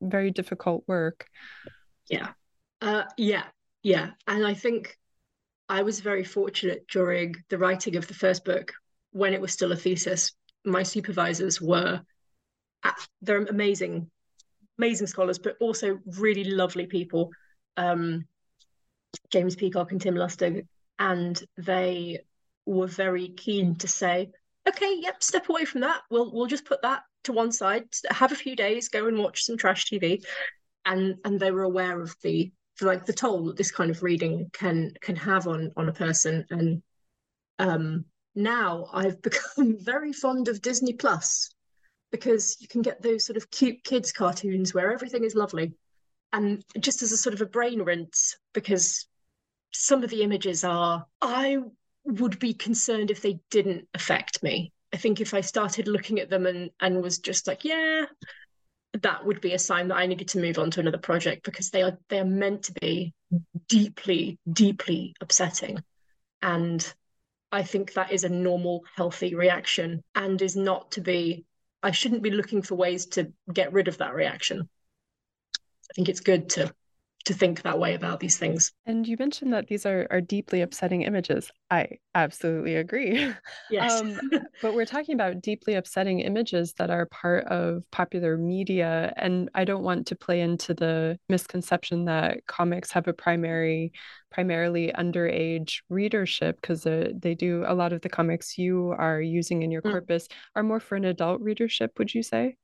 very 0.00 0.30
difficult 0.30 0.84
work. 0.86 1.26
Yeah. 2.08 2.28
Uh, 2.80 3.04
yeah. 3.16 3.44
Yeah. 3.82 4.10
And 4.26 4.46
I 4.46 4.54
think 4.54 4.96
I 5.68 5.82
was 5.82 6.00
very 6.00 6.24
fortunate 6.24 6.86
during 6.88 7.34
the 7.48 7.58
writing 7.58 7.96
of 7.96 8.06
the 8.06 8.14
first 8.14 8.44
book 8.44 8.72
when 9.10 9.34
it 9.34 9.40
was 9.40 9.52
still 9.52 9.72
a 9.72 9.76
thesis. 9.76 10.32
My 10.64 10.82
supervisors 10.82 11.60
were 11.60 12.02
they're 13.22 13.44
amazing, 13.44 14.10
amazing 14.78 15.06
scholars, 15.06 15.38
but 15.38 15.56
also 15.60 15.98
really 16.18 16.44
lovely 16.44 16.86
people. 16.86 17.30
Um, 17.76 18.26
James 19.30 19.56
Peacock 19.56 19.92
and 19.92 20.00
Tim 20.00 20.14
Lustig, 20.14 20.66
and 20.98 21.42
they 21.56 22.20
were 22.64 22.86
very 22.86 23.28
keen 23.28 23.76
to 23.76 23.88
say, 23.88 24.30
okay, 24.68 24.98
yep, 25.00 25.22
step 25.22 25.48
away 25.48 25.64
from 25.64 25.82
that. 25.82 26.02
We'll 26.10 26.32
we'll 26.32 26.46
just 26.46 26.64
put 26.64 26.82
that 26.82 27.02
to 27.24 27.32
one 27.32 27.52
side. 27.52 27.84
Have 28.10 28.32
a 28.32 28.36
few 28.36 28.56
days, 28.56 28.88
go 28.88 29.06
and 29.06 29.18
watch 29.18 29.44
some 29.44 29.56
trash 29.56 29.86
TV, 29.86 30.24
and 30.84 31.16
and 31.24 31.40
they 31.40 31.50
were 31.50 31.62
aware 31.62 32.00
of 32.00 32.14
the 32.22 32.52
like 32.84 33.06
the 33.06 33.12
toll 33.12 33.46
that 33.46 33.56
this 33.56 33.70
kind 33.70 33.90
of 33.90 34.02
reading 34.02 34.50
can 34.52 34.92
can 35.00 35.16
have 35.16 35.46
on 35.46 35.72
on 35.76 35.88
a 35.88 35.92
person. 35.92 36.44
And 36.50 36.82
um, 37.58 38.04
now 38.34 38.88
I've 38.92 39.20
become 39.30 39.78
very 39.78 40.12
fond 40.12 40.48
of 40.48 40.62
Disney 40.62 40.92
Plus 40.92 41.50
because 42.12 42.56
you 42.60 42.68
can 42.68 42.82
get 42.82 43.02
those 43.02 43.24
sort 43.24 43.36
of 43.36 43.50
cute 43.50 43.82
kids 43.82 44.12
cartoons 44.12 44.72
where 44.74 44.92
everything 44.92 45.24
is 45.24 45.34
lovely, 45.34 45.72
and 46.32 46.62
just 46.78 47.02
as 47.02 47.12
a 47.12 47.16
sort 47.16 47.34
of 47.34 47.40
a 47.40 47.46
brain 47.46 47.82
rinse 47.82 48.36
because 48.52 49.06
some 49.72 50.02
of 50.02 50.10
the 50.10 50.22
images 50.22 50.64
are 50.64 51.06
I 51.20 51.58
would 52.04 52.38
be 52.38 52.54
concerned 52.54 53.10
if 53.10 53.20
they 53.20 53.40
didn't 53.50 53.88
affect 53.94 54.42
me. 54.42 54.72
I 54.92 54.96
think 54.96 55.20
if 55.20 55.34
I 55.34 55.40
started 55.40 55.88
looking 55.88 56.20
at 56.20 56.30
them 56.30 56.46
and 56.46 56.70
and 56.80 57.02
was 57.02 57.18
just 57.18 57.46
like, 57.46 57.64
yeah, 57.64 58.04
that 59.02 59.24
would 59.24 59.40
be 59.40 59.52
a 59.52 59.58
sign 59.58 59.88
that 59.88 59.96
I 59.96 60.06
needed 60.06 60.28
to 60.28 60.40
move 60.40 60.58
on 60.58 60.70
to 60.72 60.80
another 60.80 60.98
project 60.98 61.44
because 61.44 61.70
they 61.70 61.82
are 61.82 61.98
they 62.08 62.18
are 62.18 62.24
meant 62.24 62.64
to 62.64 62.72
be 62.72 63.14
deeply, 63.68 64.38
deeply 64.50 65.14
upsetting. 65.20 65.78
And 66.42 66.94
I 67.52 67.62
think 67.62 67.94
that 67.94 68.12
is 68.12 68.24
a 68.24 68.28
normal, 68.28 68.84
healthy 68.94 69.34
reaction 69.34 70.02
and 70.14 70.40
is 70.40 70.56
not 70.56 70.92
to 70.92 71.00
be 71.00 71.44
I 71.82 71.90
shouldn't 71.92 72.22
be 72.22 72.30
looking 72.30 72.62
for 72.62 72.74
ways 72.74 73.06
to 73.06 73.32
get 73.52 73.72
rid 73.72 73.88
of 73.88 73.98
that 73.98 74.14
reaction. 74.14 74.68
I 75.58 75.92
think 75.94 76.08
it's 76.08 76.20
good 76.20 76.50
to 76.50 76.74
to 77.26 77.34
think 77.34 77.62
that 77.62 77.78
way 77.78 77.94
about 77.94 78.20
these 78.20 78.38
things. 78.38 78.72
And 78.86 79.06
you 79.06 79.16
mentioned 79.18 79.52
that 79.52 79.66
these 79.66 79.84
are, 79.84 80.06
are 80.10 80.20
deeply 80.20 80.60
upsetting 80.60 81.02
images. 81.02 81.50
I 81.70 81.98
absolutely 82.14 82.76
agree. 82.76 83.32
Yes. 83.70 84.00
um, 84.00 84.20
but 84.62 84.74
we're 84.74 84.84
talking 84.84 85.14
about 85.14 85.40
deeply 85.40 85.74
upsetting 85.74 86.20
images 86.20 86.72
that 86.74 86.88
are 86.88 87.06
part 87.06 87.44
of 87.46 87.82
popular 87.90 88.36
media. 88.36 89.12
And 89.16 89.50
I 89.54 89.64
don't 89.64 89.82
want 89.82 90.06
to 90.08 90.16
play 90.16 90.40
into 90.40 90.72
the 90.72 91.18
misconception 91.28 92.04
that 92.04 92.46
comics 92.46 92.92
have 92.92 93.08
a 93.08 93.12
primary, 93.12 93.92
primarily 94.30 94.92
underage 94.96 95.80
readership, 95.88 96.60
because 96.60 96.86
uh, 96.86 97.10
they 97.18 97.34
do 97.34 97.64
a 97.66 97.74
lot 97.74 97.92
of 97.92 98.02
the 98.02 98.08
comics 98.08 98.56
you 98.56 98.94
are 98.96 99.20
using 99.20 99.62
in 99.62 99.72
your 99.72 99.82
mm. 99.82 99.90
corpus 99.90 100.28
are 100.54 100.62
more 100.62 100.80
for 100.80 100.94
an 100.94 101.04
adult 101.04 101.40
readership, 101.40 101.98
would 101.98 102.14
you 102.14 102.22
say? 102.22 102.56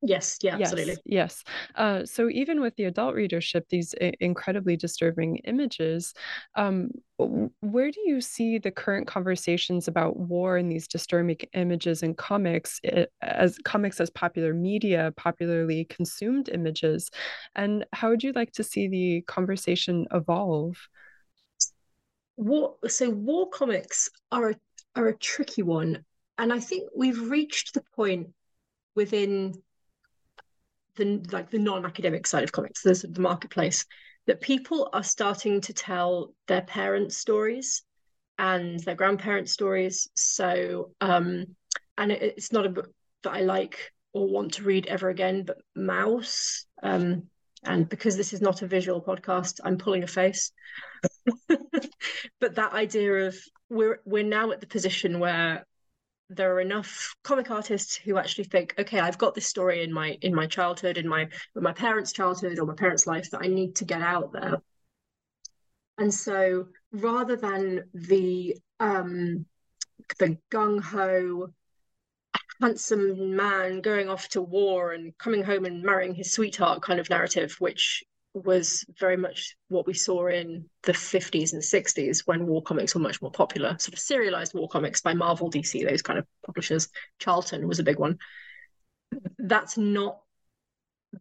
Yes, 0.00 0.38
yeah, 0.42 0.56
yes, 0.56 0.72
absolutely. 0.72 1.02
Yes. 1.04 1.44
Uh, 1.74 2.04
so 2.04 2.28
even 2.30 2.60
with 2.60 2.76
the 2.76 2.84
adult 2.84 3.14
readership, 3.14 3.68
these 3.68 3.94
I- 4.00 4.12
incredibly 4.20 4.76
disturbing 4.76 5.38
images, 5.38 6.14
um, 6.54 6.90
where 7.16 7.90
do 7.90 8.00
you 8.06 8.20
see 8.20 8.58
the 8.58 8.70
current 8.70 9.08
conversations 9.08 9.88
about 9.88 10.16
war 10.16 10.56
and 10.56 10.70
these 10.70 10.86
disturbing 10.86 11.38
images 11.54 12.04
in 12.04 12.14
comics 12.14 12.78
it, 12.84 13.10
as 13.22 13.58
comics 13.64 14.00
as 14.00 14.08
popular 14.10 14.54
media, 14.54 15.12
popularly 15.16 15.84
consumed 15.86 16.48
images, 16.48 17.10
and 17.56 17.84
how 17.92 18.10
would 18.10 18.22
you 18.22 18.32
like 18.32 18.52
to 18.52 18.62
see 18.62 18.86
the 18.86 19.22
conversation 19.22 20.06
evolve? 20.12 20.76
War, 22.36 22.76
so 22.86 23.10
war 23.10 23.50
comics 23.50 24.08
are 24.30 24.50
a, 24.50 24.54
are 24.94 25.08
a 25.08 25.16
tricky 25.16 25.62
one, 25.62 26.04
and 26.38 26.52
I 26.52 26.60
think 26.60 26.88
we've 26.94 27.20
reached 27.30 27.74
the 27.74 27.82
point 27.96 28.28
within 28.94 29.60
the 30.98 31.24
like 31.32 31.50
the 31.50 31.58
non-academic 31.58 32.26
side 32.26 32.44
of 32.44 32.52
comics, 32.52 32.82
the, 32.82 32.92
the 33.10 33.20
marketplace, 33.20 33.86
that 34.26 34.42
people 34.42 34.90
are 34.92 35.02
starting 35.02 35.60
to 35.62 35.72
tell 35.72 36.34
their 36.46 36.62
parents' 36.62 37.16
stories 37.16 37.82
and 38.38 38.78
their 38.80 38.94
grandparents' 38.94 39.52
stories. 39.52 40.08
So, 40.14 40.92
um, 41.00 41.46
and 41.96 42.12
it, 42.12 42.22
it's 42.36 42.52
not 42.52 42.66
a 42.66 42.70
book 42.70 42.90
that 43.22 43.32
I 43.32 43.40
like 43.40 43.92
or 44.12 44.28
want 44.28 44.54
to 44.54 44.64
read 44.64 44.86
ever 44.86 45.08
again, 45.08 45.44
but 45.44 45.58
Maus. 45.76 46.66
Um, 46.82 47.24
and 47.64 47.88
because 47.88 48.16
this 48.16 48.32
is 48.32 48.40
not 48.40 48.62
a 48.62 48.66
visual 48.66 49.02
podcast, 49.02 49.60
I'm 49.64 49.78
pulling 49.78 50.04
a 50.04 50.06
face. 50.06 50.52
but 51.48 52.54
that 52.54 52.72
idea 52.72 53.26
of 53.26 53.36
we're 53.70 54.00
we're 54.04 54.22
now 54.22 54.50
at 54.52 54.60
the 54.60 54.66
position 54.66 55.18
where 55.18 55.66
there 56.30 56.54
are 56.54 56.60
enough 56.60 57.14
comic 57.22 57.50
artists 57.50 57.96
who 57.96 58.18
actually 58.18 58.44
think 58.44 58.74
okay 58.78 59.00
i've 59.00 59.18
got 59.18 59.34
this 59.34 59.46
story 59.46 59.82
in 59.82 59.92
my 59.92 60.18
in 60.20 60.34
my 60.34 60.46
childhood 60.46 60.98
in 60.98 61.08
my 61.08 61.22
in 61.22 61.62
my 61.62 61.72
parents 61.72 62.12
childhood 62.12 62.58
or 62.58 62.66
my 62.66 62.74
parents 62.74 63.06
life 63.06 63.30
that 63.30 63.40
i 63.42 63.46
need 63.46 63.74
to 63.76 63.84
get 63.84 64.02
out 64.02 64.32
there. 64.32 64.60
And 65.98 66.14
so 66.14 66.68
rather 66.92 67.36
than 67.36 67.84
the 67.92 68.56
um 68.78 69.46
the 70.18 70.38
gung-ho 70.50 71.52
handsome 72.60 73.36
man 73.36 73.80
going 73.80 74.08
off 74.08 74.28
to 74.28 74.40
war 74.40 74.92
and 74.92 75.16
coming 75.18 75.42
home 75.42 75.64
and 75.64 75.82
marrying 75.82 76.14
his 76.14 76.32
sweetheart 76.32 76.82
kind 76.82 77.00
of 77.00 77.10
narrative 77.10 77.56
which 77.58 78.04
was 78.38 78.84
very 78.98 79.16
much 79.16 79.56
what 79.68 79.86
we 79.86 79.94
saw 79.94 80.26
in 80.26 80.68
the 80.82 80.92
50s 80.92 81.52
and 81.52 81.62
60s 81.62 82.26
when 82.26 82.46
war 82.46 82.62
comics 82.62 82.94
were 82.94 83.00
much 83.00 83.20
more 83.20 83.30
popular, 83.30 83.76
sort 83.78 83.94
of 83.94 83.98
serialized 83.98 84.54
war 84.54 84.68
comics 84.68 85.00
by 85.00 85.14
Marvel, 85.14 85.50
DC, 85.50 85.86
those 85.88 86.02
kind 86.02 86.18
of 86.18 86.26
publishers. 86.44 86.88
Charlton 87.18 87.66
was 87.66 87.78
a 87.78 87.84
big 87.84 87.98
one. 87.98 88.18
That's 89.38 89.76
not 89.76 90.20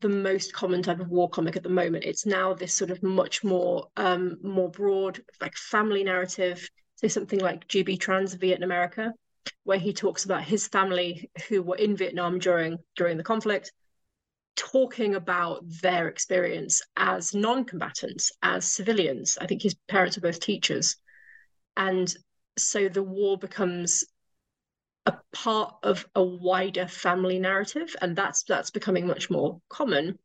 the 0.01 0.09
most 0.09 0.53
common 0.53 0.83
type 0.83 0.99
of 0.99 1.09
war 1.09 1.29
comic 1.29 1.55
at 1.55 1.63
the 1.63 1.69
moment. 1.69 2.03
It's 2.03 2.25
now 2.25 2.53
this 2.53 2.73
sort 2.73 2.91
of 2.91 3.01
much 3.01 3.43
more 3.43 3.87
um, 3.95 4.37
more 4.43 4.69
broad, 4.69 5.21
like 5.41 5.55
family 5.55 6.03
narrative. 6.03 6.69
So 6.95 7.07
something 7.07 7.39
like 7.39 7.67
GB 7.67 7.99
Tran's 7.99 8.35
Vietamerica, 8.35 9.11
where 9.63 9.79
he 9.79 9.93
talks 9.93 10.25
about 10.25 10.43
his 10.43 10.67
family 10.67 11.29
who 11.47 11.61
were 11.61 11.75
in 11.75 11.95
Vietnam 11.95 12.39
during 12.39 12.79
during 12.95 13.17
the 13.17 13.23
conflict 13.23 13.71
talking 14.57 15.15
about 15.15 15.63
their 15.81 16.09
experience 16.09 16.81
as 16.97 17.33
non-combatants, 17.33 18.33
as 18.41 18.65
civilians. 18.65 19.37
I 19.39 19.45
think 19.45 19.61
his 19.61 19.75
parents 19.87 20.17
are 20.17 20.21
both 20.21 20.41
teachers. 20.41 20.97
And 21.77 22.13
so 22.57 22.89
the 22.89 23.03
war 23.03 23.37
becomes 23.37 24.03
a 25.05 25.15
part 25.31 25.75
of 25.83 26.05
a 26.15 26.23
wider 26.23 26.87
family 26.87 27.39
narrative, 27.39 27.95
and 28.01 28.15
that's 28.15 28.43
that's 28.43 28.71
becoming 28.71 29.07
much 29.07 29.29
more 29.29 29.61
common. 29.69 30.19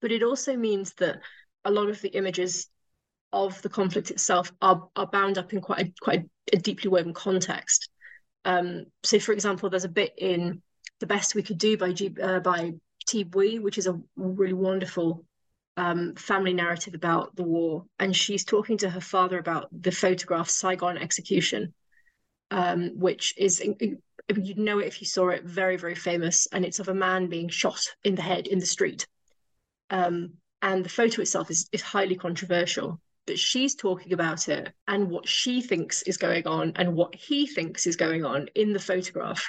But 0.00 0.10
it 0.10 0.22
also 0.22 0.56
means 0.56 0.94
that 0.94 1.20
a 1.64 1.70
lot 1.70 1.88
of 1.88 2.00
the 2.00 2.08
images 2.08 2.68
of 3.32 3.60
the 3.62 3.68
conflict 3.68 4.10
itself 4.10 4.52
are 4.60 4.88
are 4.96 5.06
bound 5.06 5.38
up 5.38 5.52
in 5.52 5.60
quite 5.60 5.86
a, 5.86 5.92
quite 6.00 6.24
a 6.52 6.56
deeply 6.56 6.90
woven 6.90 7.14
context. 7.14 7.88
Um, 8.44 8.86
so, 9.02 9.18
for 9.20 9.32
example, 9.32 9.70
there's 9.70 9.84
a 9.84 9.88
bit 9.88 10.14
in 10.18 10.62
"The 11.00 11.06
Best 11.06 11.34
We 11.34 11.42
Could 11.42 11.58
Do" 11.58 11.76
by 11.76 11.92
G, 11.92 12.14
uh, 12.20 12.40
by 12.40 12.72
Thi 13.06 13.24
Bui, 13.24 13.58
which 13.58 13.78
is 13.78 13.86
a 13.86 14.00
really 14.16 14.52
wonderful 14.52 15.24
um, 15.76 16.14
family 16.14 16.52
narrative 16.52 16.94
about 16.94 17.34
the 17.36 17.42
war. 17.42 17.84
And 17.98 18.14
she's 18.14 18.44
talking 18.44 18.78
to 18.78 18.90
her 18.90 19.00
father 19.00 19.38
about 19.38 19.68
the 19.72 19.92
photograph 19.92 20.48
Saigon 20.48 20.98
Execution, 20.98 21.74
um, 22.50 22.92
which 22.94 23.34
is, 23.36 23.60
you'd 23.60 24.58
know 24.58 24.78
it 24.78 24.86
if 24.86 25.00
you 25.00 25.06
saw 25.06 25.28
it, 25.28 25.44
very, 25.44 25.76
very 25.76 25.94
famous. 25.94 26.46
And 26.52 26.64
it's 26.64 26.78
of 26.78 26.88
a 26.88 26.94
man 26.94 27.28
being 27.28 27.48
shot 27.48 27.80
in 28.04 28.14
the 28.14 28.22
head 28.22 28.46
in 28.46 28.58
the 28.58 28.66
street. 28.66 29.06
Um, 29.90 30.34
and 30.62 30.84
the 30.84 30.88
photo 30.88 31.22
itself 31.22 31.50
is, 31.50 31.68
is 31.72 31.82
highly 31.82 32.16
controversial. 32.16 33.00
But 33.26 33.38
she's 33.38 33.74
talking 33.74 34.12
about 34.12 34.48
it 34.50 34.70
and 34.86 35.10
what 35.10 35.26
she 35.26 35.62
thinks 35.62 36.02
is 36.02 36.18
going 36.18 36.46
on 36.46 36.72
and 36.76 36.94
what 36.94 37.14
he 37.14 37.46
thinks 37.46 37.86
is 37.86 37.96
going 37.96 38.24
on 38.24 38.48
in 38.54 38.74
the 38.74 38.78
photograph 38.78 39.48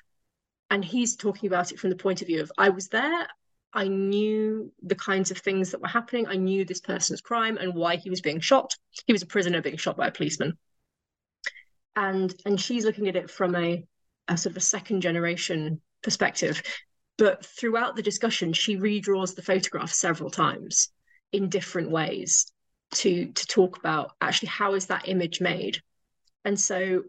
and 0.70 0.84
he's 0.84 1.16
talking 1.16 1.48
about 1.48 1.72
it 1.72 1.80
from 1.80 1.90
the 1.90 1.96
point 1.96 2.22
of 2.22 2.28
view 2.28 2.42
of 2.42 2.52
I 2.58 2.70
was 2.70 2.90
there, 2.90 3.28
I 3.76 3.90
knew 3.90 4.72
the 4.82 4.96
kinds 4.96 5.32
of 5.32 5.38
things 5.38 5.72
that 5.72 5.82
were 5.82 5.88
happening. 5.90 6.28
I 6.28 6.38
knew 6.38 6.64
this 6.64 6.80
person's 6.80 7.20
crime 7.20 7.58
and 7.58 7.76
why 7.76 7.98
he 7.98 8.10
was 8.10 8.22
being 8.22 8.40
shot. 8.40 8.74
He 9.06 9.12
was 9.12 9.22
a 9.22 9.28
prisoner 9.28 9.62
being 9.62 9.76
shot 9.76 9.98
by 9.98 10.08
a 10.08 10.12
policeman. 10.12 10.58
And 11.98 12.34
and 12.46 12.60
she's 12.60 12.86
looking 12.86 13.10
at 13.10 13.18
it 13.18 13.30
from 13.30 13.54
a, 13.56 13.86
a 14.30 14.38
sort 14.38 14.52
of 14.52 14.58
a 14.58 14.62
second 14.62 15.02
generation 15.02 15.82
perspective. 16.02 16.64
But 17.18 17.46
throughout 17.46 17.96
the 17.96 18.02
discussion, 18.02 18.54
she 18.54 18.78
redraws 18.78 19.36
the 19.36 19.42
photograph 19.42 19.92
several 19.92 20.30
times 20.30 20.90
in 21.34 21.50
different 21.50 21.92
ways 21.92 22.52
to 22.92 23.32
to 23.34 23.48
talk 23.48 23.78
about 23.78 24.12
actually 24.22 24.50
how 24.50 24.74
is 24.74 24.86
that 24.88 25.10
image 25.10 25.42
made. 25.42 25.82
And 26.46 26.58
so 26.58 27.04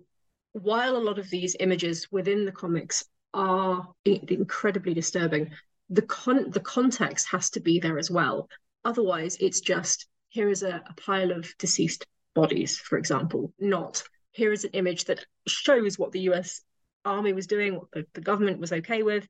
while 0.53 0.97
a 0.97 0.99
lot 0.99 1.19
of 1.19 1.31
these 1.31 1.55
images 1.61 2.09
within 2.11 2.45
the 2.45 2.53
comics 2.53 3.05
are 3.35 3.89
incredibly 4.05 4.95
disturbing, 4.95 5.51
the 5.91 6.03
con 6.03 6.51
the 6.51 6.61
context 6.61 7.29
has 7.31 7.51
to 7.51 7.61
be 7.61 7.79
there 7.79 7.99
as 7.99 8.11
well. 8.11 8.49
Otherwise, 8.85 9.37
it's 9.41 9.61
just 9.61 10.07
here 10.29 10.49
is 10.49 10.63
a, 10.63 10.83
a 10.87 10.95
pile 10.95 11.33
of 11.33 11.57
deceased 11.59 12.07
bodies, 12.35 12.79
for 12.79 12.99
example, 12.99 13.53
not 13.59 14.03
here 14.37 14.53
is 14.53 14.65
an 14.65 14.71
image 14.73 15.07
that 15.07 15.25
shows 15.49 15.99
what 15.99 16.13
the 16.13 16.21
US 16.31 16.61
army 17.05 17.33
was 17.33 17.47
doing, 17.47 17.77
what 17.77 17.91
the, 17.93 18.07
the 18.13 18.21
government 18.21 18.61
was 18.61 18.71
okay 18.71 19.03
with. 19.03 19.27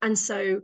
And 0.00 0.16
so 0.16 0.60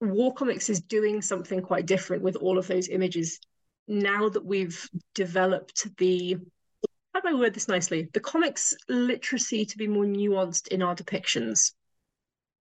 War 0.00 0.34
Comics 0.34 0.68
is 0.68 0.80
doing 0.80 1.22
something 1.22 1.62
quite 1.62 1.86
different 1.86 2.24
with 2.24 2.36
all 2.36 2.58
of 2.58 2.66
those 2.66 2.88
images 2.88 3.38
now 3.86 4.28
that 4.28 4.44
we've 4.44 4.88
developed 5.14 5.86
the 5.98 6.36
how 7.14 7.20
do 7.20 7.28
I 7.28 7.34
word 7.34 7.54
this 7.54 7.68
nicely? 7.68 8.10
The 8.12 8.20
comics 8.20 8.76
literacy 8.90 9.64
to 9.64 9.78
be 9.78 9.86
more 9.86 10.04
nuanced 10.04 10.68
in 10.68 10.82
our 10.82 10.94
depictions. 10.94 11.72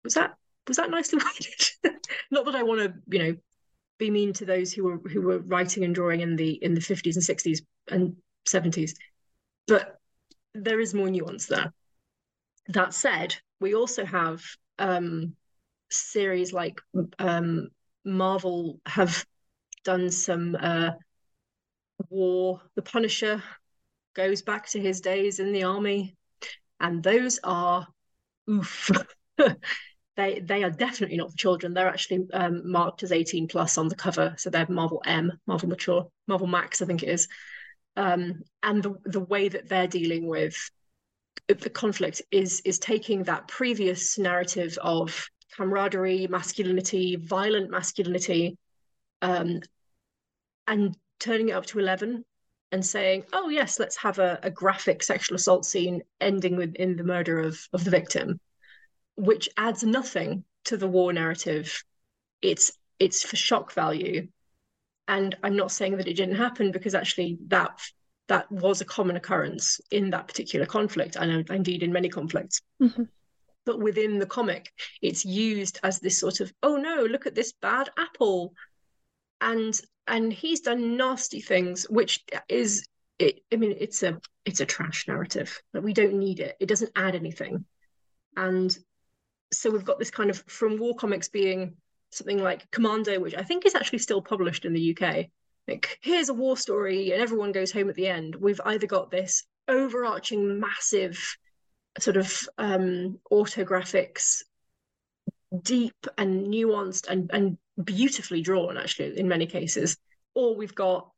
Was 0.04 0.14
that 0.14 0.36
was 0.68 0.78
that 0.78 0.90
nicely 0.90 1.20
worded? 1.84 2.00
Not 2.32 2.46
that 2.46 2.56
I 2.56 2.64
want 2.64 2.82
to, 2.82 2.94
you 3.08 3.20
know, 3.20 3.36
be 3.98 4.10
mean 4.12 4.34
to 4.34 4.46
those 4.46 4.74
who 4.74 4.84
were 4.84 4.98
who 4.98 5.22
were 5.22 5.40
writing 5.40 5.84
and 5.84 5.96
drawing 5.96 6.22
in 6.22 6.36
the 6.36 6.52
in 6.62 6.74
the 6.74 6.82
50s 6.82 7.16
and 7.16 7.24
60s 7.24 7.60
and 7.90 8.16
70s, 8.48 8.92
but 9.68 10.00
there 10.54 10.80
is 10.80 10.94
more 10.94 11.10
nuance 11.10 11.48
there. 11.48 11.74
That 12.70 12.94
said, 12.94 13.36
we 13.60 13.76
also 13.76 14.06
have 14.06 14.42
um, 14.80 15.36
series 15.90 16.52
like 16.52 16.82
um, 17.20 17.70
Marvel 18.04 18.80
have 18.86 19.26
done 19.84 20.10
some 20.10 20.56
uh, 20.60 20.92
war. 22.10 22.62
The 22.76 22.82
Punisher 22.82 23.42
goes 24.14 24.42
back 24.42 24.68
to 24.70 24.80
his 24.80 25.02
days 25.02 25.40
in 25.40 25.52
the 25.52 25.64
army, 25.64 26.16
and 26.80 27.04
those 27.04 27.40
are 27.44 27.88
oof. 28.50 28.90
they 30.16 30.40
they 30.40 30.64
are 30.64 30.72
definitely 30.72 31.18
not 31.18 31.32
for 31.32 31.38
children. 31.38 31.74
They're 31.74 31.88
actually 31.88 32.28
um, 32.34 32.70
marked 32.70 33.04
as 33.04 33.12
18 33.12 33.48
plus 33.48 33.78
on 33.78 33.88
the 33.88 33.96
cover, 33.96 34.36
so 34.38 34.50
they're 34.50 34.68
Marvel 34.70 35.02
M, 35.06 35.32
Marvel 35.48 35.70
Mature, 35.70 36.08
Marvel 36.28 36.48
Max, 36.48 36.82
I 36.82 36.86
think 36.86 37.04
it 37.04 37.10
is. 37.10 37.28
Um, 37.98 38.44
and 38.64 38.84
the 38.84 38.96
the 39.06 39.20
way 39.20 39.50
that 39.50 39.70
they're 39.70 39.88
dealing 39.88 40.28
with 40.28 40.56
the 41.48 41.70
conflict 41.70 42.22
is 42.32 42.62
is 42.62 42.80
taking 42.80 43.24
that 43.24 43.48
previous 43.48 44.18
narrative 44.18 44.78
of 44.82 45.28
camaraderie, 45.56 46.28
masculinity, 46.28 47.16
violent 47.16 47.70
masculinity, 47.70 48.58
um, 49.22 49.60
and 50.68 50.98
turning 51.20 51.50
it 51.50 51.54
up 51.54 51.66
to 51.68 51.80
11 51.80 52.24
and 52.72 52.86
saying, 52.86 53.24
oh, 53.32 53.50
yes, 53.50 53.80
let's 53.80 53.96
have 53.98 54.20
a, 54.20 54.40
a 54.44 54.52
graphic 54.52 55.02
sexual 55.04 55.36
assault 55.36 55.66
scene 55.66 56.02
ending 56.20 56.58
with 56.58 56.76
in 56.76 56.96
the 56.96 57.04
murder 57.04 57.40
of, 57.40 57.58
of 57.74 57.84
the 57.84 57.92
victim, 57.92 58.40
which 59.16 59.50
adds 59.58 59.84
nothing 59.84 60.44
to 60.66 60.78
the 60.78 60.88
war 60.88 61.14
narrative. 61.14 61.84
It's 62.42 62.72
it's 63.00 63.24
for 63.24 63.36
shock 63.36 63.74
value. 63.74 64.28
And 65.08 65.36
I'm 65.44 65.56
not 65.56 65.72
saying 65.72 65.98
that 65.98 66.08
it 66.08 66.16
didn't 66.16 66.36
happen 66.36 66.72
because 66.72 66.96
actually 66.96 67.38
that 67.48 67.80
that 68.28 68.52
was 68.52 68.82
a 68.82 68.86
common 68.86 69.16
occurrence 69.16 69.80
in 69.92 70.10
that 70.10 70.28
particular 70.28 70.66
conflict, 70.66 71.16
and 71.16 71.48
indeed 71.50 71.84
in 71.84 71.94
many 71.94 72.10
conflicts. 72.10 72.62
Mm-hmm 72.82 73.04
but 73.66 73.80
within 73.80 74.20
the 74.20 74.26
comic 74.26 74.72
it's 75.02 75.26
used 75.26 75.80
as 75.84 76.00
this 76.00 76.20
sort 76.20 76.40
of 76.40 76.54
oh 76.64 76.78
no 76.78 77.04
look 77.04 77.26
at 77.26 77.36
this 77.36 77.54
bad 77.62 77.90
apple 77.98 78.54
and 79.42 79.82
and 80.08 80.32
he's 80.32 80.62
done 80.62 80.96
nasty 80.96 81.42
things 81.42 81.86
which 81.90 82.24
is 82.48 82.88
it 83.20 83.42
i 83.52 83.56
mean 83.56 83.76
it's 83.80 84.04
a 84.04 84.20
it's 84.46 84.60
a 84.60 84.66
trash 84.66 85.08
narrative 85.08 85.62
but 85.74 85.84
we 85.84 85.94
don't 85.94 86.14
need 86.14 86.40
it 86.40 86.56
it 86.60 86.68
doesn't 86.68 86.92
add 86.96 87.16
anything 87.16 87.66
and 88.38 88.78
so 89.60 89.70
we've 89.70 89.86
got 89.86 90.00
this 90.00 90.12
kind 90.12 90.30
of 90.30 90.44
from 90.48 90.78
war 90.78 90.96
comics 90.96 91.30
being 91.30 91.76
something 92.12 92.42
like 92.42 92.70
commando 92.72 93.20
which 93.20 93.36
i 93.36 93.44
think 93.44 93.66
is 93.66 93.76
actually 93.76 94.00
still 94.00 94.22
published 94.22 94.66
in 94.66 94.74
the 94.74 94.96
uk 94.96 95.26
like 95.68 95.98
here's 96.02 96.30
a 96.30 96.34
war 96.34 96.56
story 96.56 97.12
and 97.12 97.22
everyone 97.22 97.52
goes 97.52 97.72
home 97.72 97.90
at 97.90 97.96
the 97.96 98.08
end 98.08 98.36
we've 98.36 98.62
either 98.66 98.88
got 98.88 99.12
this 99.12 99.44
overarching 99.68 100.60
massive 100.60 101.38
sort 102.00 102.18
of 102.18 102.50
um, 102.58 103.20
autographics, 103.32 104.44
deep 105.62 105.96
and 106.18 106.48
nuanced 106.48 107.08
and, 107.08 107.30
and 107.34 107.58
beautifully 107.82 108.42
drawn, 108.42 108.78
actually, 108.78 109.18
in 109.18 109.28
many 109.28 109.46
cases. 109.46 109.98
Or 110.34 110.56
we've 110.56 110.76
got, 110.76 111.10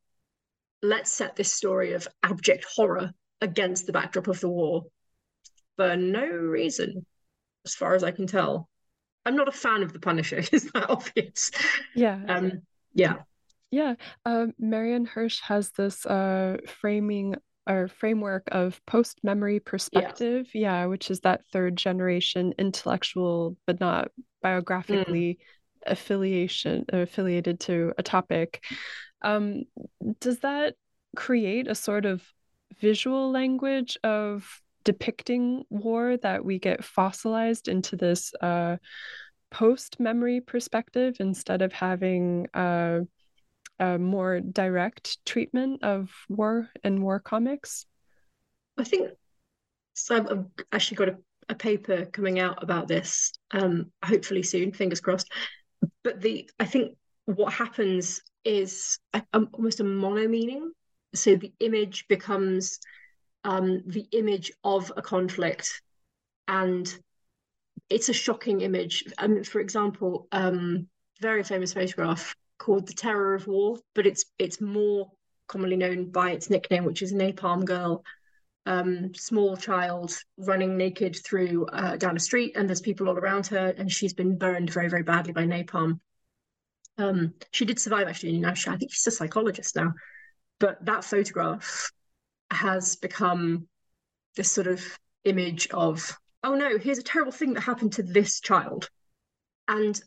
let's 0.82 1.12
set 1.12 1.36
this 1.36 1.52
story 1.52 1.94
of 1.94 2.08
abject 2.24 2.66
horror 2.76 3.12
against 3.42 3.86
the 3.86 3.94
backdrop 3.94 4.28
of 4.28 4.40
the 4.40 4.50
war 4.50 4.84
for 5.76 5.96
no 5.96 6.26
reason, 6.26 7.06
as 7.68 7.76
far 7.76 7.96
as 7.96 8.04
I 8.04 8.12
can 8.12 8.28
tell. 8.28 8.70
I'm 9.26 9.36
not 9.36 9.50
a 9.50 9.52
fan 9.52 9.84
of 9.84 9.92
the 9.92 10.00
Punisher, 10.00 10.38
is 10.52 10.72
that 10.72 10.90
obvious? 10.90 11.52
Yeah. 11.96 12.20
Um, 12.28 12.62
yeah. 12.94 13.16
Yeah. 13.72 13.96
Uh, 14.26 14.48
Marianne 14.58 15.06
Hirsch 15.06 15.42
has 15.42 15.72
this 15.72 16.06
uh, 16.06 16.58
framing 16.66 17.36
or 17.70 17.90
framework 17.90 18.48
of 18.54 18.80
post 18.86 19.20
memory 19.24 19.60
perspective 19.60 20.48
yeah. 20.54 20.84
yeah. 20.84 20.86
which 20.86 21.12
is 21.12 21.20
that 21.20 21.46
third 21.52 21.76
generation 21.76 22.54
intellectual 22.58 23.58
but 23.66 23.82
not 23.82 24.10
biographically 24.42 25.38
mm. 25.38 25.92
affiliation 25.92 26.86
affiliated 26.94 27.60
to 27.60 27.92
a 27.98 28.04
topic 28.04 28.64
um, 29.22 29.64
does 30.22 30.40
that 30.40 30.76
create 31.18 31.68
a 31.68 31.76
sort 31.76 32.06
of 32.06 32.24
visual 32.80 33.32
language 33.32 33.98
of 34.02 34.62
depicting 34.88 35.66
war 35.70 36.16
that 36.16 36.46
we 36.46 36.60
get 36.60 36.82
fossilized 36.82 37.68
into 37.68 37.98
this 37.98 38.34
uh, 38.40 38.78
post 39.52 40.00
memory 40.00 40.40
perspective 40.40 41.18
instead 41.20 41.62
of 41.62 41.74
having 41.74 42.48
uh, 42.54 43.00
a 43.82 43.98
more 43.98 44.40
direct 44.40 45.18
treatment 45.26 45.84
of 45.84 46.10
war 46.30 46.70
and 46.86 47.04
war 47.04 47.20
comics? 47.20 47.86
I 48.78 48.86
think 48.86 49.10
so. 49.94 50.16
I've 50.16 50.46
actually 50.72 50.96
got 50.96 51.10
a, 51.10 51.18
a 51.50 51.56
paper 51.56 52.06
coming 52.06 52.40
out 52.40 52.64
about 52.64 52.88
this, 52.88 53.34
um, 53.52 53.92
hopefully 54.06 54.42
soon, 54.42 54.72
fingers 54.72 55.02
crossed. 55.02 55.30
But 56.02 56.22
the 56.22 56.50
I 56.62 56.66
think 56.66 56.96
what 57.26 57.52
happens 57.52 58.22
is 58.46 59.00
a, 59.12 59.22
a, 59.34 59.42
almost 59.52 59.82
a 59.82 59.84
mono 59.84 60.30
meaning. 60.30 60.72
So 61.14 61.36
the 61.36 61.52
image 61.60 62.06
becomes 62.08 62.80
um, 63.48 63.82
the 63.88 64.06
image 64.12 64.52
of 64.64 64.92
a 64.98 65.02
conflict, 65.02 65.82
and 66.50 66.94
it's 67.90 68.10
a 68.10 68.14
shocking 68.14 68.62
image. 68.62 69.06
Um, 69.18 69.44
for 69.44 69.62
example, 69.62 70.28
um, 70.34 70.88
very 71.22 71.44
famous 71.44 71.74
photograph 71.74 72.36
called 72.60 72.88
The 72.88 72.94
Terror 72.94 73.34
of 73.34 73.48
War, 73.48 73.78
but 73.96 74.06
it's 74.06 74.26
it's 74.38 74.60
more 74.60 75.10
commonly 75.48 75.78
known 75.78 76.12
by 76.12 76.32
its 76.32 76.50
nickname, 76.50 76.84
which 76.84 77.02
is 77.02 77.14
Napalm 77.14 77.64
Girl. 77.66 78.04
Um, 78.66 79.14
small 79.16 79.56
child 79.56 80.14
running 80.38 80.76
naked 80.76 81.16
through 81.26 81.68
uh, 81.68 81.96
down 81.96 82.18
a 82.18 82.20
street, 82.20 82.58
and 82.58 82.68
there's 82.68 82.82
people 82.82 83.08
all 83.08 83.18
around 83.18 83.48
her, 83.48 83.74
and 83.78 83.90
she's 83.90 84.14
been 84.14 84.38
burned 84.38 84.70
very, 84.70 84.90
very 84.90 85.04
badly 85.04 85.32
by 85.32 85.46
napalm. 85.46 86.02
Um, 86.98 87.34
she 87.52 87.64
did 87.64 87.80
survive 87.80 88.10
actually. 88.10 88.40
Now 88.40 88.56
she, 88.56 88.70
I 88.70 88.76
think 88.76 88.92
she's 88.92 89.08
a 89.08 89.12
psychologist 89.12 89.78
now, 89.78 89.94
but 90.60 90.84
that 90.84 91.06
photograph 91.06 91.90
has 92.52 92.96
become 92.96 93.68
this 94.36 94.52
sort 94.52 94.68
of 94.68 94.84
image 95.24 95.68
of, 95.72 96.18
oh 96.44 96.56
no, 96.56 96.78
here's 96.78 97.00
a 97.00 97.04
terrible 97.04 97.32
thing 97.32 97.54
that 97.54 97.62
happened 97.62 97.94
to 97.94 98.04
this 98.04 98.40
child, 98.40 98.90
and 99.68 100.02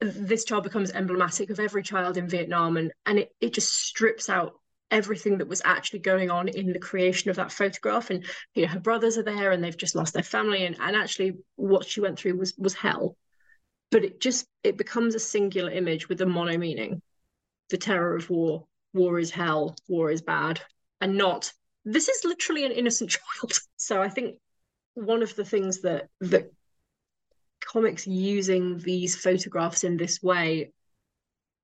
this 0.00 0.44
child 0.44 0.64
becomes 0.64 0.90
emblematic 0.90 1.50
of 1.50 1.60
every 1.60 1.82
child 1.82 2.16
in 2.16 2.28
Vietnam 2.28 2.76
and 2.76 2.92
and 3.04 3.18
it, 3.18 3.34
it 3.40 3.52
just 3.52 3.72
strips 3.72 4.30
out 4.30 4.54
everything 4.90 5.38
that 5.38 5.48
was 5.48 5.62
actually 5.64 6.00
going 6.00 6.30
on 6.30 6.48
in 6.48 6.72
the 6.72 6.78
creation 6.78 7.30
of 7.30 7.36
that 7.36 7.52
photograph. 7.52 8.10
And 8.10 8.24
you 8.54 8.62
know 8.62 8.68
her 8.68 8.80
brothers 8.80 9.18
are 9.18 9.22
there 9.22 9.52
and 9.52 9.62
they've 9.62 9.76
just 9.76 9.94
lost 9.94 10.14
their 10.14 10.22
family 10.22 10.64
and, 10.64 10.76
and 10.80 10.96
actually 10.96 11.34
what 11.56 11.86
she 11.86 12.00
went 12.00 12.18
through 12.18 12.36
was 12.36 12.54
was 12.56 12.74
hell. 12.74 13.16
But 13.90 14.04
it 14.04 14.20
just 14.20 14.46
it 14.64 14.78
becomes 14.78 15.14
a 15.14 15.20
singular 15.20 15.70
image 15.70 16.08
with 16.08 16.20
a 16.22 16.26
mono 16.26 16.56
meaning 16.56 17.02
the 17.68 17.78
terror 17.78 18.16
of 18.16 18.30
war. 18.30 18.66
War 18.94 19.18
is 19.18 19.30
hell. 19.30 19.76
War 19.88 20.10
is 20.10 20.22
bad 20.22 20.60
and 21.00 21.16
not 21.16 21.52
this 21.84 22.08
is 22.08 22.24
literally 22.24 22.64
an 22.64 22.72
innocent 22.72 23.10
child 23.40 23.58
so 23.76 24.02
i 24.02 24.08
think 24.08 24.36
one 24.94 25.22
of 25.22 25.34
the 25.36 25.44
things 25.44 25.80
that 25.82 26.08
that 26.20 26.50
comics 27.60 28.06
using 28.06 28.78
these 28.78 29.16
photographs 29.16 29.84
in 29.84 29.96
this 29.96 30.22
way, 30.22 30.72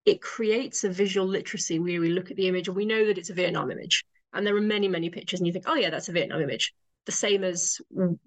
it 0.05 0.23
creates 0.23 0.85
a 0.85 0.89
visual 0.89 1.27
literacy 1.27 1.79
where 1.79 2.01
we 2.01 2.11
look 2.11 2.31
at 2.31 2.37
the 2.37 2.49
image 2.49 2.69
and 2.69 2.77
we 2.77 2.87
know 2.87 3.07
that 3.07 3.19
it's 3.19 3.31
a 3.31 3.35
Vietnam 3.35 3.71
image. 3.71 4.05
And 4.33 4.47
there 4.47 4.57
are 4.57 4.61
many, 4.61 4.89
many 4.89 5.09
pictures, 5.09 5.41
and 5.41 5.47
you 5.47 5.53
think, 5.53 5.65
oh, 5.67 5.75
yeah, 5.75 5.91
that's 5.91 6.09
a 6.09 6.13
Vietnam 6.13 6.43
image. 6.43 6.75
The 7.07 7.13
same 7.13 7.43
as 7.43 7.81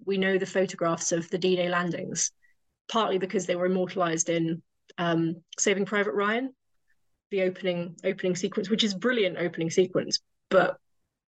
we 0.04 0.18
know 0.18 0.38
the 0.38 0.46
photographs 0.46 1.12
of 1.12 1.30
the 1.30 1.38
D 1.38 1.56
Day 1.56 1.68
landings, 1.68 2.32
partly 2.90 3.18
because 3.18 3.46
they 3.46 3.54
were 3.54 3.66
immortalized 3.66 4.28
in 4.28 4.62
um, 4.98 5.36
Saving 5.58 5.84
Private 5.84 6.14
Ryan, 6.14 6.52
the 7.30 7.42
opening 7.42 7.96
opening 8.02 8.34
sequence, 8.34 8.68
which 8.68 8.82
is 8.82 8.94
brilliant 8.94 9.38
opening 9.38 9.70
sequence. 9.70 10.20
But 10.48 10.78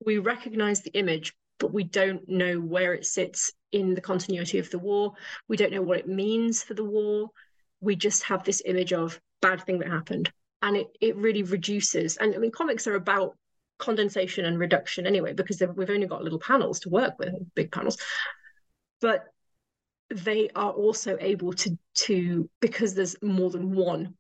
we 0.05 0.19
recognize 0.19 0.83
the 0.83 0.97
image 0.99 1.35
but 1.59 1.73
we 1.73 1.85
don't 1.85 2.29
know 2.29 2.61
where 2.61 2.95
it 2.95 3.07
sits 3.07 3.53
in 3.73 3.95
the 3.95 4.01
continuity 4.01 4.59
of 4.59 4.71
the 4.71 4.79
war. 4.79 5.13
We 5.49 5.57
don't 5.57 5.73
know 5.73 5.83
what 5.83 5.99
it 5.99 6.09
means 6.09 6.63
for 6.63 6.75
the 6.75 6.85
war. 6.85 7.31
We 7.81 7.97
just 7.97 8.23
have 8.25 8.45
this 8.45 8.63
image 8.65 8.93
of 8.93 9.21
bad 9.41 9.63
thing 9.63 9.79
that 9.79 9.89
happened. 9.89 10.31
And 10.63 10.77
it, 10.77 10.89
it 11.01 11.17
really 11.17 11.43
reduces. 11.43 12.17
And 12.17 12.35
I 12.35 12.39
mean, 12.39 12.51
comics 12.51 12.87
are 12.87 12.95
about 12.95 13.37
condensation 13.79 14.45
and 14.45 14.59
reduction 14.59 15.07
anyway, 15.07 15.33
because 15.33 15.63
we've 15.75 15.91
only 15.91 16.07
got 16.07 16.23
little 16.23 16.39
panels 16.39 16.81
to 16.81 16.89
work 16.89 17.19
with, 17.19 17.35
big 17.55 17.73
panels. 17.73 17.99
But 19.01 19.25
they 20.09 20.49
are 20.55 20.71
also 20.71 21.17
able 21.21 21.53
to 21.53 21.77
to 21.95 22.49
because 22.61 22.95
there's 22.95 23.21
more 23.23 23.51
than 23.51 23.75
one 23.75 24.15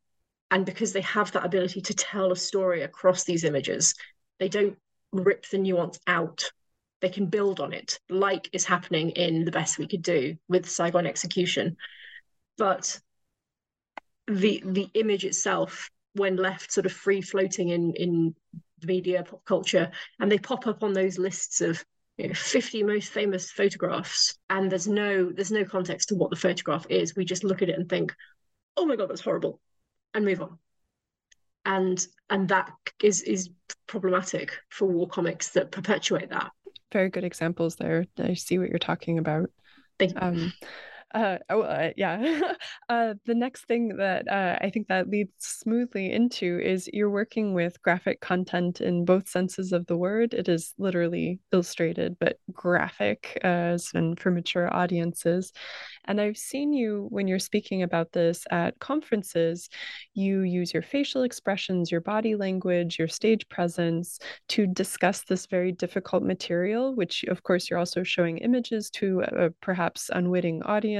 and 0.50 0.66
because 0.66 0.92
they 0.92 1.00
have 1.02 1.30
that 1.32 1.44
ability 1.44 1.80
to 1.80 1.94
tell 1.94 2.32
a 2.32 2.36
story 2.36 2.82
across 2.82 3.22
these 3.22 3.44
images 3.44 3.94
they 4.40 4.48
don't 4.48 4.76
rip 5.12 5.48
the 5.48 5.58
nuance 5.58 5.98
out 6.06 6.50
they 7.00 7.08
can 7.08 7.26
build 7.26 7.60
on 7.60 7.72
it, 7.72 7.98
like 8.08 8.48
is 8.52 8.64
happening 8.64 9.10
in 9.10 9.44
The 9.44 9.50
Best 9.50 9.78
We 9.78 9.86
Could 9.86 10.02
Do 10.02 10.36
with 10.48 10.68
Saigon 10.68 11.06
Execution. 11.06 11.76
But 12.56 12.98
the 14.26 14.62
the 14.64 14.88
image 14.94 15.24
itself, 15.24 15.90
when 16.14 16.36
left 16.36 16.72
sort 16.72 16.86
of 16.86 16.92
free 16.92 17.20
floating 17.20 17.68
in 17.68 17.92
in 17.94 18.34
media, 18.82 19.24
pop 19.24 19.44
culture, 19.44 19.90
and 20.18 20.30
they 20.30 20.38
pop 20.38 20.66
up 20.66 20.82
on 20.82 20.92
those 20.92 21.18
lists 21.18 21.60
of 21.60 21.84
you 22.16 22.28
know, 22.28 22.34
50 22.34 22.82
most 22.82 23.12
famous 23.12 23.50
photographs, 23.50 24.38
and 24.48 24.72
there's 24.72 24.88
no 24.88 25.30
there's 25.30 25.52
no 25.52 25.64
context 25.64 26.08
to 26.08 26.14
what 26.14 26.30
the 26.30 26.36
photograph 26.36 26.86
is. 26.88 27.14
We 27.14 27.24
just 27.24 27.44
look 27.44 27.62
at 27.62 27.68
it 27.68 27.78
and 27.78 27.88
think, 27.88 28.14
oh 28.76 28.86
my 28.86 28.96
god, 28.96 29.10
that's 29.10 29.20
horrible, 29.20 29.60
and 30.14 30.24
move 30.24 30.40
on. 30.40 30.58
And 31.66 32.04
and 32.30 32.48
that 32.48 32.72
is 33.02 33.20
is 33.22 33.50
problematic 33.86 34.52
for 34.70 34.86
war 34.86 35.06
comics 35.06 35.50
that 35.50 35.70
perpetuate 35.70 36.30
that 36.30 36.50
very 36.92 37.10
good 37.10 37.24
examples 37.24 37.76
there. 37.76 38.06
I 38.18 38.34
see 38.34 38.58
what 38.58 38.70
you're 38.70 38.78
talking 38.78 39.18
about. 39.18 39.50
Thank 39.98 40.12
you. 40.12 40.18
Um, 40.20 40.52
uh, 41.14 41.38
oh, 41.50 41.62
uh, 41.62 41.90
yeah. 41.96 42.40
uh, 42.88 43.14
the 43.24 43.34
next 43.34 43.66
thing 43.66 43.96
that 43.96 44.28
uh, 44.28 44.58
I 44.60 44.70
think 44.70 44.88
that 44.88 45.08
leads 45.08 45.30
smoothly 45.38 46.12
into 46.12 46.60
is 46.60 46.90
you're 46.92 47.10
working 47.10 47.54
with 47.54 47.80
graphic 47.82 48.20
content 48.20 48.80
in 48.80 49.04
both 49.04 49.28
senses 49.28 49.72
of 49.72 49.86
the 49.86 49.96
word. 49.96 50.34
It 50.34 50.48
is 50.48 50.74
literally 50.78 51.40
illustrated, 51.52 52.16
but 52.18 52.38
graphic, 52.52 53.38
as 53.42 53.90
and 53.94 54.18
for 54.18 54.30
mature 54.30 54.72
audiences. 54.74 55.52
And 56.06 56.20
I've 56.20 56.36
seen 56.36 56.72
you 56.72 57.06
when 57.10 57.26
you're 57.28 57.38
speaking 57.38 57.82
about 57.82 58.12
this 58.12 58.44
at 58.50 58.78
conferences, 58.78 59.68
you 60.14 60.40
use 60.42 60.72
your 60.72 60.82
facial 60.82 61.22
expressions, 61.22 61.90
your 61.90 62.00
body 62.00 62.36
language, 62.36 62.98
your 62.98 63.08
stage 63.08 63.48
presence 63.48 64.18
to 64.48 64.66
discuss 64.66 65.24
this 65.24 65.46
very 65.46 65.72
difficult 65.72 66.22
material, 66.22 66.94
which, 66.94 67.24
of 67.24 67.42
course, 67.42 67.68
you're 67.68 67.78
also 67.78 68.02
showing 68.02 68.38
images 68.38 68.90
to 68.90 69.20
a 69.20 69.50
perhaps 69.60 70.10
unwitting 70.12 70.62
audience, 70.62 70.95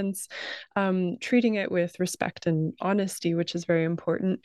um, 0.76 1.16
treating 1.20 1.54
it 1.54 1.70
with 1.70 1.98
respect 1.98 2.46
and 2.46 2.74
honesty, 2.80 3.34
which 3.34 3.54
is 3.54 3.64
very 3.64 3.84
important. 3.84 4.40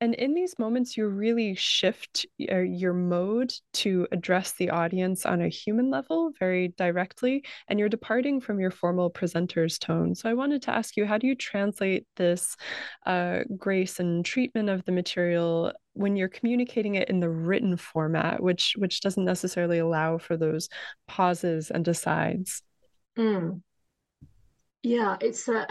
And 0.00 0.14
in 0.14 0.32
these 0.32 0.56
moments, 0.60 0.96
you 0.96 1.08
really 1.08 1.56
shift 1.56 2.24
uh, 2.52 2.58
your 2.58 2.94
mode 2.94 3.52
to 3.74 4.06
address 4.12 4.52
the 4.52 4.70
audience 4.70 5.26
on 5.26 5.42
a 5.42 5.48
human 5.48 5.90
level 5.90 6.30
very 6.38 6.68
directly, 6.78 7.44
and 7.66 7.80
you're 7.80 7.88
departing 7.88 8.40
from 8.40 8.60
your 8.60 8.70
formal 8.70 9.10
presenter's 9.10 9.76
tone. 9.76 10.14
So 10.14 10.30
I 10.30 10.34
wanted 10.34 10.62
to 10.62 10.70
ask 10.70 10.96
you, 10.96 11.04
how 11.04 11.18
do 11.18 11.26
you 11.26 11.34
translate 11.34 12.06
this 12.16 12.56
uh, 13.06 13.40
grace 13.56 13.98
and 13.98 14.24
treatment 14.24 14.68
of 14.68 14.84
the 14.84 14.92
material 14.92 15.72
when 15.94 16.14
you're 16.14 16.28
communicating 16.28 16.94
it 16.94 17.08
in 17.08 17.18
the 17.18 17.30
written 17.30 17.76
format, 17.76 18.40
which 18.40 18.74
which 18.78 19.00
doesn't 19.00 19.24
necessarily 19.24 19.78
allow 19.78 20.18
for 20.18 20.36
those 20.36 20.68
pauses 21.08 21.72
and 21.72 21.88
asides? 21.88 22.62
Mm. 23.18 23.62
Yeah, 24.82 25.16
it's. 25.20 25.48
Uh, 25.48 25.66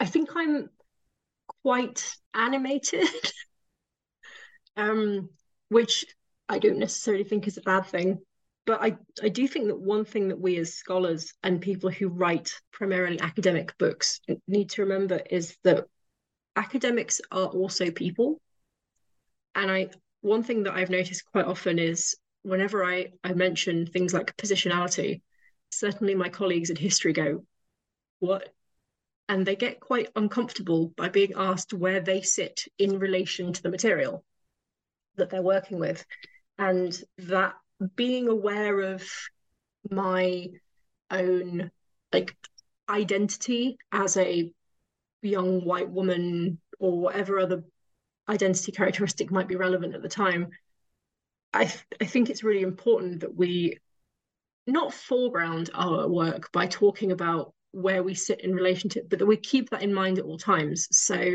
I 0.00 0.06
think 0.06 0.30
I'm 0.36 0.70
quite 1.62 2.04
animated, 2.34 3.08
um, 4.76 5.30
which 5.68 6.04
I 6.48 6.58
don't 6.58 6.78
necessarily 6.78 7.24
think 7.24 7.46
is 7.46 7.56
a 7.58 7.62
bad 7.62 7.86
thing. 7.86 8.18
But 8.66 8.82
I, 8.82 8.96
I 9.22 9.28
do 9.28 9.48
think 9.48 9.66
that 9.66 9.80
one 9.80 10.04
thing 10.04 10.28
that 10.28 10.40
we 10.40 10.56
as 10.58 10.74
scholars 10.74 11.32
and 11.42 11.60
people 11.60 11.90
who 11.90 12.08
write 12.08 12.52
primarily 12.72 13.18
academic 13.20 13.76
books 13.78 14.20
need 14.46 14.70
to 14.70 14.82
remember 14.82 15.20
is 15.30 15.56
that 15.64 15.86
academics 16.56 17.20
are 17.32 17.46
also 17.48 17.90
people. 17.90 18.40
And 19.54 19.70
I 19.70 19.90
one 20.22 20.42
thing 20.42 20.64
that 20.64 20.74
I've 20.74 20.90
noticed 20.90 21.24
quite 21.30 21.46
often 21.46 21.78
is 21.78 22.16
whenever 22.42 22.84
I, 22.84 23.12
I 23.24 23.32
mention 23.32 23.86
things 23.86 24.12
like 24.12 24.36
positionality, 24.36 25.22
certainly 25.70 26.14
my 26.14 26.28
colleagues 26.28 26.68
in 26.70 26.76
history 26.76 27.12
go, 27.12 27.44
What 28.20 28.48
and 29.28 29.46
they 29.46 29.54
get 29.54 29.80
quite 29.80 30.08
uncomfortable 30.16 30.92
by 30.96 31.08
being 31.08 31.32
asked 31.36 31.72
where 31.72 32.00
they 32.00 32.22
sit 32.22 32.64
in 32.78 32.98
relation 32.98 33.52
to 33.52 33.62
the 33.62 33.70
material 33.70 34.24
that 35.16 35.30
they're 35.30 35.42
working 35.42 35.78
with. 35.78 36.04
And 36.58 37.00
that 37.18 37.54
being 37.94 38.28
aware 38.28 38.80
of 38.80 39.08
my 39.88 40.48
own 41.10 41.70
like 42.12 42.36
identity 42.88 43.78
as 43.92 44.16
a 44.16 44.52
young 45.22 45.64
white 45.64 45.88
woman 45.88 46.60
or 46.78 46.98
whatever 46.98 47.38
other 47.38 47.62
identity 48.28 48.72
characteristic 48.72 49.30
might 49.30 49.48
be 49.48 49.56
relevant 49.56 49.94
at 49.94 50.02
the 50.02 50.08
time 50.08 50.48
i 51.52 51.64
th- 51.64 51.84
i 52.00 52.04
think 52.04 52.30
it's 52.30 52.44
really 52.44 52.62
important 52.62 53.20
that 53.20 53.34
we 53.34 53.78
not 54.66 54.94
foreground 54.94 55.70
our 55.74 56.08
work 56.08 56.50
by 56.52 56.66
talking 56.66 57.12
about 57.12 57.52
where 57.72 58.02
we 58.02 58.14
sit 58.14 58.40
in 58.40 58.54
relation 58.54 58.90
to 58.90 59.02
but 59.08 59.18
that 59.18 59.26
we 59.26 59.36
keep 59.36 59.70
that 59.70 59.82
in 59.82 59.94
mind 59.94 60.18
at 60.18 60.24
all 60.24 60.38
times. 60.38 60.88
So, 60.90 61.34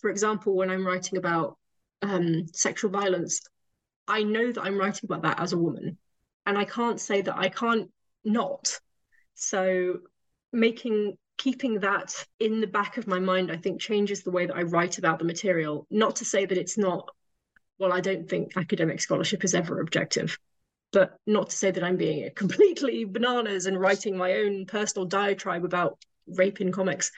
for 0.00 0.10
example, 0.10 0.54
when 0.54 0.70
I'm 0.70 0.86
writing 0.86 1.18
about 1.18 1.56
um, 2.02 2.46
sexual 2.52 2.90
violence, 2.90 3.40
I 4.08 4.22
know 4.22 4.50
that 4.52 4.62
I'm 4.62 4.78
writing 4.78 5.02
about 5.04 5.22
that 5.22 5.40
as 5.40 5.52
a 5.52 5.58
woman, 5.58 5.98
and 6.46 6.58
I 6.58 6.64
can't 6.64 7.00
say 7.00 7.22
that 7.22 7.36
I 7.36 7.48
can't 7.48 7.90
not. 8.24 8.78
So, 9.34 10.00
making 10.52 11.16
keeping 11.38 11.80
that 11.80 12.12
in 12.38 12.60
the 12.60 12.66
back 12.66 12.98
of 12.98 13.06
my 13.06 13.18
mind, 13.18 13.50
I 13.50 13.56
think, 13.56 13.80
changes 13.80 14.22
the 14.22 14.30
way 14.30 14.46
that 14.46 14.56
I 14.56 14.62
write 14.62 14.98
about 14.98 15.18
the 15.18 15.24
material. 15.24 15.86
Not 15.90 16.16
to 16.16 16.24
say 16.24 16.44
that 16.44 16.58
it's 16.58 16.76
not. 16.76 17.08
Well, 17.78 17.92
I 17.94 18.00
don't 18.00 18.28
think 18.28 18.56
academic 18.56 19.00
scholarship 19.00 19.42
is 19.42 19.54
ever 19.54 19.80
objective 19.80 20.38
but 20.92 21.16
not 21.26 21.50
to 21.50 21.56
say 21.56 21.70
that 21.70 21.84
I'm 21.84 21.96
being 21.96 22.30
completely 22.36 23.04
bananas 23.04 23.66
and 23.66 23.80
writing 23.80 24.16
my 24.16 24.34
own 24.34 24.66
personal 24.66 25.06
diatribe 25.06 25.64
about 25.64 25.98
rape 26.26 26.60
in 26.60 26.72
comics. 26.72 27.10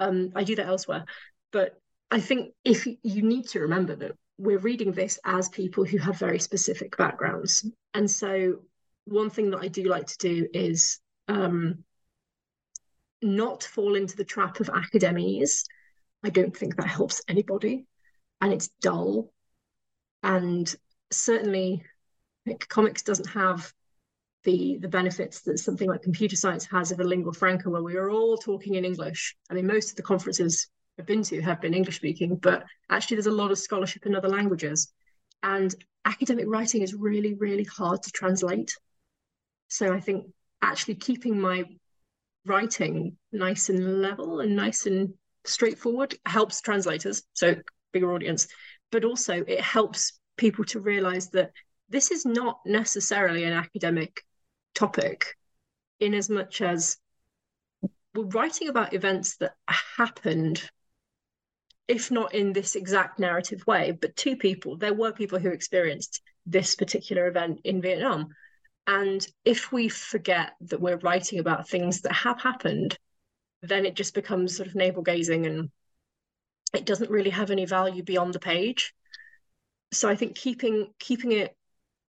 Um, 0.00 0.32
I 0.34 0.44
do 0.44 0.56
that 0.56 0.66
elsewhere. 0.66 1.04
But 1.52 1.80
I 2.10 2.20
think 2.20 2.52
if 2.64 2.86
you 2.86 3.22
need 3.22 3.48
to 3.48 3.60
remember 3.60 3.96
that 3.96 4.12
we're 4.38 4.58
reading 4.58 4.92
this 4.92 5.18
as 5.24 5.48
people 5.48 5.84
who 5.84 5.98
have 5.98 6.18
very 6.18 6.38
specific 6.38 6.96
backgrounds. 6.96 7.68
And 7.94 8.10
so 8.10 8.60
one 9.04 9.30
thing 9.30 9.50
that 9.50 9.60
I 9.60 9.68
do 9.68 9.84
like 9.84 10.06
to 10.06 10.18
do 10.18 10.48
is 10.54 11.00
um, 11.26 11.84
not 13.20 13.64
fall 13.64 13.96
into 13.96 14.16
the 14.16 14.24
trap 14.24 14.60
of 14.60 14.70
academese. 14.70 15.64
I 16.22 16.30
don't 16.30 16.56
think 16.56 16.76
that 16.76 16.86
helps 16.86 17.22
anybody. 17.28 17.86
And 18.40 18.52
it's 18.52 18.68
dull. 18.80 19.32
And 20.22 20.72
certainly 21.10 21.82
comics 22.56 23.02
doesn't 23.02 23.28
have 23.28 23.72
the 24.44 24.78
the 24.80 24.88
benefits 24.88 25.42
that 25.42 25.58
something 25.58 25.88
like 25.88 26.02
computer 26.02 26.36
science 26.36 26.64
has 26.66 26.92
of 26.92 27.00
a 27.00 27.04
lingua 27.04 27.32
franca 27.32 27.68
where 27.68 27.82
we 27.82 27.96
are 27.96 28.10
all 28.10 28.36
talking 28.36 28.74
in 28.74 28.84
English. 28.84 29.36
I 29.50 29.54
mean, 29.54 29.66
most 29.66 29.90
of 29.90 29.96
the 29.96 30.02
conferences 30.02 30.68
I've 30.98 31.06
been 31.06 31.22
to 31.24 31.40
have 31.42 31.60
been 31.60 31.74
English 31.74 31.96
speaking, 31.96 32.36
but 32.36 32.64
actually 32.90 33.16
there's 33.16 33.26
a 33.26 33.30
lot 33.30 33.50
of 33.50 33.58
scholarship 33.58 34.06
in 34.06 34.16
other 34.16 34.28
languages. 34.28 34.92
And 35.42 35.72
academic 36.04 36.46
writing 36.48 36.82
is 36.82 36.94
really, 36.94 37.34
really 37.34 37.64
hard 37.64 38.02
to 38.02 38.10
translate. 38.10 38.74
So 39.68 39.92
I 39.92 40.00
think 40.00 40.26
actually 40.60 40.96
keeping 40.96 41.40
my 41.40 41.64
writing 42.46 43.16
nice 43.30 43.68
and 43.68 44.02
level 44.02 44.40
and 44.40 44.56
nice 44.56 44.86
and 44.86 45.14
straightforward 45.44 46.16
helps 46.26 46.60
translators, 46.60 47.22
so 47.32 47.56
bigger 47.92 48.12
audience, 48.12 48.48
but 48.90 49.04
also 49.04 49.44
it 49.46 49.60
helps 49.60 50.18
people 50.36 50.64
to 50.64 50.80
realize 50.80 51.28
that 51.30 51.52
this 51.88 52.10
is 52.10 52.24
not 52.24 52.60
necessarily 52.66 53.44
an 53.44 53.52
academic 53.52 54.24
topic 54.74 55.36
in 56.00 56.14
as 56.14 56.28
much 56.28 56.60
as 56.60 56.96
we're 58.14 58.24
writing 58.24 58.68
about 58.68 58.94
events 58.94 59.36
that 59.36 59.54
happened 59.96 60.62
if 61.86 62.10
not 62.10 62.34
in 62.34 62.52
this 62.52 62.76
exact 62.76 63.18
narrative 63.18 63.66
way 63.66 63.92
but 63.92 64.14
two 64.16 64.36
people 64.36 64.76
there 64.76 64.94
were 64.94 65.12
people 65.12 65.38
who 65.38 65.48
experienced 65.50 66.20
this 66.46 66.74
particular 66.74 67.28
event 67.28 67.60
in 67.64 67.80
vietnam. 67.82 68.28
And 68.86 69.26
if 69.44 69.70
we 69.70 69.90
forget 69.90 70.52
that 70.62 70.80
we're 70.80 70.96
writing 70.96 71.40
about 71.40 71.68
things 71.68 72.00
that 72.02 72.12
have 72.12 72.40
happened 72.40 72.98
then 73.62 73.84
it 73.84 73.94
just 73.94 74.14
becomes 74.14 74.56
sort 74.56 74.68
of 74.68 74.74
navel 74.74 75.02
gazing 75.02 75.44
and 75.44 75.70
it 76.72 76.86
doesn't 76.86 77.10
really 77.10 77.30
have 77.30 77.50
any 77.50 77.64
value 77.64 78.02
beyond 78.02 78.32
the 78.34 78.38
page. 78.38 78.94
So 79.92 80.08
i 80.08 80.16
think 80.16 80.36
keeping 80.36 80.92
keeping 80.98 81.32
it 81.32 81.56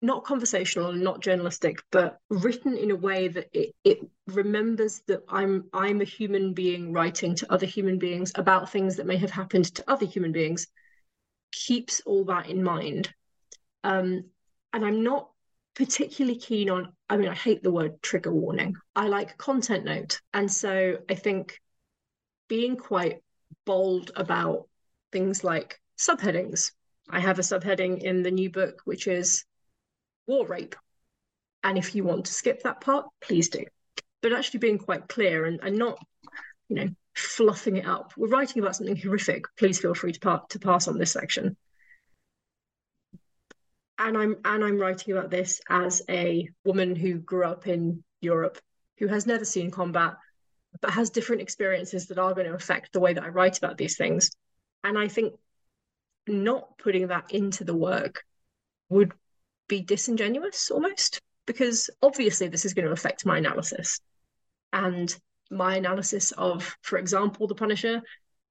not 0.02 0.24
conversational 0.24 0.90
and 0.90 1.02
not 1.02 1.20
journalistic, 1.20 1.82
but 1.92 2.18
written 2.28 2.76
in 2.76 2.90
a 2.90 2.96
way 2.96 3.28
that 3.28 3.48
it, 3.52 3.74
it 3.84 3.98
remembers 4.26 5.00
that 5.06 5.22
I'm 5.28 5.64
I'm 5.72 6.00
a 6.00 6.04
human 6.04 6.52
being 6.52 6.92
writing 6.92 7.36
to 7.36 7.52
other 7.52 7.66
human 7.66 7.98
beings 7.98 8.32
about 8.34 8.70
things 8.70 8.96
that 8.96 9.06
may 9.06 9.16
have 9.16 9.30
happened 9.30 9.66
to 9.76 9.84
other 9.88 10.04
human 10.04 10.32
beings, 10.32 10.66
keeps 11.52 12.00
all 12.04 12.24
that 12.24 12.48
in 12.48 12.62
mind. 12.62 13.14
Um, 13.84 14.24
and 14.72 14.84
I'm 14.84 15.04
not 15.04 15.30
particularly 15.74 16.38
keen 16.38 16.68
on, 16.68 16.92
I 17.08 17.16
mean, 17.16 17.28
I 17.28 17.34
hate 17.34 17.62
the 17.62 17.72
word 17.72 18.02
trigger 18.02 18.32
warning. 18.32 18.74
I 18.94 19.08
like 19.08 19.38
content 19.38 19.84
note. 19.84 20.20
And 20.34 20.50
so 20.50 20.98
I 21.08 21.14
think 21.14 21.60
being 22.48 22.76
quite 22.76 23.22
bold 23.64 24.10
about 24.16 24.68
things 25.12 25.44
like 25.44 25.80
subheadings. 25.98 26.72
I 27.08 27.20
have 27.20 27.38
a 27.38 27.42
subheading 27.42 28.02
in 28.02 28.22
the 28.22 28.30
new 28.30 28.50
book, 28.50 28.82
which 28.84 29.06
is 29.06 29.44
war 30.26 30.46
rape. 30.46 30.76
And 31.64 31.78
if 31.78 31.94
you 31.94 32.04
want 32.04 32.26
to 32.26 32.32
skip 32.32 32.62
that 32.62 32.80
part, 32.80 33.06
please 33.20 33.48
do. 33.48 33.64
But 34.20 34.32
actually 34.32 34.60
being 34.60 34.78
quite 34.78 35.08
clear 35.08 35.44
and, 35.44 35.60
and 35.62 35.76
not, 35.76 35.98
you 36.68 36.76
know, 36.76 36.88
fluffing 37.14 37.76
it 37.76 37.86
up. 37.86 38.12
We're 38.16 38.28
writing 38.28 38.62
about 38.62 38.76
something 38.76 38.96
horrific. 38.96 39.44
Please 39.56 39.78
feel 39.80 39.94
free 39.94 40.12
to, 40.12 40.20
part, 40.20 40.50
to 40.50 40.58
pass 40.58 40.88
on 40.88 40.98
this 40.98 41.12
section. 41.12 41.56
And 43.98 44.18
I'm 44.18 44.36
and 44.44 44.64
I'm 44.64 44.80
writing 44.80 45.16
about 45.16 45.30
this 45.30 45.60
as 45.68 46.02
a 46.08 46.48
woman 46.64 46.96
who 46.96 47.18
grew 47.18 47.44
up 47.44 47.68
in 47.68 48.02
Europe, 48.20 48.58
who 48.98 49.06
has 49.06 49.26
never 49.26 49.44
seen 49.44 49.70
combat, 49.70 50.14
but 50.80 50.90
has 50.90 51.10
different 51.10 51.42
experiences 51.42 52.08
that 52.08 52.18
are 52.18 52.34
going 52.34 52.48
to 52.48 52.54
affect 52.54 52.92
the 52.92 53.00
way 53.00 53.12
that 53.12 53.22
I 53.22 53.28
write 53.28 53.58
about 53.58 53.78
these 53.78 53.96
things. 53.96 54.30
And 54.82 54.98
I 54.98 55.06
think 55.06 55.34
not 56.26 56.78
putting 56.78 57.08
that 57.08 57.32
into 57.32 57.64
the 57.64 57.76
work 57.76 58.24
would 58.88 59.12
be 59.72 59.80
disingenuous 59.80 60.70
almost 60.70 61.18
because 61.46 61.88
obviously 62.02 62.46
this 62.46 62.66
is 62.66 62.74
going 62.74 62.84
to 62.84 62.92
affect 62.92 63.24
my 63.24 63.38
analysis. 63.38 64.00
And 64.70 65.08
my 65.50 65.76
analysis 65.76 66.30
of 66.32 66.76
for 66.82 66.98
example 66.98 67.46
the 67.46 67.54
punisher 67.54 68.02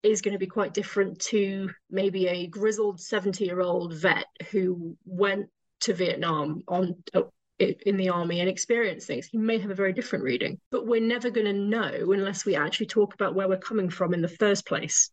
is 0.02 0.22
going 0.24 0.34
to 0.34 0.40
be 0.40 0.48
quite 0.48 0.74
different 0.74 1.20
to 1.20 1.70
maybe 1.92 2.28
a 2.28 2.48
grizzled 2.48 3.00
70 3.00 3.46
year 3.46 3.62
old 3.62 3.94
vet 3.94 4.26
who 4.50 4.98
went 5.06 5.48
to 5.82 5.94
vietnam 5.94 6.64
on 6.68 6.96
uh, 7.14 7.22
in 7.60 7.98
the 7.98 8.10
army 8.10 8.40
and 8.40 8.50
experienced 8.50 9.06
things. 9.06 9.28
He 9.28 9.38
may 9.38 9.60
have 9.60 9.70
a 9.70 9.82
very 9.84 9.94
different 9.94 10.24
reading 10.24 10.60
but 10.72 10.88
we're 10.88 11.10
never 11.16 11.30
going 11.30 11.52
to 11.54 11.54
know 11.54 12.12
unless 12.14 12.46
we 12.46 12.56
actually 12.56 12.88
talk 12.88 13.14
about 13.14 13.36
where 13.36 13.48
we're 13.48 13.68
coming 13.70 13.92
from 13.92 14.16
in 14.16 14.24
the 14.24 14.38
first 14.44 14.66
place. 14.66 15.12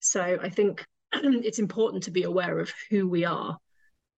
So 0.00 0.38
i 0.42 0.48
think 0.48 0.86
it's 1.48 1.58
important 1.58 2.04
to 2.04 2.10
be 2.18 2.22
aware 2.22 2.58
of 2.58 2.72
who 2.88 3.06
we 3.06 3.26
are 3.26 3.58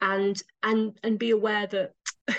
and 0.04 0.40
and 0.62 0.98
and 1.02 1.18
be 1.18 1.30
aware 1.30 1.66
that 1.66 1.92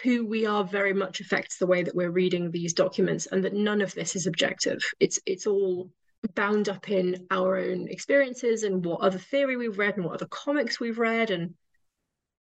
who 0.03 0.25
we 0.25 0.45
are 0.45 0.63
very 0.63 0.93
much 0.93 1.19
affects 1.19 1.57
the 1.57 1.65
way 1.65 1.83
that 1.83 1.95
we're 1.95 2.11
reading 2.11 2.51
these 2.51 2.73
documents 2.73 3.25
and 3.25 3.43
that 3.43 3.53
none 3.53 3.81
of 3.81 3.93
this 3.95 4.15
is 4.15 4.27
objective. 4.27 4.79
It's 4.99 5.19
it's 5.25 5.47
all 5.47 5.89
bound 6.35 6.69
up 6.69 6.89
in 6.89 7.25
our 7.31 7.57
own 7.57 7.87
experiences 7.87 8.63
and 8.63 8.85
what 8.85 9.01
other 9.01 9.17
theory 9.17 9.57
we've 9.57 9.77
read 9.77 9.95
and 9.95 10.05
what 10.05 10.15
other 10.15 10.27
comics 10.27 10.79
we've 10.79 10.97
read. 10.97 11.31
And 11.31 11.55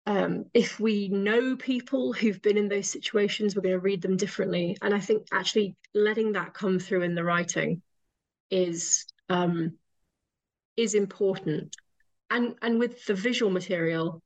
um, 0.06 0.46
if 0.54 0.80
we 0.80 1.08
know 1.08 1.56
people 1.56 2.12
who've 2.12 2.42
been 2.42 2.58
in 2.58 2.68
those 2.68 2.90
situations 2.90 3.56
we're 3.56 3.62
going 3.62 3.76
to 3.76 3.80
read 3.80 4.02
them 4.02 4.18
differently. 4.18 4.78
And 4.82 4.94
i 4.94 5.00
think 5.00 5.28
actually 5.32 5.76
letting 5.94 6.34
that 6.34 6.54
come 6.54 6.80
through 6.80 7.04
in 7.04 7.16
the 7.16 7.24
writing 7.24 7.82
is 8.52 9.06
um, 9.30 9.78
is 10.76 10.96
important. 10.96 11.78
And 12.30 12.56
and 12.62 12.78
with 12.78 13.06
the 13.06 13.14
visual 13.14 13.52
material 13.52 14.22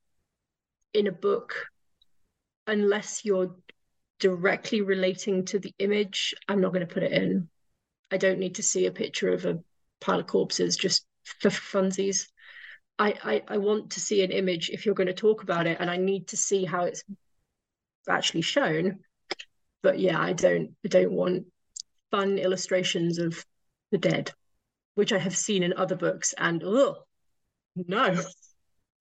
in 0.93 1.07
a 1.07 1.11
book 1.11 1.67
unless 2.65 3.23
you're 3.23 3.55
directly 4.19 4.81
relating 4.81 5.45
to 5.45 5.59
the 5.59 5.73
image 5.79 6.33
i'm 6.47 6.61
not 6.61 6.73
going 6.73 6.85
to 6.85 6.93
put 6.93 7.03
it 7.03 7.11
in. 7.11 7.49
I 8.11 8.17
don't 8.17 8.39
need 8.39 8.55
to 8.55 8.63
see 8.63 8.85
a 8.85 8.91
picture 8.91 9.33
of 9.33 9.45
a 9.45 9.59
pile 9.99 10.19
of 10.19 10.27
corpses 10.27 10.77
just 10.77 11.05
for 11.23 11.49
funsies. 11.49 12.27
I, 12.99 13.13
I 13.23 13.43
i 13.55 13.57
want 13.57 13.91
to 13.91 13.99
see 13.99 14.23
an 14.23 14.31
image 14.31 14.69
if 14.69 14.85
you're 14.85 14.95
going 14.95 15.07
to 15.07 15.13
talk 15.13 15.43
about 15.43 15.67
it 15.67 15.77
and 15.79 15.89
i 15.89 15.97
need 15.97 16.29
to 16.29 16.37
see 16.37 16.65
how 16.65 16.85
it's 16.85 17.03
actually 18.09 18.41
shown. 18.41 18.99
But 19.83 19.99
yeah 19.99 20.19
i 20.19 20.33
don't 20.33 20.71
i 20.83 20.87
don't 20.87 21.11
want 21.11 21.45
fun 22.11 22.37
illustrations 22.37 23.19
of 23.19 23.45
the 23.91 23.97
dead 23.97 24.31
which 24.95 25.13
i 25.13 25.17
have 25.17 25.37
seen 25.37 25.63
in 25.63 25.73
other 25.73 25.95
books 25.95 26.33
and 26.37 26.63
oh 26.63 27.05
no 27.75 28.19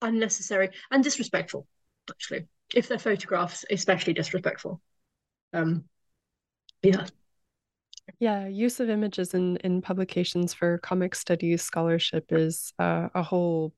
unnecessary 0.01 0.69
and 0.91 1.03
disrespectful 1.03 1.65
actually 2.11 2.47
if 2.73 2.87
they're 2.87 2.99
photographs 2.99 3.65
especially 3.69 4.13
disrespectful 4.13 4.81
um 5.53 5.83
yeah 6.81 7.05
yeah 8.19 8.47
use 8.47 8.79
of 8.79 8.89
images 8.89 9.33
in 9.33 9.57
in 9.57 9.81
publications 9.81 10.53
for 10.53 10.77
comic 10.79 11.15
studies 11.15 11.61
scholarship 11.61 12.25
is 12.29 12.73
uh, 12.79 13.07
a 13.15 13.23
whole 13.23 13.73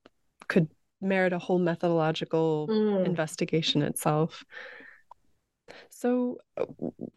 could 0.48 0.68
merit 1.00 1.32
a 1.32 1.38
whole 1.38 1.58
methodological 1.58 2.68
mm. 2.68 3.06
investigation 3.06 3.82
itself 3.82 4.44
so, 5.90 6.38
uh, 6.56 6.64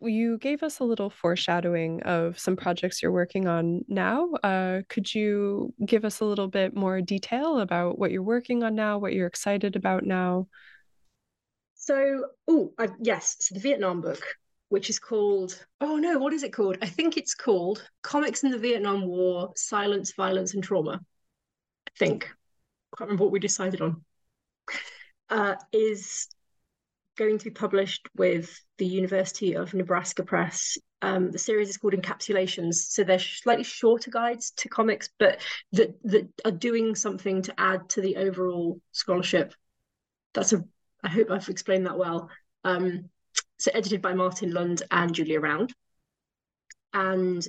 you 0.01 0.37
gave 0.37 0.63
us 0.63 0.79
a 0.79 0.83
little 0.83 1.09
foreshadowing 1.09 2.01
of 2.03 2.37
some 2.37 2.55
projects 2.55 3.01
you're 3.01 3.11
working 3.11 3.47
on 3.47 3.83
now. 3.87 4.29
Uh, 4.43 4.81
could 4.89 5.13
you 5.13 5.73
give 5.85 6.05
us 6.05 6.19
a 6.19 6.25
little 6.25 6.47
bit 6.47 6.75
more 6.75 7.01
detail 7.01 7.59
about 7.59 7.97
what 7.97 8.11
you're 8.11 8.23
working 8.23 8.63
on 8.63 8.75
now, 8.75 8.97
what 8.97 9.13
you're 9.13 9.27
excited 9.27 9.75
about 9.75 10.05
now? 10.05 10.47
So, 11.85 12.27
oh, 12.47 12.73
yes, 13.01 13.35
so 13.41 13.55
the 13.55 13.59
Vietnam 13.59 13.99
book, 13.99 14.23
which 14.69 14.89
is 14.89 14.99
called, 14.99 15.65
oh 15.81 15.97
no, 15.97 16.17
what 16.17 16.31
is 16.31 16.43
it 16.43 16.53
called? 16.53 16.77
I 16.81 16.85
think 16.85 17.17
it's 17.17 17.35
called 17.35 17.85
Comics 18.03 18.41
in 18.43 18.51
the 18.51 18.57
Vietnam 18.57 19.05
War 19.05 19.51
Silence, 19.57 20.13
Violence, 20.15 20.53
and 20.53 20.63
Trauma. 20.63 21.01
I 21.87 21.91
think. 21.99 22.23
I 22.23 22.97
can't 22.97 23.09
remember 23.09 23.25
what 23.25 23.33
we 23.33 23.39
decided 23.39 23.81
on. 23.81 24.01
Uh, 25.29 25.55
is 25.73 26.29
going 27.17 27.37
to 27.37 27.43
be 27.43 27.51
published 27.51 28.07
with 28.15 28.57
the 28.77 28.85
University 28.85 29.57
of 29.57 29.73
Nebraska 29.73 30.23
Press. 30.23 30.77
Um, 31.01 31.31
the 31.31 31.37
series 31.37 31.67
is 31.67 31.75
called 31.75 31.95
Encapsulations, 31.95 32.75
so 32.75 33.03
they're 33.03 33.19
slightly 33.19 33.65
shorter 33.65 34.09
guides 34.09 34.51
to 34.51 34.69
comics, 34.69 35.09
but 35.19 35.41
that 35.73 36.01
that 36.05 36.29
are 36.45 36.51
doing 36.51 36.95
something 36.95 37.41
to 37.41 37.53
add 37.59 37.89
to 37.89 37.99
the 37.99 38.15
overall 38.15 38.79
scholarship. 38.93 39.53
That's 40.33 40.53
a. 40.53 40.63
I 41.03 41.09
hope 41.09 41.31
I've 41.31 41.49
explained 41.49 41.85
that 41.85 41.97
well. 41.97 42.29
Um, 42.63 43.09
so 43.59 43.71
edited 43.73 44.01
by 44.01 44.13
Martin 44.13 44.51
Lund 44.51 44.83
and 44.91 45.13
Julia 45.13 45.39
Round, 45.39 45.73
and 46.93 47.45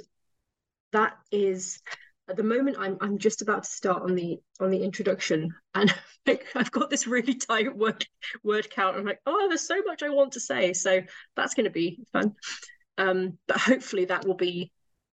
that 0.93 1.17
is 1.31 1.81
at 2.29 2.37
the 2.37 2.43
moment 2.43 2.77
I'm 2.79 2.97
I'm 3.01 3.19
just 3.19 3.43
about 3.43 3.65
to 3.65 3.71
start 3.71 4.03
on 4.03 4.15
the 4.15 4.39
on 4.61 4.71
the 4.71 4.83
introduction 4.83 5.55
and 5.75 5.95
like, 6.27 6.47
I've 6.55 6.71
got 6.71 6.91
this 6.91 7.07
really 7.07 7.35
tight 7.51 7.77
word 7.77 8.07
word 8.43 8.71
count. 8.71 8.97
I'm 8.97 9.05
like, 9.05 9.21
oh, 9.27 9.49
there's 9.49 9.67
so 9.67 9.83
much 9.87 10.03
I 10.03 10.09
want 10.09 10.33
to 10.33 10.41
say. 10.41 10.73
So 10.73 11.01
that's 11.37 11.55
going 11.55 11.65
to 11.65 11.71
be 11.71 12.01
fun. 12.13 12.35
Um, 12.97 13.39
but 13.47 13.59
hopefully 13.59 14.07
that 14.07 14.27
will 14.27 14.37
be 14.37 14.71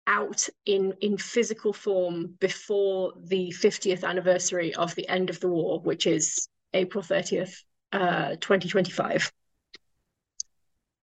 out 0.07 0.49
in 0.67 0.95
in 1.01 1.17
physical 1.17 1.73
form 1.73 2.35
before 2.41 3.13
the 3.25 3.53
50th 3.57 4.05
anniversary 4.05 4.75
of 4.75 4.95
the 4.95 5.09
end 5.09 5.31
of 5.31 5.41
the 5.41 5.49
war, 5.49 5.81
which 5.81 6.07
is 6.07 6.49
April 6.75 7.03
30th, 7.03 7.55
uh, 7.93 8.31
2025. 8.41 9.33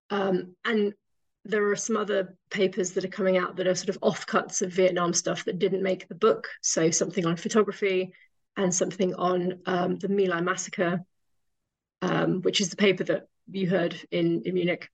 Um, 0.09 0.55
and 0.63 0.93
there 1.45 1.69
are 1.69 1.75
some 1.75 1.97
other 1.97 2.35
papers 2.49 2.91
that 2.91 3.05
are 3.05 3.09
coming 3.09 3.37
out 3.37 3.55
that 3.55 3.67
are 3.67 3.75
sort 3.75 3.89
of 3.89 3.99
offcuts 4.01 4.61
of 4.61 4.71
Vietnam 4.71 5.13
stuff 5.13 5.45
that 5.45 5.59
didn't 5.59 5.83
make 5.83 6.07
the 6.07 6.15
book. 6.15 6.47
So 6.61 6.89
something 6.89 7.25
on 7.25 7.37
photography 7.37 8.13
and 8.57 8.73
something 8.73 9.13
on 9.15 9.59
um, 9.65 9.97
the 9.97 10.09
My 10.09 10.23
Lai 10.23 10.41
massacre, 10.41 11.01
um, 12.01 12.41
which 12.41 12.61
is 12.61 12.69
the 12.69 12.75
paper 12.75 13.03
that 13.05 13.27
you 13.51 13.69
heard 13.69 13.95
in, 14.11 14.41
in 14.45 14.55
Munich. 14.55 14.89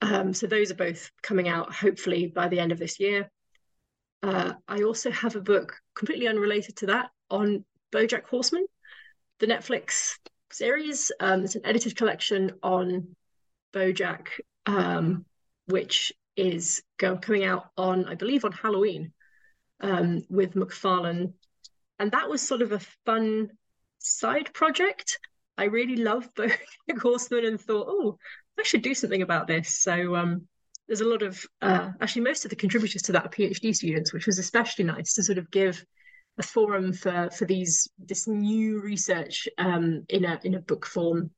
Um, 0.00 0.32
so 0.32 0.46
those 0.46 0.70
are 0.70 0.76
both 0.76 1.10
coming 1.22 1.48
out 1.48 1.74
hopefully 1.74 2.26
by 2.26 2.48
the 2.48 2.60
end 2.60 2.72
of 2.72 2.78
this 2.78 3.00
year. 3.00 3.30
Uh, 4.22 4.52
I 4.68 4.82
also 4.82 5.10
have 5.10 5.34
a 5.34 5.40
book 5.40 5.76
completely 5.94 6.28
unrelated 6.28 6.76
to 6.76 6.86
that 6.86 7.10
on 7.30 7.64
BoJack 7.92 8.24
Horseman, 8.26 8.66
the 9.40 9.46
Netflix 9.46 10.18
series. 10.52 11.12
Um, 11.20 11.44
it's 11.44 11.54
an 11.54 11.66
edited 11.66 11.96
collection 11.96 12.52
on 12.62 13.16
BoJack 13.72 14.28
um, 14.66 15.24
which 15.66 16.12
is 16.36 16.82
go, 16.98 17.16
coming 17.16 17.44
out 17.44 17.66
on, 17.76 18.06
I 18.06 18.14
believe, 18.14 18.44
on 18.44 18.52
Halloween 18.52 19.12
um, 19.80 20.24
with 20.28 20.54
McFarland. 20.54 21.32
And 21.98 22.12
that 22.12 22.28
was 22.28 22.40
sort 22.40 22.62
of 22.62 22.72
a 22.72 22.80
fun 23.04 23.50
side 23.98 24.52
project. 24.52 25.18
I 25.58 25.64
really 25.64 25.96
loved 25.96 26.34
BoJack 26.36 26.98
Horseman 27.00 27.44
and 27.44 27.60
thought, 27.60 27.86
oh, 27.88 28.18
I 28.58 28.62
should 28.62 28.82
do 28.82 28.94
something 28.94 29.22
about 29.22 29.46
this. 29.46 29.76
So 29.76 30.16
um, 30.16 30.46
there's 30.86 31.00
a 31.00 31.08
lot 31.08 31.22
of, 31.22 31.44
uh, 31.62 31.90
actually, 32.00 32.22
most 32.22 32.44
of 32.44 32.50
the 32.50 32.56
contributors 32.56 33.02
to 33.02 33.12
that 33.12 33.26
are 33.26 33.30
PhD 33.30 33.74
students, 33.74 34.12
which 34.12 34.26
was 34.26 34.38
especially 34.38 34.84
nice 34.84 35.14
to 35.14 35.22
sort 35.22 35.38
of 35.38 35.50
give 35.50 35.84
a 36.40 36.42
forum 36.42 36.92
for 36.92 37.30
for 37.30 37.44
these 37.44 37.88
this 37.98 38.26
new 38.26 38.80
research 38.80 39.48
um, 39.58 40.04
in 40.08 40.24
a 40.24 40.40
in 40.42 40.54
a 40.54 40.60
book 40.60 40.86
form. 40.86 41.30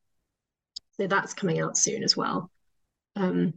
So 0.97 1.07
that's 1.07 1.35
coming 1.35 1.61
out 1.61 1.77
soon 1.77 2.03
as 2.03 2.17
well. 2.17 2.51
Um, 3.17 3.55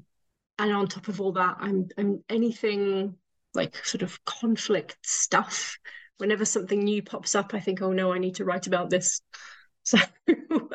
and 0.59 0.71
on 0.71 0.87
top 0.87 1.07
of 1.07 1.21
all 1.21 1.33
that 1.33 1.57
i'm 1.59 1.87
i'm 1.97 2.23
anything 2.29 3.15
like 3.53 3.75
sort 3.85 4.01
of 4.01 4.23
conflict 4.25 4.97
stuff 5.03 5.77
whenever 6.17 6.45
something 6.45 6.83
new 6.83 7.01
pops 7.01 7.35
up 7.35 7.53
i 7.53 7.59
think 7.59 7.81
oh 7.81 7.91
no 7.91 8.13
i 8.13 8.17
need 8.17 8.35
to 8.35 8.45
write 8.45 8.67
about 8.67 8.89
this 8.89 9.21
so 9.83 9.97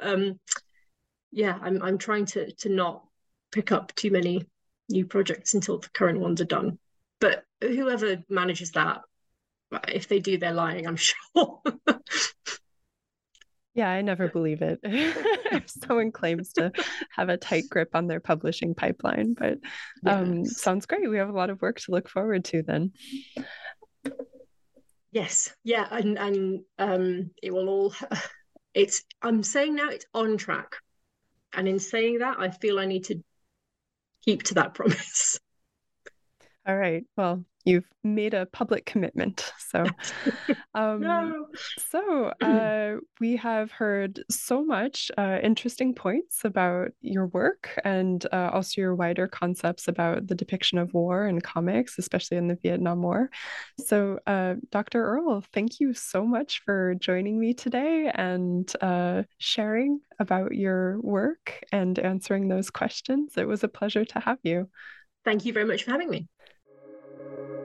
um 0.02 0.38
yeah 1.32 1.58
i'm 1.62 1.82
i'm 1.82 1.98
trying 1.98 2.24
to 2.24 2.52
to 2.52 2.68
not 2.68 3.04
pick 3.50 3.72
up 3.72 3.94
too 3.94 4.10
many 4.10 4.44
new 4.88 5.04
projects 5.04 5.54
until 5.54 5.78
the 5.78 5.88
current 5.90 6.20
ones 6.20 6.40
are 6.40 6.46
done 6.46 6.78
but 7.20 7.44
whoever 7.60 8.22
manages 8.28 8.72
that 8.72 9.00
if 9.88 10.08
they 10.08 10.18
do 10.18 10.38
they're 10.38 10.52
lying 10.52 10.86
i'm 10.86 10.96
sure 11.36 11.60
yeah 13.74 13.88
i 13.88 14.00
never 14.00 14.28
believe 14.28 14.62
it 14.62 14.80
if 15.52 15.68
someone 15.68 16.12
claims 16.12 16.52
to 16.54 16.72
have 17.10 17.28
a 17.28 17.36
tight 17.36 17.64
grip 17.68 17.90
on 17.94 18.06
their 18.06 18.20
publishing 18.20 18.74
pipeline. 18.74 19.34
But 19.34 19.58
um, 20.06 20.40
yes. 20.40 20.60
sounds 20.60 20.86
great. 20.86 21.08
We 21.08 21.18
have 21.18 21.28
a 21.28 21.36
lot 21.36 21.50
of 21.50 21.60
work 21.60 21.80
to 21.80 21.90
look 21.90 22.08
forward 22.08 22.44
to 22.46 22.62
then. 22.62 22.92
Yes, 25.12 25.52
yeah, 25.64 25.86
and 25.90 26.18
and 26.18 26.60
um, 26.78 27.30
it 27.42 27.52
will 27.52 27.68
all. 27.68 27.94
It's. 28.72 29.02
I'm 29.20 29.42
saying 29.42 29.74
now 29.74 29.90
it's 29.90 30.06
on 30.14 30.36
track, 30.36 30.76
and 31.52 31.66
in 31.66 31.80
saying 31.80 32.20
that, 32.20 32.38
I 32.38 32.50
feel 32.50 32.78
I 32.78 32.86
need 32.86 33.06
to 33.06 33.20
keep 34.24 34.44
to 34.44 34.54
that 34.54 34.74
promise. 34.74 35.40
All 36.66 36.76
right. 36.76 37.04
Well, 37.16 37.44
you've 37.64 37.86
made 38.02 38.34
a 38.34 38.46
public 38.46 38.86
commitment. 38.86 39.52
So, 39.58 39.84
um, 40.74 41.00
no. 41.00 41.46
so 41.78 42.32
uh, 42.42 42.96
we 43.20 43.36
have 43.36 43.70
heard 43.70 44.22
so 44.30 44.64
much 44.64 45.10
uh, 45.16 45.38
interesting 45.42 45.94
points 45.94 46.44
about 46.44 46.90
your 47.00 47.26
work 47.28 47.78
and 47.84 48.24
uh, 48.32 48.50
also 48.52 48.80
your 48.80 48.94
wider 48.94 49.26
concepts 49.26 49.88
about 49.88 50.26
the 50.26 50.34
depiction 50.34 50.78
of 50.78 50.92
war 50.94 51.26
in 51.26 51.40
comics, 51.40 51.98
especially 51.98 52.36
in 52.36 52.48
the 52.48 52.58
Vietnam 52.62 53.02
War. 53.02 53.30
So, 53.78 54.18
uh, 54.26 54.54
Dr. 54.70 55.02
Earle, 55.02 55.42
thank 55.52 55.80
you 55.80 55.94
so 55.94 56.24
much 56.24 56.62
for 56.64 56.94
joining 56.96 57.38
me 57.38 57.54
today 57.54 58.10
and 58.14 58.70
uh, 58.80 59.22
sharing 59.38 60.00
about 60.18 60.54
your 60.54 61.00
work 61.00 61.64
and 61.72 61.98
answering 61.98 62.48
those 62.48 62.70
questions. 62.70 63.36
It 63.36 63.48
was 63.48 63.64
a 63.64 63.68
pleasure 63.68 64.04
to 64.04 64.20
have 64.20 64.38
you. 64.42 64.68
Thank 65.24 65.44
you 65.44 65.52
very 65.52 65.66
much 65.66 65.84
for 65.84 65.90
having 65.90 66.10
me 66.10 66.28
thank 67.36 67.48
you 67.50 67.59